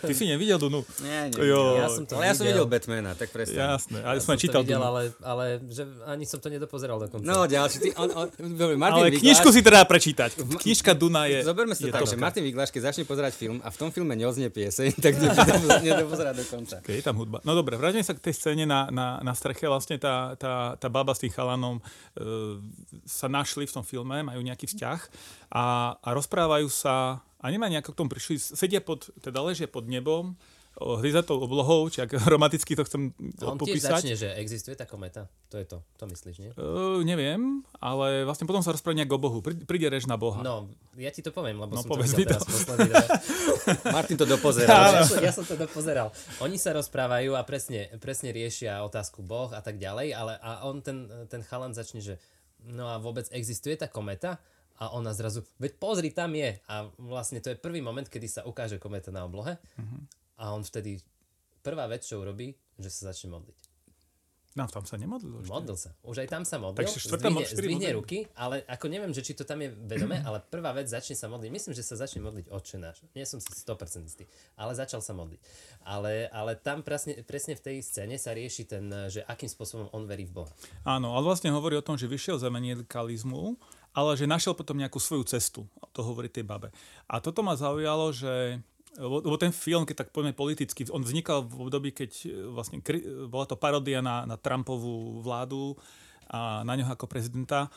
Ty 0.02 0.12
si 0.12 0.24
nevidel 0.26 0.58
Dunu? 0.58 0.82
Nie, 1.02 1.30
nie. 1.30 1.38
Jo. 1.46 1.78
Ja 1.78 1.88
som 1.92 2.04
to 2.08 2.18
ale 2.18 2.26
videl. 2.26 2.30
ja 2.30 2.34
som 2.34 2.44
videl 2.46 2.66
Batmana, 2.66 3.12
tak 3.14 3.28
presne. 3.30 3.58
Jasné, 3.58 3.98
ale 4.02 4.14
ja 4.18 4.22
som 4.22 4.34
čítal 4.38 4.62
videl, 4.66 4.82
ale, 4.82 5.12
ale 5.22 5.44
že 5.70 5.86
ani 6.08 6.24
som 6.26 6.38
to 6.42 6.48
nedopozeral 6.56 6.96
dokonca. 6.96 7.24
No, 7.24 7.44
ďalší, 7.44 7.76
ty, 7.78 7.88
on, 7.94 8.08
on, 8.12 8.26
dobre, 8.56 8.74
Martin 8.80 9.04
Ale 9.06 9.14
knižku 9.14 9.48
si 9.52 9.60
teda 9.60 9.84
prečítať. 9.84 10.34
Knižka 10.60 10.96
Duna 10.96 11.28
je... 11.28 11.44
Zoberme 11.44 11.76
si 11.76 11.86
to 11.86 11.92
tak, 11.92 12.08
že 12.08 12.16
Martin 12.16 12.42
Vigláš, 12.42 12.72
keď 12.72 12.92
začne 12.92 13.04
pozerať 13.04 13.36
film 13.36 13.60
a 13.60 13.68
v 13.68 13.76
tom 13.76 13.92
filme 13.92 14.16
neoznie 14.16 14.48
pieseň, 14.48 14.96
tak 15.04 15.14
nedopozerá 15.86 16.32
do 16.32 16.42
konca. 16.48 16.80
Okay, 16.80 16.98
je 16.98 17.04
tam 17.04 17.20
hudba. 17.20 17.44
No 17.44 17.52
dobre, 17.52 17.76
vráťme 17.76 18.02
sa 18.02 18.16
k 18.16 18.24
tej 18.24 18.34
scéne 18.34 18.64
na, 18.64 18.88
na, 18.88 19.20
na 19.20 19.32
streche. 19.36 19.68
Vlastne 19.68 20.00
tá, 20.00 20.34
tá, 20.40 20.74
tá 20.80 20.88
baba 20.88 21.12
s 21.12 21.22
tým 21.22 21.30
chalanom 21.30 21.78
e, 21.78 21.82
sa 23.04 23.28
našli 23.28 23.68
v 23.68 23.74
tom 23.76 23.84
filme, 23.84 24.24
majú 24.24 24.40
nejaký 24.40 24.66
vzťah 24.72 25.00
a, 25.52 25.96
a 26.00 26.08
rozprávajú 26.16 26.66
sa 26.72 27.20
a 27.36 27.44
nemá 27.52 27.70
nejako 27.70 27.94
k 27.94 27.98
tomu 28.02 28.10
prišli, 28.10 28.40
sedia 28.40 28.82
pod, 28.82 29.06
teda 29.22 29.38
ležia 29.44 29.68
pod 29.68 29.86
nebom, 29.86 30.34
hryzatou 30.76 31.40
oblohou, 31.40 31.88
či 31.88 32.04
ak 32.04 32.12
romanticky 32.32 32.76
to 32.76 32.84
chcem 32.84 33.16
On 33.40 33.56
popísať. 33.56 34.04
Začne, 34.04 34.14
že 34.14 34.28
existuje 34.36 34.76
tá 34.76 34.84
kometa? 34.84 35.24
To 35.48 35.56
je 35.56 35.64
to, 35.64 35.80
to 35.96 36.04
myslíš, 36.04 36.36
nie? 36.36 36.50
Uh, 36.52 37.00
neviem, 37.00 37.64
ale 37.80 38.28
vlastne 38.28 38.44
potom 38.44 38.60
sa 38.60 38.76
rozpráva 38.76 39.00
nejak 39.00 39.12
o 39.16 39.18
Bohu. 39.20 39.40
Príde 39.40 39.88
rež 39.88 40.04
na 40.04 40.20
Boha. 40.20 40.44
No, 40.44 40.68
ja 41.00 41.08
ti 41.08 41.24
to 41.24 41.32
poviem, 41.32 41.56
lebo 41.56 41.72
no, 41.72 41.80
som 41.80 41.88
to 41.88 42.04
videl 42.04 42.36
teraz 42.36 42.44
posledný 42.44 42.92
Martin 43.96 44.16
to 44.20 44.28
dopozeral. 44.28 45.00
ja, 45.00 45.04
som, 45.08 45.18
ja 45.24 45.32
som 45.32 45.44
to 45.48 45.56
dopozeral. 45.56 46.12
Oni 46.44 46.60
sa 46.60 46.76
rozprávajú 46.76 47.32
a 47.32 47.42
presne, 47.48 47.88
presne 47.96 48.36
riešia 48.36 48.84
otázku 48.84 49.24
Boh 49.24 49.48
a 49.56 49.64
tak 49.64 49.80
ďalej, 49.80 50.12
ale 50.12 50.36
a 50.44 50.68
on, 50.68 50.84
ten, 50.84 51.08
ten 51.32 51.40
chalan 51.40 51.72
začne, 51.72 52.04
že 52.04 52.20
no 52.68 52.92
a 52.92 53.00
vôbec 53.00 53.24
existuje 53.32 53.80
tá 53.80 53.88
kometa? 53.88 54.36
a 54.76 54.92
ona 54.92 55.16
zrazu, 55.16 55.40
veď 55.56 55.72
pozri, 55.80 56.12
tam 56.12 56.36
je. 56.36 56.60
A 56.68 56.84
vlastne 57.00 57.40
to 57.40 57.48
je 57.48 57.56
prvý 57.56 57.80
moment, 57.80 58.04
kedy 58.04 58.28
sa 58.28 58.42
ukáže 58.44 58.76
kometa 58.76 59.08
na 59.08 59.24
oblohe. 59.24 59.56
Uh-huh. 59.56 60.00
A 60.36 60.52
on 60.52 60.64
vtedy, 60.64 61.00
prvá 61.64 61.88
vec, 61.88 62.04
čo 62.04 62.20
urobí, 62.20 62.56
že 62.76 62.88
sa 62.92 63.12
začne 63.12 63.32
modliť. 63.32 63.76
No, 64.56 64.64
tam 64.64 64.88
sa 64.88 64.96
nemodlil. 64.96 65.44
Ešte. 65.44 65.52
Modlil 65.52 65.76
sa. 65.76 65.92
Už 66.00 66.24
aj 66.24 66.28
tam 66.32 66.48
sa 66.48 66.56
modlil. 66.56 66.80
Takže 66.80 67.12
zdvihne, 67.12 67.44
zdvihne 67.44 67.90
ruky, 67.92 68.24
ale 68.32 68.64
ako 68.64 68.88
neviem, 68.88 69.12
že 69.12 69.20
či 69.20 69.36
to 69.36 69.44
tam 69.44 69.60
je 69.60 69.68
vedome, 69.68 70.16
ale 70.24 70.40
prvá 70.40 70.72
vec 70.72 70.88
začne 70.88 71.12
sa 71.12 71.28
modliť. 71.28 71.50
Myslím, 71.52 71.76
že 71.76 71.84
sa 71.84 72.00
začne 72.00 72.24
modliť 72.24 72.48
Otče 72.48 72.80
náš. 72.80 73.04
Nie 73.12 73.28
som 73.28 73.36
si 73.36 73.52
100% 73.52 74.08
istý, 74.08 74.24
ale 74.56 74.72
začal 74.72 75.04
sa 75.04 75.12
modliť. 75.12 75.40
Ale, 75.84 76.32
ale 76.32 76.56
tam 76.56 76.80
presne, 76.80 77.20
presne 77.28 77.52
v 77.52 77.68
tej 77.68 77.76
scéne 77.84 78.16
sa 78.16 78.32
rieši 78.32 78.64
ten, 78.64 78.88
že 79.12 79.20
akým 79.28 79.52
spôsobom 79.52 79.92
on 79.92 80.08
verí 80.08 80.24
v 80.24 80.40
Boha. 80.40 80.52
Áno, 80.88 81.12
ale 81.12 81.28
vlastne 81.28 81.52
hovorí 81.52 81.76
o 81.76 81.84
tom, 81.84 82.00
že 82.00 82.08
vyšiel 82.08 82.40
z 82.40 82.48
evangelikalizmu, 82.48 83.60
ale 83.92 84.16
že 84.16 84.24
našiel 84.24 84.56
potom 84.56 84.80
nejakú 84.80 84.96
svoju 84.96 85.28
cestu. 85.28 85.68
To 85.92 86.00
hovorí 86.00 86.32
tej 86.32 86.48
babe. 86.48 86.72
A 87.04 87.20
toto 87.20 87.44
ma 87.44 87.60
zaujalo, 87.60 88.08
že 88.08 88.64
lebo 88.96 89.36
ten 89.36 89.52
film, 89.52 89.84
keď 89.84 90.04
tak 90.04 90.10
poďme 90.12 90.32
politicky, 90.32 90.88
on 90.88 91.04
vznikal 91.04 91.44
v 91.44 91.68
období, 91.68 91.92
keď 91.92 92.10
e, 92.24 92.28
vlastne 92.48 92.80
bola 93.28 93.44
to 93.44 93.56
parodia 93.60 94.00
na, 94.00 94.24
na 94.24 94.40
Trumpovú 94.40 95.20
vládu 95.20 95.76
a 96.32 96.64
na 96.64 96.74
ňoho 96.74 96.96
ako 96.96 97.06
prezidenta. 97.06 97.68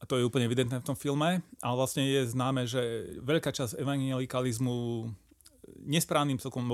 A 0.00 0.08
to 0.08 0.16
je 0.16 0.24
úplne 0.24 0.48
evidentné 0.48 0.80
v 0.80 0.88
tom 0.88 0.96
filme. 0.96 1.44
Ale 1.60 1.74
vlastne 1.76 2.04
je 2.04 2.24
známe, 2.24 2.64
že 2.64 2.80
veľká 3.20 3.52
časť 3.52 3.76
evangelikalizmu 3.80 5.08
nesprávnym, 5.84 6.40
celkom, 6.40 6.64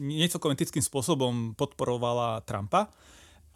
niecelkom 0.00 0.52
etickým 0.56 0.84
spôsobom 0.84 1.52
podporovala 1.52 2.44
Trumpa. 2.48 2.88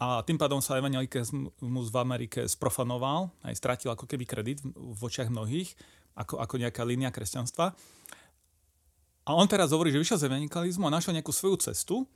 A 0.01 0.25
tým 0.25 0.41
pádom 0.41 0.57
sa 0.65 0.81
evangelikalizmus 0.81 1.93
v 1.93 1.97
Amerike 2.01 2.49
sprofanoval, 2.49 3.29
aj 3.45 3.53
stratil 3.53 3.93
ako 3.93 4.09
keby 4.09 4.25
kredit 4.25 4.57
v 4.65 4.97
očiach 4.97 5.29
mnohých, 5.29 5.77
ako, 6.17 6.41
ako 6.41 6.57
nejaká 6.57 6.81
línia 6.81 7.13
kresťanstva. 7.13 7.77
A 9.25 9.37
on 9.37 9.45
teraz 9.45 9.69
hovorí, 9.69 9.93
že 9.93 10.01
vyšiel 10.01 10.17
z 10.17 10.25
evangelikalizmu 10.27 10.89
a 10.89 10.95
našiel 10.95 11.13
nejakú 11.13 11.29
svoju 11.29 11.61
cestu. 11.61 12.09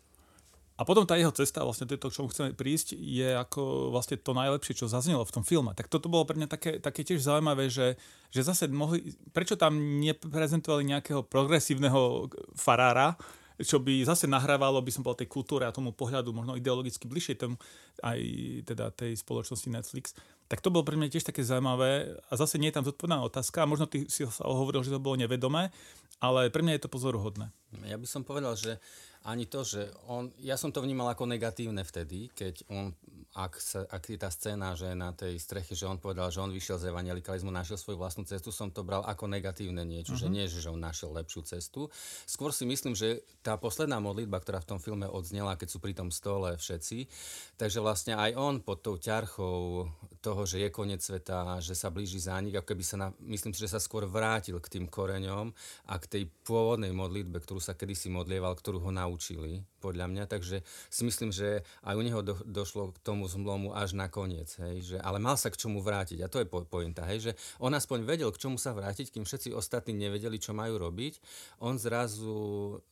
A 0.76 0.84
potom 0.84 1.08
tá 1.08 1.15
jeho 1.15 1.32
cesta, 1.32 1.63
vlastne 1.63 1.88
to, 1.88 2.12
čo 2.12 2.28
chceme 2.28 2.52
prísť, 2.52 3.00
je 3.00 3.32
ako 3.32 3.96
vlastne 3.96 4.20
to 4.20 4.36
najlepšie, 4.36 4.76
čo 4.76 4.91
zaznelo 4.91 5.24
v 5.24 5.36
tom 5.39 5.48
filme. 5.48 5.72
Tak 5.72 5.88
toto 5.88 6.12
bolo 6.12 6.28
pre 6.28 6.36
mňa 6.36 6.52
také, 6.52 6.72
také 6.84 7.08
tiež 7.08 7.24
zaujímavé, 7.24 7.72
že, 7.72 7.96
že 8.28 8.44
zase 8.44 8.68
mohli, 8.68 9.15
prečo 9.32 9.56
tam 9.56 9.80
neprezentovali 10.04 10.84
nejakého 10.84 11.24
progresívneho 11.24 12.28
farára, 12.60 13.15
čo 13.63 13.80
by 13.80 14.04
zase 14.04 14.28
nahrávalo, 14.28 14.84
by 14.84 14.91
som 14.91 15.00
povedal, 15.00 15.24
tej 15.24 15.32
kultúre 15.32 15.63
a 15.63 15.72
tomu 15.72 15.96
pohľadu 15.96 16.36
možno 16.36 16.60
ideologicky 16.60 17.08
bližšie 17.08 17.39
tomu 17.39 17.56
aj 18.04 18.20
teda 18.68 18.91
tej 18.91 19.15
spoločnosti 19.15 19.72
Netflix. 19.72 20.12
Tak 20.46 20.62
to 20.62 20.70
bolo 20.70 20.86
pre 20.86 20.94
mňa 20.94 21.10
tiež 21.10 21.26
také 21.26 21.42
zaujímavé 21.42 22.22
a 22.30 22.34
zase 22.38 22.62
nie 22.62 22.70
je 22.70 22.78
tam 22.78 22.86
zodpovedná 22.86 23.18
otázka. 23.26 23.66
Možno 23.66 23.90
ty 23.90 24.06
si 24.06 24.26
sa 24.30 24.46
hovoril, 24.46 24.86
že 24.86 24.94
to 24.94 25.02
bolo 25.02 25.18
nevedomé, 25.18 25.74
ale 26.22 26.54
pre 26.54 26.62
mňa 26.62 26.78
je 26.78 26.84
to 26.86 26.94
pozoruhodné. 26.94 27.50
Ja 27.90 27.98
by 27.98 28.08
som 28.08 28.22
povedal, 28.22 28.54
že 28.54 28.78
ani 29.26 29.50
to, 29.50 29.66
že 29.66 29.90
on, 30.06 30.30
ja 30.38 30.54
som 30.54 30.70
to 30.70 30.86
vnímal 30.86 31.10
ako 31.10 31.26
negatívne 31.26 31.82
vtedy, 31.82 32.30
keď 32.30 32.62
on, 32.70 32.94
ak, 33.34 33.58
sa, 33.58 33.82
ak 33.90 34.14
je 34.14 34.22
tá 34.22 34.30
scéna, 34.30 34.78
že 34.78 34.94
na 34.94 35.18
tej 35.18 35.42
streche, 35.42 35.74
že 35.74 35.90
on 35.90 35.98
povedal, 35.98 36.30
že 36.30 36.46
on 36.46 36.54
vyšiel 36.54 36.78
z 36.78 36.94
evangelikalizmu, 36.94 37.50
našiel 37.50 37.82
svoju 37.82 37.98
vlastnú 37.98 38.22
cestu, 38.30 38.54
som 38.54 38.70
to 38.70 38.86
bral 38.86 39.02
ako 39.02 39.26
negatívne 39.26 39.82
niečo, 39.82 40.14
uh-huh. 40.14 40.22
že 40.22 40.30
mhm. 40.30 40.34
nie, 40.38 40.46
že 40.46 40.70
on 40.70 40.78
našiel 40.78 41.10
lepšiu 41.10 41.42
cestu. 41.42 41.90
Skôr 42.30 42.54
si 42.54 42.70
myslím, 42.70 42.94
že 42.94 43.26
tá 43.42 43.58
posledná 43.58 43.98
modlitba, 43.98 44.38
ktorá 44.38 44.62
v 44.62 44.78
tom 44.78 44.80
filme 44.80 45.10
odznela, 45.10 45.58
keď 45.58 45.74
sú 45.74 45.82
pri 45.82 45.98
tom 45.98 46.14
stole 46.14 46.54
všetci, 46.54 47.10
takže 47.58 47.82
vlastne 47.82 48.14
aj 48.14 48.38
on 48.38 48.62
pod 48.62 48.86
tou 48.86 49.02
ťarchou 49.02 49.90
toho, 50.26 50.42
že 50.50 50.58
je 50.66 50.74
koniec 50.74 51.06
sveta, 51.06 51.62
že 51.62 51.78
sa 51.78 51.94
blíži 51.94 52.18
zánik, 52.18 52.58
ako 52.58 52.74
keby 52.74 52.84
sa, 52.84 52.98
na, 52.98 53.08
myslím 53.22 53.54
si, 53.54 53.62
že 53.62 53.78
sa 53.78 53.82
skôr 53.82 54.10
vrátil 54.10 54.58
k 54.58 54.80
tým 54.80 54.86
koreňom 54.90 55.54
a 55.86 55.94
k 56.02 56.06
tej 56.10 56.24
pôvodnej 56.42 56.90
modlitbe, 56.90 57.38
ktorú 57.46 57.62
sa 57.62 57.78
kedysi 57.78 58.10
modlieval, 58.10 58.58
ktorú 58.58 58.82
ho 58.82 58.92
naučil 58.92 59.36
naučili, 59.36 59.64
podľa 59.86 60.10
mňa, 60.10 60.24
takže 60.26 60.65
si 60.89 61.02
myslím, 61.06 61.30
že 61.30 61.62
aj 61.86 61.93
u 61.93 62.02
neho 62.02 62.26
do, 62.26 62.34
došlo 62.41 62.98
k 62.98 62.98
tomu 63.06 63.30
zlomu 63.30 63.78
až 63.78 63.93
na 63.93 64.10
koniec, 64.10 64.50
hej, 64.58 64.82
že, 64.82 64.98
ale 64.98 65.21
mal 65.21 65.38
sa 65.38 65.54
k 65.54 65.60
čomu 65.62 65.86
vrátiť 65.86 66.26
a 66.26 66.32
to 66.32 66.41
je 66.41 66.50
po, 66.50 66.65
pointa, 66.65 67.06
hej, 67.06 67.30
že 67.30 67.32
on 67.62 67.69
aspoň 67.78 68.02
vedel, 68.02 68.34
k 68.34 68.41
čomu 68.41 68.58
sa 68.58 68.74
vrátiť, 68.74 69.13
kým 69.13 69.30
všetci 69.30 69.54
ostatní 69.54 69.93
nevedeli, 69.93 70.41
čo 70.41 70.58
majú 70.58 70.82
robiť, 70.82 71.21
on 71.62 71.78
zrazu 71.78 72.34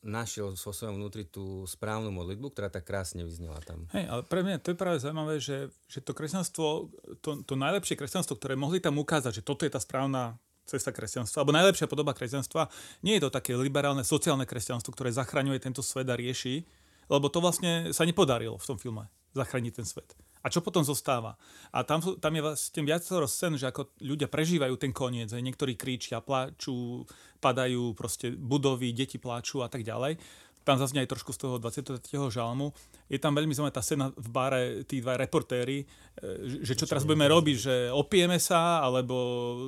našiel 0.06 0.54
vo 0.54 0.70
svojom 0.70 0.94
vnútri 1.02 1.26
tú 1.26 1.66
správnu 1.66 2.14
modlitbu, 2.14 2.54
ktorá 2.54 2.70
tak 2.70 2.86
krásne 2.86 3.26
vyznela 3.26 3.58
tam. 3.66 3.90
Hej, 3.90 4.06
ale 4.06 4.22
pre 4.22 4.46
mňa 4.46 4.62
to 4.62 4.70
je 4.70 4.78
práve 4.78 5.02
zaujímavé, 5.02 5.42
že, 5.42 5.72
že 5.90 5.98
to 5.98 6.14
kresťanstvo, 6.14 6.92
to, 7.18 7.42
to 7.42 7.54
najlepšie 7.58 7.98
kresťanstvo, 7.98 8.38
ktoré 8.38 8.54
mohli 8.54 8.78
tam 8.78 9.00
ukázať, 9.00 9.42
že 9.42 9.46
toto 9.46 9.66
je 9.66 9.72
tá 9.72 9.80
správna 9.82 10.38
cesta 10.64 10.90
kresťanstva, 10.90 11.44
alebo 11.44 11.56
najlepšia 11.56 11.86
podoba 11.88 12.16
kresťanstva, 12.16 12.72
nie 13.04 13.20
je 13.20 13.28
to 13.28 13.30
také 13.30 13.52
liberálne 13.52 14.00
sociálne 14.00 14.48
kresťanstvo, 14.48 14.96
ktoré 14.96 15.12
zachraňuje 15.12 15.60
tento 15.60 15.84
svet 15.84 16.08
a 16.08 16.16
rieši, 16.16 16.64
lebo 17.08 17.28
to 17.28 17.38
vlastne 17.40 17.90
sa 17.90 18.06
nepodarilo 18.06 18.56
v 18.60 18.68
tom 18.68 18.78
filme, 18.80 19.08
zachrániť 19.32 19.72
ten 19.74 19.86
svet. 19.86 20.16
A 20.44 20.52
čo 20.52 20.60
potom 20.60 20.84
zostáva? 20.84 21.40
A 21.72 21.88
tam, 21.88 22.04
tam 22.04 22.32
je 22.36 22.44
vlastne 22.44 22.84
viacero 22.84 23.24
scén, 23.24 23.56
že 23.56 23.64
ako 23.64 23.96
ľudia 24.04 24.28
prežívajú 24.28 24.76
ten 24.76 24.92
koniec. 24.92 25.32
Aj 25.32 25.40
niektorí 25.40 25.72
kríčia, 25.72 26.20
pláču, 26.20 27.08
padajú 27.40 27.96
proste 27.96 28.36
budovy, 28.36 28.92
deti 28.92 29.16
pláču 29.16 29.64
a 29.64 29.72
tak 29.72 29.80
ďalej 29.80 30.20
tam 30.64 30.80
zaznie 30.80 31.04
aj 31.04 31.12
trošku 31.12 31.36
z 31.36 31.38
toho 31.44 31.54
23. 31.60 32.00
žalmu. 32.32 32.72
Je 33.12 33.20
tam 33.20 33.36
veľmi 33.36 33.52
zaujímavá 33.52 33.76
tá 33.76 33.84
scéna 33.84 34.10
v 34.16 34.28
bare, 34.32 34.62
tí 34.88 35.04
dva 35.04 35.20
reportéri, 35.20 35.84
e, 35.84 36.64
že 36.64 36.72
čo 36.72 36.88
teraz 36.88 37.04
budeme 37.04 37.28
robiť, 37.28 37.56
že 37.60 37.74
opijeme 37.92 38.40
sa, 38.40 38.80
alebo 38.80 39.14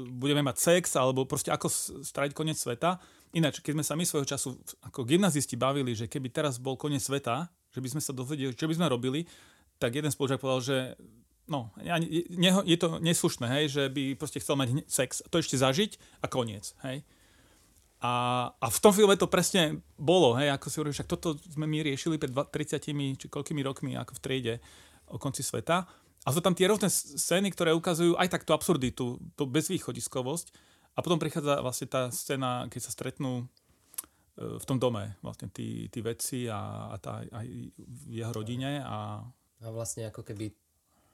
budeme 0.08 0.40
mať 0.40 0.56
sex, 0.56 0.96
alebo 0.96 1.28
proste 1.28 1.52
ako 1.52 1.68
strať 2.00 2.32
koniec 2.32 2.56
sveta. 2.56 2.96
Ináč, 3.36 3.60
keď 3.60 3.72
sme 3.76 3.84
sa 3.84 3.94
my 3.94 4.04
svojho 4.08 4.24
času 4.24 4.56
ako 4.80 5.04
gymnazisti 5.04 5.60
bavili, 5.60 5.92
že 5.92 6.08
keby 6.08 6.32
teraz 6.32 6.56
bol 6.56 6.80
koniec 6.80 7.04
sveta, 7.04 7.52
že 7.68 7.84
by 7.84 7.88
sme 7.92 8.00
sa 8.00 8.16
dozvedeli, 8.16 8.56
čo 8.56 8.64
by 8.64 8.74
sme 8.80 8.88
robili, 8.88 9.28
tak 9.76 9.92
jeden 9.92 10.08
spolužiak 10.08 10.40
povedal, 10.40 10.64
že 10.64 10.78
no, 11.44 11.68
je 12.64 12.78
to 12.80 12.96
neslušné, 12.98 13.46
hej, 13.60 13.64
že 13.68 13.82
by 13.92 14.16
proste 14.16 14.40
chcel 14.40 14.56
mať 14.56 14.88
sex, 14.88 15.20
to 15.28 15.36
ešte 15.36 15.60
zažiť 15.60 16.24
a 16.24 16.26
koniec, 16.32 16.72
hej. 16.88 17.04
A, 17.96 18.12
a 18.60 18.66
v 18.68 18.78
tom 18.80 18.92
filme 18.92 19.16
to 19.16 19.24
presne 19.24 19.80
bolo, 19.96 20.36
hej, 20.36 20.52
ako 20.52 20.66
si 20.68 20.76
hovoríš, 20.80 21.08
toto 21.08 21.36
sme 21.48 21.64
my 21.64 21.80
riešili 21.80 22.20
pred 22.20 22.32
30 22.32 23.16
či 23.16 23.26
koľkými 23.28 23.64
rokmi 23.64 23.96
ako 23.96 24.20
v 24.20 24.22
triede 24.22 24.54
o 25.08 25.16
konci 25.16 25.40
sveta. 25.40 25.88
A 26.26 26.28
sú 26.34 26.42
tam 26.42 26.52
tie 26.52 26.68
rôzne 26.68 26.90
scény, 26.90 27.54
ktoré 27.54 27.72
ukazujú 27.72 28.18
aj 28.18 28.28
tak 28.28 28.42
tú 28.42 28.52
absurditu, 28.52 29.16
tú 29.38 29.44
bezvýchodiskovosť. 29.46 30.50
A 30.96 31.04
potom 31.04 31.20
prichádza 31.20 31.60
vlastne 31.60 31.86
tá 31.86 32.08
scéna, 32.08 32.64
keď 32.72 32.80
sa 32.88 32.92
stretnú 32.92 33.44
e, 33.44 33.44
v 34.56 34.64
tom 34.64 34.80
dome, 34.80 35.12
vlastne 35.20 35.52
tí, 35.52 35.92
tí 35.92 36.00
vedci 36.00 36.48
a, 36.48 36.90
a 36.90 36.96
tá, 36.96 37.20
aj 37.20 37.46
v 37.76 38.12
jeho 38.24 38.32
rodine. 38.32 38.80
A... 38.80 39.20
a 39.60 39.68
vlastne 39.68 40.08
ako 40.08 40.24
keby 40.24 40.56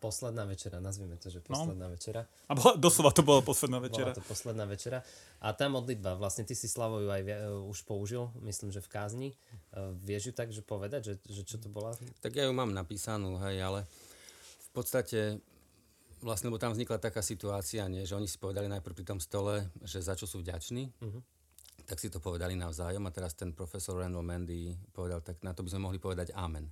posledná 0.02 0.42
večera, 0.42 0.82
nazvime 0.82 1.14
to, 1.14 1.30
že 1.30 1.38
posledná 1.38 1.86
no. 1.86 1.94
večera. 1.94 2.26
A 2.50 2.58
bola, 2.58 2.74
doslova 2.74 3.14
to 3.14 3.22
bola 3.22 3.38
posledná 3.38 3.78
večera. 3.78 4.10
Bola 4.10 4.18
to 4.18 4.26
posledná 4.26 4.66
večera. 4.66 4.98
A 5.38 5.54
tá 5.54 5.70
modlitba, 5.70 6.18
vlastne 6.18 6.42
ty 6.42 6.58
si 6.58 6.66
Slavoju 6.66 7.06
aj 7.06 7.22
uh, 7.22 7.62
už 7.70 7.86
použil, 7.86 8.26
myslím, 8.42 8.74
že 8.74 8.82
v 8.82 8.90
kázni. 8.90 9.28
Uh, 9.70 9.94
vieš 10.02 10.30
ju 10.30 10.32
tak, 10.34 10.50
že 10.50 10.66
povedať, 10.66 11.14
že, 11.14 11.14
že 11.30 11.46
čo 11.46 11.62
to 11.62 11.70
bola? 11.70 11.94
Tak 12.18 12.34
ja 12.34 12.50
ju 12.50 12.52
mám 12.54 12.74
napísanú, 12.74 13.38
hej, 13.46 13.62
ale 13.62 13.86
v 14.66 14.70
podstate 14.74 15.38
vlastne, 16.22 16.48
lebo 16.48 16.62
tam 16.62 16.72
vznikla 16.72 17.02
taká 17.02 17.20
situácia, 17.20 17.84
nie, 17.90 18.06
že 18.06 18.14
oni 18.14 18.30
si 18.30 18.38
povedali 18.38 18.70
najprv 18.70 18.94
pri 18.94 19.06
tom 19.06 19.18
stole, 19.18 19.68
že 19.82 20.00
za 20.00 20.14
čo 20.14 20.24
sú 20.24 20.40
vďační. 20.40 20.88
Uh-huh 21.02 21.22
tak 21.86 21.98
si 21.98 22.08
to 22.10 22.22
povedali 22.22 22.54
navzájom 22.54 23.02
a 23.06 23.14
teraz 23.14 23.34
ten 23.34 23.50
profesor 23.50 23.98
Randall 23.98 24.24
Mandy 24.24 24.74
povedal, 24.94 25.20
tak 25.20 25.42
na 25.42 25.52
to 25.52 25.66
by 25.66 25.70
sme 25.74 25.90
mohli 25.90 25.98
povedať 25.98 26.30
amen. 26.34 26.70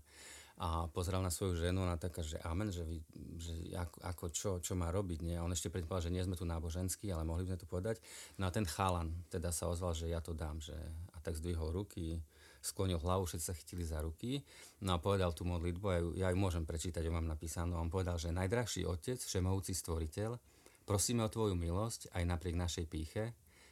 A 0.61 0.93
pozeral 0.93 1.25
na 1.25 1.33
svoju 1.33 1.57
ženu 1.57 1.89
a 1.89 1.97
taká, 1.97 2.21
že 2.21 2.37
amen, 2.45 2.69
že, 2.69 2.85
vy, 2.85 3.01
že 3.41 3.53
ako, 3.73 3.99
ako 4.05 4.25
čo, 4.29 4.51
čo 4.61 4.77
má 4.77 4.93
robiť. 4.93 5.25
Nie? 5.25 5.41
A 5.41 5.45
on 5.49 5.57
ešte 5.57 5.73
predpovedal, 5.73 6.13
že 6.13 6.13
nie 6.13 6.21
sme 6.21 6.37
tu 6.37 6.45
náboženskí, 6.45 7.09
ale 7.09 7.25
mohli 7.25 7.49
by 7.49 7.57
sme 7.57 7.63
to 7.65 7.69
povedať. 7.69 7.97
No 8.37 8.45
a 8.45 8.53
ten 8.53 8.69
chalan 8.69 9.09
teda 9.33 9.57
sa 9.57 9.73
ozval, 9.73 9.97
že 9.97 10.13
ja 10.13 10.21
to 10.21 10.37
dám. 10.37 10.61
Že, 10.61 10.77
a 11.17 11.19
tak 11.25 11.41
zdvihol 11.41 11.73
ruky, 11.73 12.21
sklonil 12.61 13.01
hlavu, 13.01 13.25
všetci 13.25 13.45
sa 13.45 13.57
chytili 13.57 13.85
za 13.85 14.05
ruky. 14.05 14.45
No 14.85 14.97
a 14.97 15.03
povedal 15.03 15.33
tú 15.33 15.49
modlitbu, 15.49 15.87
ja 15.89 15.99
ju, 15.99 16.09
ja 16.17 16.29
ju 16.33 16.37
môžem 16.37 16.65
prečítať, 16.69 17.03
ju 17.05 17.13
mám 17.13 17.27
napísanú. 17.27 17.81
On 17.81 17.89
povedal, 17.89 18.21
že 18.21 18.33
najdrahší 18.33 18.85
otec, 18.85 19.21
všemohúci 19.21 19.73
stvoriteľ, 19.73 20.37
prosíme 20.85 21.25
o 21.25 21.33
tvoju 21.33 21.57
milosť 21.57 22.13
aj 22.13 22.23
napriek 22.29 22.57
našej 22.57 22.87
píche, 22.87 23.25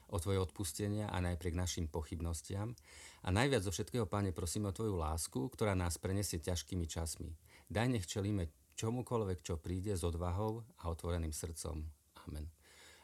o 0.09 0.17
Tvoje 0.17 0.41
odpustenia 0.41 1.13
a 1.13 1.21
napriek 1.21 1.53
našim 1.53 1.85
pochybnostiam. 1.85 2.73
A 3.25 3.29
najviac 3.29 3.61
zo 3.61 3.73
všetkého, 3.73 4.09
Pane, 4.09 4.33
prosíme 4.33 4.73
o 4.73 4.77
Tvoju 4.77 4.97
lásku, 4.97 5.41
ktorá 5.53 5.77
nás 5.77 6.01
prenesie 6.01 6.41
ťažkými 6.41 6.89
časmi. 6.89 7.37
Daj 7.69 7.87
nech 7.93 8.09
čelíme 8.09 8.49
čomukoľvek, 8.79 9.39
čo 9.45 9.61
príde 9.61 9.93
s 9.93 10.03
odvahou 10.07 10.65
a 10.81 10.89
otvoreným 10.89 11.35
srdcom. 11.35 11.85
Amen. 12.25 12.58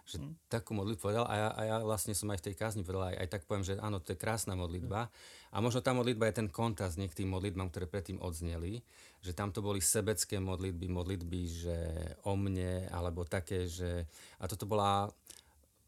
Že 0.05 0.21
hmm. 0.21 0.53
takú 0.53 0.77
modlitbu 0.77 1.01
povedal 1.01 1.25
a 1.25 1.35
ja, 1.35 1.49
a 1.57 1.61
ja 1.65 1.77
vlastne 1.81 2.13
som 2.13 2.29
aj 2.29 2.45
v 2.45 2.47
tej 2.53 2.55
kázni 2.61 2.85
povedal, 2.85 3.09
aj, 3.09 3.25
aj 3.25 3.29
tak 3.33 3.43
poviem, 3.49 3.65
že 3.65 3.81
áno, 3.81 4.05
to 4.05 4.13
je 4.13 4.21
krásna 4.21 4.53
modlitba. 4.53 5.09
A 5.55 5.57
možno 5.65 5.81
tá 5.81 5.97
modlitba 5.97 6.29
je 6.29 6.45
ten 6.45 6.49
kontrast 6.53 7.01
k 7.01 7.19
tým 7.25 7.33
modlitbám, 7.33 7.73
ktoré 7.73 7.89
predtým 7.89 8.21
odzneli, 8.21 8.85
že 9.25 9.33
tam 9.33 9.49
to 9.49 9.65
boli 9.65 9.81
sebecké 9.81 10.37
modlitby, 10.37 10.93
modlitby, 10.93 11.41
že 11.49 11.79
o 12.29 12.37
mne, 12.37 12.91
alebo 12.93 13.25
také, 13.25 13.65
že... 13.65 14.05
A 14.43 14.45
toto 14.45 14.69
bola, 14.69 15.09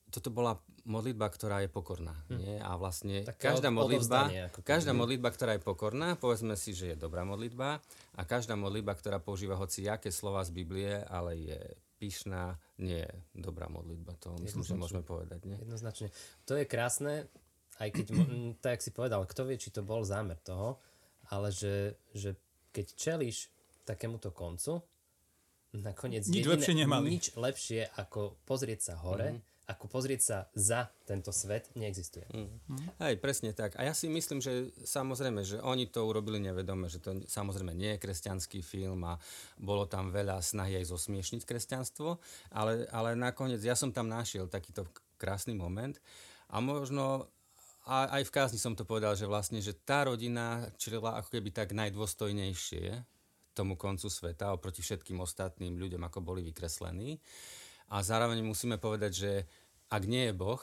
toto 0.08 0.32
bola 0.32 0.56
modlitba, 0.86 1.26
ktorá 1.28 1.60
je 1.66 1.68
pokorná. 1.68 2.14
Hm. 2.30 2.38
Nie? 2.38 2.54
A 2.62 2.78
vlastne 2.78 3.26
Také 3.26 3.52
každá 3.52 3.68
modlitba, 3.68 4.30
každá 4.62 4.94
modlitba, 4.94 5.28
ktorá 5.34 5.58
je 5.58 5.62
pokorná, 5.66 6.14
povedzme 6.16 6.54
si, 6.54 6.72
že 6.72 6.94
je 6.94 6.96
dobrá 6.96 7.26
modlitba 7.26 7.82
a 8.14 8.22
každá 8.22 8.54
modlitba, 8.54 8.94
ktorá 8.94 9.18
používa 9.18 9.58
hoci 9.58 9.84
jaké 9.84 10.08
slova 10.14 10.40
z 10.46 10.54
Biblie, 10.54 11.04
ale 11.10 11.36
je 11.36 11.60
pyšná, 11.96 12.60
nie 12.80 13.02
je 13.02 13.12
dobrá 13.32 13.66
modlitba. 13.72 14.16
To 14.24 14.36
myslím, 14.44 14.64
že 14.64 14.76
môžeme 14.76 15.02
povedať. 15.02 15.48
Nie? 15.48 15.56
Jednoznačne. 15.60 16.12
To 16.44 16.56
je 16.56 16.64
krásne, 16.68 17.28
aj 17.80 17.88
keď, 17.92 18.06
tak 18.64 18.84
si 18.84 18.92
povedal, 18.92 19.24
kto 19.24 19.48
vie, 19.48 19.56
či 19.56 19.72
to 19.72 19.84
bol 19.84 20.04
zámer 20.04 20.36
toho, 20.40 20.80
ale 21.32 21.50
že, 21.50 21.96
že 22.12 22.36
keď 22.70 22.86
čelíš 22.94 23.48
takémuto 23.88 24.30
koncu, 24.30 24.84
nakoniec 25.76 26.24
nič 26.28 26.44
jediné, 26.44 26.52
lepšie 26.56 26.74
nemali. 26.76 27.06
Nič 27.12 27.26
lepšie 27.36 27.88
ako 27.96 28.40
pozrieť 28.44 28.92
sa 28.92 28.94
hore, 29.00 29.36
mm-hmm 29.36 29.55
ako 29.66 29.90
pozrieť 29.90 30.20
sa 30.22 30.38
za 30.54 30.86
tento 31.02 31.34
svet, 31.34 31.74
neexistuje. 31.74 32.22
Mm. 32.30 32.86
Hej, 33.02 33.18
presne 33.18 33.50
tak. 33.50 33.74
A 33.74 33.82
ja 33.82 33.98
si 33.98 34.06
myslím, 34.06 34.38
že 34.38 34.70
samozrejme, 34.86 35.42
že 35.42 35.58
oni 35.58 35.90
to 35.90 36.06
urobili 36.06 36.38
nevedome, 36.38 36.86
že 36.86 37.02
to 37.02 37.18
samozrejme 37.26 37.74
nie 37.74 37.98
je 37.98 38.02
kresťanský 38.06 38.62
film 38.62 39.02
a 39.02 39.18
bolo 39.58 39.90
tam 39.90 40.14
veľa 40.14 40.38
snahy 40.38 40.78
aj 40.78 40.94
zosmiešniť 40.94 41.42
kresťanstvo, 41.42 42.22
ale, 42.54 42.86
ale 42.94 43.18
nakoniec 43.18 43.58
ja 43.58 43.74
som 43.74 43.90
tam 43.90 44.06
našiel 44.06 44.46
takýto 44.46 44.86
krásny 45.18 45.58
moment 45.58 45.98
a 46.46 46.62
možno 46.62 47.26
a 47.86 48.18
aj 48.18 48.26
v 48.26 48.34
kázni 48.34 48.58
som 48.58 48.74
to 48.74 48.82
povedal, 48.82 49.14
že 49.14 49.30
vlastne, 49.30 49.62
že 49.62 49.70
tá 49.70 50.10
rodina 50.10 50.66
čelila 50.74 51.22
ako 51.22 51.38
keby 51.38 51.54
tak 51.54 51.70
najdôstojnejšie 51.70 52.98
tomu 53.54 53.78
koncu 53.78 54.10
sveta 54.10 54.50
oproti 54.50 54.82
všetkým 54.82 55.22
ostatným 55.22 55.78
ľuďom, 55.78 56.02
ako 56.02 56.18
boli 56.18 56.42
vykreslení. 56.42 57.22
A 57.90 58.02
zároveň 58.02 58.42
musíme 58.42 58.76
povedať, 58.82 59.12
že 59.14 59.32
ak 59.86 60.02
nie 60.10 60.26
je 60.30 60.34
Boh, 60.34 60.58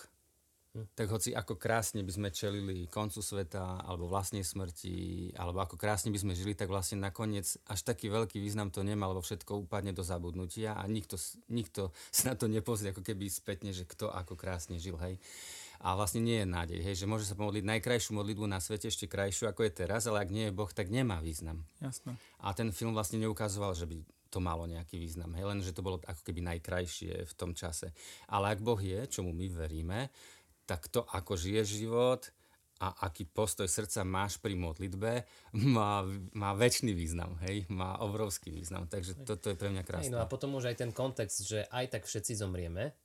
hm. 0.75 0.91
tak 0.91 1.07
hoci 1.07 1.31
ako 1.31 1.55
krásne 1.55 2.03
by 2.03 2.11
sme 2.11 2.29
čelili 2.35 2.91
koncu 2.91 3.23
sveta 3.23 3.87
alebo 3.87 4.11
vlastnej 4.11 4.43
smrti, 4.43 5.31
alebo 5.39 5.63
ako 5.63 5.79
krásne 5.79 6.11
by 6.11 6.19
sme 6.19 6.33
žili, 6.35 6.51
tak 6.51 6.67
vlastne 6.67 6.99
nakoniec 6.99 7.47
až 7.71 7.79
taký 7.87 8.11
veľký 8.11 8.43
význam 8.43 8.67
to 8.67 8.83
nemá, 8.83 9.07
lebo 9.07 9.23
všetko 9.23 9.63
upadne 9.63 9.95
do 9.95 10.03
zabudnutia 10.03 10.75
a 10.75 10.83
nikto, 10.91 11.15
nikto 11.47 11.95
sa 12.11 12.33
na 12.33 12.35
to 12.35 12.51
nepozrie 12.51 12.91
ako 12.91 13.05
keby 13.05 13.31
spätne, 13.31 13.71
že 13.71 13.87
kto 13.87 14.11
ako 14.11 14.35
krásne 14.35 14.75
žil, 14.75 14.99
hej. 14.99 15.15
A 15.83 15.99
vlastne 15.99 16.23
nie 16.23 16.39
je 16.39 16.47
nádej, 16.47 16.79
hej, 16.79 16.95
že 16.95 17.09
môže 17.11 17.27
sa 17.27 17.35
pomodliť 17.35 17.67
najkrajšiu 17.67 18.15
modlitbu 18.15 18.47
na 18.47 18.63
svete, 18.63 18.87
ešte 18.87 19.03
krajšiu 19.03 19.51
ako 19.51 19.67
je 19.67 19.71
teraz, 19.83 20.07
ale 20.07 20.23
ak 20.23 20.31
nie 20.31 20.47
je 20.47 20.55
Boh, 20.55 20.71
tak 20.71 20.87
nemá 20.87 21.19
význam. 21.19 21.67
Jasné. 21.83 22.15
A 22.39 22.55
ten 22.55 22.71
film 22.71 22.95
vlastne 22.95 23.19
neukazoval, 23.19 23.75
že 23.75 23.83
by 23.83 23.99
to 24.33 24.41
malo 24.41 24.65
nejaký 24.65 24.97
význam. 24.97 25.37
Hej, 25.37 25.45
len, 25.45 25.59
že 25.61 25.77
to 25.77 25.85
bolo 25.85 26.01
ako 26.01 26.25
keby 26.25 26.41
najkrajšie 26.41 27.29
v 27.29 27.33
tom 27.37 27.53
čase. 27.53 27.93
Ale 28.25 28.57
ak 28.57 28.65
Boh 28.65 28.81
je, 28.81 29.05
čomu 29.05 29.29
my 29.29 29.45
veríme, 29.53 30.09
tak 30.65 30.89
to, 30.89 31.05
ako 31.05 31.37
žije 31.37 31.61
život 31.85 32.33
a 32.81 33.05
aký 33.05 33.29
postoj 33.29 33.69
srdca 33.69 34.01
máš 34.01 34.41
pri 34.41 34.57
modlitbe, 34.57 35.23
má, 35.77 36.01
má 36.33 36.51
väčší 36.57 36.97
význam, 36.97 37.37
hej, 37.45 37.69
má 37.69 38.01
obrovský 38.01 38.49
význam. 38.49 38.89
Takže 38.89 39.21
toto 39.21 39.53
je 39.53 39.55
pre 39.55 39.69
mňa 39.69 39.83
krásne. 39.85 40.09
Hej, 40.09 40.15
no 40.17 40.25
a 40.25 40.27
potom 40.27 40.57
už 40.57 40.73
aj 40.73 40.81
ten 40.81 40.91
kontext, 40.91 41.45
že 41.45 41.69
aj 41.69 41.93
tak 41.93 42.03
všetci 42.09 42.33
zomrieme, 42.33 42.97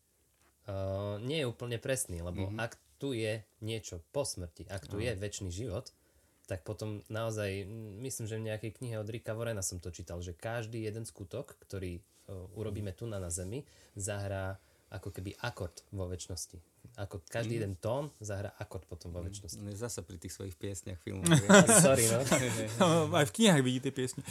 uh, 0.66 1.20
nie 1.20 1.44
je 1.44 1.46
úplne 1.46 1.76
presný, 1.76 2.24
lebo 2.24 2.48
mm-hmm. 2.48 2.64
ak 2.64 2.72
tu 2.98 3.14
je 3.14 3.44
niečo 3.62 4.02
po 4.10 4.26
smrti, 4.26 4.66
ak 4.66 4.90
tu 4.90 4.98
mm. 4.98 5.04
je 5.06 5.12
väčší 5.14 5.46
život, 5.54 5.86
tak 6.48 6.64
potom 6.64 7.04
naozaj, 7.12 7.68
myslím, 8.00 8.24
že 8.24 8.40
v 8.40 8.46
nejakej 8.48 8.72
knihe 8.80 8.96
od 8.96 9.12
Rika 9.12 9.36
Vorena 9.36 9.60
som 9.60 9.76
to 9.76 9.92
čítal, 9.92 10.24
že 10.24 10.32
každý 10.32 10.80
jeden 10.80 11.04
skutok, 11.04 11.60
ktorý 11.60 12.00
urobíme 12.56 12.96
tu 12.96 13.04
na, 13.04 13.20
na 13.20 13.28
Zemi, 13.28 13.68
zahrá 13.96 14.56
ako 14.88 15.12
keby 15.12 15.36
akord 15.44 15.84
vo 15.92 16.08
väčšnosti. 16.08 16.56
Ako 16.96 17.20
každý 17.28 17.54
mm. 17.54 17.60
jeden 17.60 17.74
tón 17.76 18.08
zahrá 18.16 18.56
akord 18.56 18.88
potom 18.88 19.12
vo 19.12 19.20
väčšnosti. 19.20 19.60
Mm. 19.60 19.76
Zasa 19.76 20.00
pri 20.00 20.16
tých 20.16 20.32
svojich 20.32 20.56
piesniach 20.56 20.96
filmov. 21.04 21.28
Sorry, 21.84 22.08
no. 22.08 22.24
no. 22.80 22.86
Aj 23.12 23.28
v 23.28 23.32
knihách 23.36 23.60
vidíte 23.60 23.92
piesne. 23.92 24.24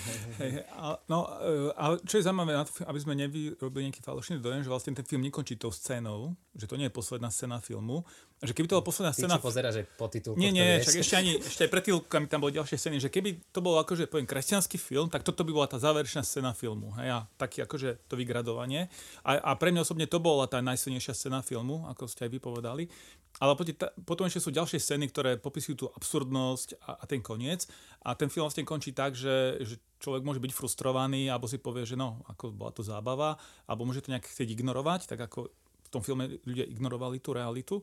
no, 1.05 1.30
ale 1.78 2.01
čo 2.09 2.18
je 2.18 2.26
zaujímavé, 2.26 2.57
aby 2.59 2.99
sme 2.99 3.13
nevyrobili 3.13 3.93
nejaký 3.93 4.01
falošný 4.01 4.41
dojem, 4.41 4.65
že 4.65 4.74
vlastne 4.74 4.97
ten 4.97 5.05
film 5.05 5.22
nekončí 5.22 5.61
tou 5.61 5.70
scénou, 5.70 6.34
že 6.57 6.65
to 6.65 6.74
nie 6.74 6.89
je 6.89 6.97
posledná 6.97 7.30
scéna 7.30 7.61
filmu, 7.61 8.01
že 8.38 8.54
keby 8.54 8.70
to 8.70 8.78
bola 8.78 8.86
posledná 8.86 9.10
Ty, 9.10 9.26
scéna... 9.26 9.42
Ty 9.42 9.46
pozeráš 9.50 9.76
aj 9.82 9.86
po 9.98 10.06
titulku. 10.06 10.38
Nie, 10.38 10.54
nie, 10.54 10.78
však 10.86 11.02
ešte, 11.02 11.16
ani, 11.18 11.42
ešte 11.42 11.66
aj 11.66 11.72
pred 11.74 11.84
titulkami 11.90 12.26
tam 12.30 12.46
boli 12.46 12.54
ďalšie 12.54 12.78
scény, 12.78 13.02
že 13.02 13.10
keby 13.10 13.50
to 13.50 13.66
bolo 13.66 13.82
akože, 13.82 14.06
poviem, 14.06 14.30
kresťanský 14.30 14.78
film, 14.78 15.10
tak 15.10 15.26
toto 15.26 15.42
by 15.42 15.50
bola 15.50 15.66
tá 15.66 15.82
záverečná 15.82 16.22
scéna 16.22 16.54
filmu. 16.54 16.94
Hej, 17.02 17.18
a 17.18 17.20
taký 17.42 17.66
akože 17.66 18.06
to 18.06 18.14
vygradovanie. 18.14 18.94
A, 19.26 19.42
a 19.42 19.52
pre 19.58 19.74
mňa 19.74 19.82
osobne 19.82 20.06
to 20.06 20.22
bola 20.22 20.46
tá 20.46 20.62
najsilnejšia 20.62 21.18
scéna 21.18 21.42
filmu, 21.42 21.90
ako 21.90 22.06
ste 22.06 22.30
aj 22.30 22.38
vypovedali. 22.38 22.86
Ale 23.42 23.58
potom, 23.58 23.74
potom 24.06 24.30
ešte 24.30 24.46
sú 24.46 24.54
ďalšie 24.54 24.78
scény, 24.82 25.10
ktoré 25.10 25.42
popisujú 25.42 25.76
tú 25.78 25.86
absurdnosť 25.98 26.78
a, 26.86 27.02
a 27.02 27.04
ten 27.10 27.26
koniec. 27.26 27.66
A 28.06 28.14
ten 28.14 28.30
film 28.30 28.46
vlastne 28.46 28.62
končí 28.62 28.94
tak, 28.94 29.18
že, 29.18 29.58
že 29.66 29.82
človek 29.98 30.22
môže 30.22 30.38
byť 30.38 30.54
frustrovaný, 30.54 31.34
alebo 31.34 31.50
si 31.50 31.58
povie, 31.58 31.90
že 31.90 31.98
no, 31.98 32.22
ako 32.30 32.54
bola 32.54 32.70
to 32.70 32.86
zábava, 32.86 33.34
alebo 33.66 33.86
môže 33.86 34.06
to 34.06 34.14
nejak 34.14 34.30
chcieť 34.30 34.54
ignorovať, 34.54 35.10
tak 35.10 35.26
ako 35.26 35.50
v 35.88 35.90
tom 35.90 36.04
filme 36.04 36.38
ľudia 36.44 36.66
ignorovali 36.70 37.18
tú 37.24 37.34
realitu. 37.34 37.82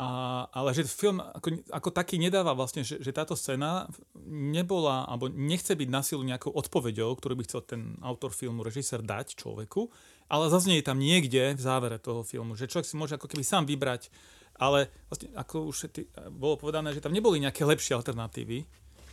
A, 0.00 0.48
ale 0.56 0.72
že 0.72 0.88
film 0.88 1.20
ako, 1.20 1.60
ako 1.76 1.88
taký 1.92 2.16
nedáva 2.16 2.56
vlastne, 2.56 2.80
že, 2.80 3.04
že 3.04 3.12
táto 3.12 3.36
scéna 3.36 3.84
nebola, 4.32 5.04
alebo 5.04 5.28
nechce 5.28 5.76
byť 5.76 5.88
na 5.92 6.00
silu 6.00 6.24
nejakou 6.24 6.56
odpoveďou, 6.56 7.12
ktorú 7.20 7.36
by 7.36 7.44
chcel 7.44 7.60
ten 7.68 8.00
autor 8.00 8.32
filmu, 8.32 8.64
režisér 8.64 9.04
dať 9.04 9.36
človeku, 9.36 9.92
ale 10.32 10.48
zaznie 10.48 10.80
tam 10.80 10.96
niekde 10.96 11.52
v 11.52 11.60
závere 11.60 12.00
toho 12.00 12.24
filmu, 12.24 12.56
že 12.56 12.64
človek 12.64 12.88
si 12.88 12.96
môže 12.96 13.20
ako 13.20 13.28
keby 13.28 13.44
sám 13.44 13.68
vybrať, 13.68 14.08
ale 14.56 14.88
vlastne 15.12 15.36
ako 15.36 15.68
už 15.68 15.92
tý, 15.92 16.08
bolo 16.32 16.56
povedané, 16.56 16.96
že 16.96 17.04
tam 17.04 17.12
neboli 17.12 17.36
nejaké 17.36 17.68
lepšie 17.68 17.92
alternatívy, 17.92 18.64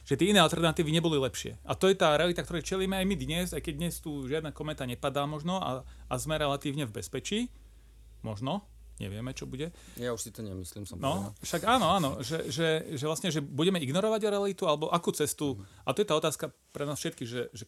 že 0.07 0.15
tie 0.15 0.31
iné 0.31 0.39
alternatívy 0.39 0.87
neboli 0.87 1.19
lepšie. 1.19 1.59
A 1.67 1.75
to 1.75 1.91
je 1.91 1.99
tá 1.99 2.15
realita, 2.15 2.47
ktorej 2.47 2.63
čelíme 2.63 2.95
aj 2.95 3.03
my 3.11 3.15
dnes, 3.19 3.51
aj 3.51 3.59
keď 3.59 3.73
dnes 3.75 3.99
tu 3.99 4.23
žiadna 4.23 4.55
kometa 4.55 4.87
nepadá 4.87 5.27
možno 5.27 5.59
a, 5.59 5.83
a 5.83 6.13
sme 6.15 6.39
relatívne 6.39 6.87
v 6.87 6.95
bezpečí, 6.95 7.51
možno, 8.23 8.63
nevieme, 8.99 9.31
čo 9.33 9.45
bude. 9.45 9.69
Ja 9.97 10.13
už 10.13 10.21
si 10.27 10.31
to 10.33 10.41
nemyslím, 10.41 10.85
som 10.85 10.97
No, 10.97 11.31
povedal. 11.31 11.33
však 11.45 11.61
áno, 11.65 11.87
áno, 11.93 12.09
že, 12.21 12.49
že, 12.49 12.97
že 12.97 13.05
vlastne, 13.05 13.29
že 13.29 13.41
budeme 13.41 13.77
ignorovať 13.81 14.29
realitu, 14.29 14.65
alebo 14.65 14.89
akú 14.89 15.13
cestu, 15.13 15.55
mm. 15.57 15.85
a 15.85 15.89
to 15.93 16.01
je 16.03 16.07
tá 16.09 16.15
otázka 16.17 16.45
pre 16.73 16.83
nás 16.85 16.97
všetkých, 16.97 17.29
že, 17.29 17.43
že 17.53 17.65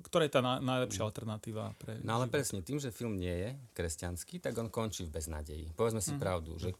ktorá 0.00 0.24
je 0.26 0.32
tá 0.32 0.40
na, 0.40 0.58
najlepšia 0.58 1.04
alternatíva? 1.06 1.76
Pre 1.76 2.00
no 2.02 2.10
ale 2.18 2.26
presne, 2.26 2.64
tým, 2.64 2.80
že 2.80 2.90
film 2.90 3.20
nie 3.20 3.30
je 3.30 3.50
kresťanský, 3.76 4.40
tak 4.40 4.56
on 4.56 4.72
končí 4.72 5.06
v 5.06 5.12
beznadeji. 5.12 5.70
Povedzme 5.76 6.00
si 6.00 6.16
mm. 6.16 6.20
pravdu, 6.20 6.56
že 6.56 6.72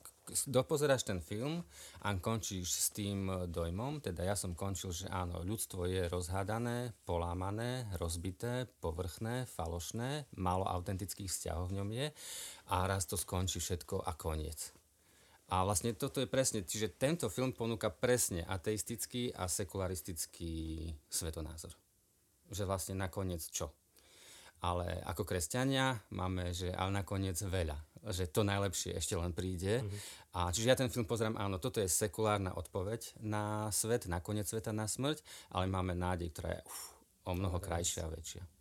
dopozeráš 0.47 1.07
ten 1.07 1.21
film 1.21 1.65
a 2.03 2.09
končíš 2.19 2.71
s 2.71 2.87
tým 2.95 3.49
dojmom, 3.51 4.01
teda 4.05 4.23
ja 4.25 4.37
som 4.39 4.55
končil, 4.55 4.95
že 4.95 5.11
áno, 5.11 5.43
ľudstvo 5.43 5.87
je 5.91 6.07
rozhádané, 6.09 6.95
polámané, 7.05 7.89
rozbité, 7.99 8.71
povrchné, 8.79 9.49
falošné, 9.51 10.31
málo 10.39 10.67
autentických 10.67 11.29
vzťahov 11.31 11.71
v 11.71 11.77
ňom 11.81 11.89
je 11.91 12.07
a 12.71 12.77
raz 12.87 13.07
to 13.07 13.19
skončí 13.19 13.59
všetko 13.59 14.07
a 14.07 14.13
koniec. 14.15 14.71
A 15.51 15.67
vlastne 15.67 15.91
toto 15.99 16.23
je 16.23 16.31
presne, 16.31 16.63
čiže 16.63 16.95
tento 16.95 17.27
film 17.27 17.51
ponúka 17.51 17.91
presne 17.91 18.47
ateistický 18.47 19.35
a 19.35 19.51
sekularistický 19.51 20.87
svetonázor. 21.11 21.75
Že 22.55 22.63
vlastne 22.71 22.95
nakoniec 22.95 23.43
čo? 23.51 23.75
Ale 24.61 25.01
ako 25.09 25.25
kresťania 25.25 25.97
máme, 26.13 26.53
že 26.53 26.69
ale 26.73 27.01
nakoniec 27.01 27.41
veľa. 27.41 27.77
Že 28.01 28.33
to 28.33 28.45
najlepšie 28.45 28.97
ešte 28.97 29.17
len 29.17 29.33
príde. 29.33 29.81
Mm-hmm. 29.81 30.01
A 30.37 30.53
čiže 30.53 30.69
ja 30.69 30.77
ten 30.77 30.93
film 30.93 31.09
pozerám, 31.09 31.41
áno, 31.41 31.57
toto 31.59 31.81
je 31.81 31.89
sekulárna 31.89 32.53
odpoveď 32.55 33.19
na 33.25 33.73
svet, 33.73 34.07
na 34.07 34.21
koniec 34.21 34.47
sveta, 34.47 34.71
na 34.71 34.85
smrť, 34.85 35.25
ale 35.53 35.67
máme 35.67 35.97
nádej, 35.97 36.31
ktorá 36.33 36.51
je 36.55 36.63
uf, 36.69 36.81
o 37.29 37.33
mnoho 37.33 37.57
krajšia 37.59 38.05
a 38.07 38.13
väčšia. 38.13 38.60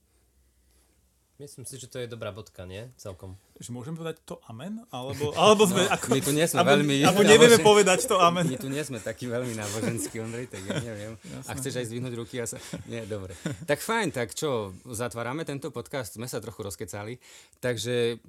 Myslím 1.39 1.63
si, 1.63 1.79
že 1.79 1.87
to 1.87 2.03
je 2.03 2.07
dobrá 2.11 2.35
bodka, 2.35 2.67
nie? 2.67 2.91
Celkom. 2.99 3.39
Že 3.63 3.71
môžem 3.71 3.95
povedať 3.95 4.19
to 4.27 4.43
amen? 4.51 4.83
Alebo, 4.91 5.31
alebo 5.39 5.63
sme... 5.63 5.87
No, 5.87 5.95
ako, 5.95 6.05
my 6.11 6.19
tu 6.19 6.31
nie 6.35 6.43
sme 6.43 6.59
alebo, 6.59 6.71
veľmi... 6.75 6.95
Alebo 6.99 7.23
nevieme 7.31 7.55
nábožen... 7.55 7.63
povedať 7.63 7.99
to 8.11 8.15
amen. 8.19 8.43
My 8.43 8.59
tu 8.59 8.67
nie 8.67 8.83
sme 8.83 8.99
takí 8.99 9.23
veľmi 9.23 9.55
náboženskí, 9.55 10.19
Ondrej, 10.19 10.51
tak 10.51 10.67
ja 10.67 10.83
neviem. 10.83 11.15
Jasne. 11.15 11.47
A 11.47 11.51
chceš 11.55 11.79
aj 11.79 11.85
zdvihnúť 11.87 12.13
ruky? 12.19 12.43
A 12.43 12.45
sa... 12.45 12.59
Nie, 12.91 13.07
dobre. 13.07 13.39
Tak 13.63 13.79
fajn, 13.79 14.11
tak 14.11 14.35
čo, 14.35 14.75
zatvárame 14.91 15.47
tento 15.47 15.71
podcast? 15.71 16.19
Sme 16.19 16.27
sa 16.27 16.43
trochu 16.43 16.59
rozkecali. 16.59 17.23
Takže 17.63 18.19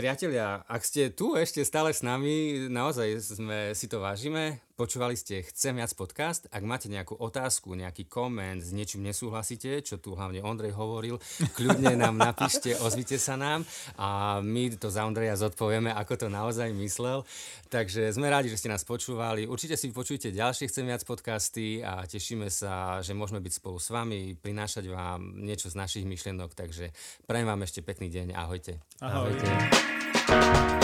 priatelia, 0.00 0.64
ak 0.64 0.80
ste 0.80 1.12
tu 1.12 1.36
ešte 1.36 1.60
stále 1.60 1.92
s 1.92 2.00
nami, 2.00 2.72
naozaj 2.72 3.20
sme 3.20 3.76
si 3.76 3.84
to 3.84 4.00
vážime. 4.00 4.64
Počúvali 4.80 5.12
ste 5.12 5.44
Chcem 5.44 5.76
viac 5.76 5.92
podcast. 5.92 6.48
Ak 6.48 6.64
máte 6.64 6.88
nejakú 6.88 7.12
otázku, 7.12 7.76
nejaký 7.76 8.08
koment, 8.08 8.64
s 8.64 8.72
niečím 8.72 9.04
nesúhlasíte, 9.04 9.84
čo 9.84 10.00
tu 10.00 10.16
hlavne 10.16 10.40
Ondrej 10.40 10.72
hovoril, 10.72 11.20
kľudne 11.52 12.00
nám 12.00 12.16
napíšte, 12.16 12.72
ozvite 12.80 13.20
sa 13.20 13.36
nám 13.36 13.68
a 14.00 14.40
my 14.40 14.72
to 14.80 14.88
za 14.88 15.04
Ondreja 15.04 15.36
zodpovieme, 15.36 15.92
ako 15.92 16.24
to 16.24 16.26
naozaj 16.32 16.72
myslel. 16.72 17.28
Takže 17.68 18.08
sme 18.08 18.32
rádi, 18.32 18.48
že 18.48 18.56
ste 18.56 18.72
nás 18.72 18.80
počúvali. 18.88 19.44
Určite 19.44 19.76
si 19.76 19.92
počujte 19.92 20.32
ďalšie 20.32 20.72
Chcem 20.72 20.88
viac 20.88 21.04
podcasty 21.04 21.84
a 21.84 22.08
tešíme 22.08 22.48
sa, 22.48 23.04
že 23.04 23.12
môžeme 23.12 23.44
byť 23.44 23.60
spolu 23.60 23.76
s 23.76 23.92
vami, 23.92 24.32
prinášať 24.32 24.88
vám 24.88 25.44
niečo 25.44 25.68
z 25.68 25.76
našich 25.76 26.08
myšlienok. 26.08 26.56
Takže 26.56 26.88
prajem 27.28 27.52
vám 27.52 27.68
ešte 27.68 27.84
pekný 27.84 28.08
deň. 28.08 28.32
Ahojte. 28.32 28.80
Ahojte. 29.04 29.44
Ahojte. 29.44 30.79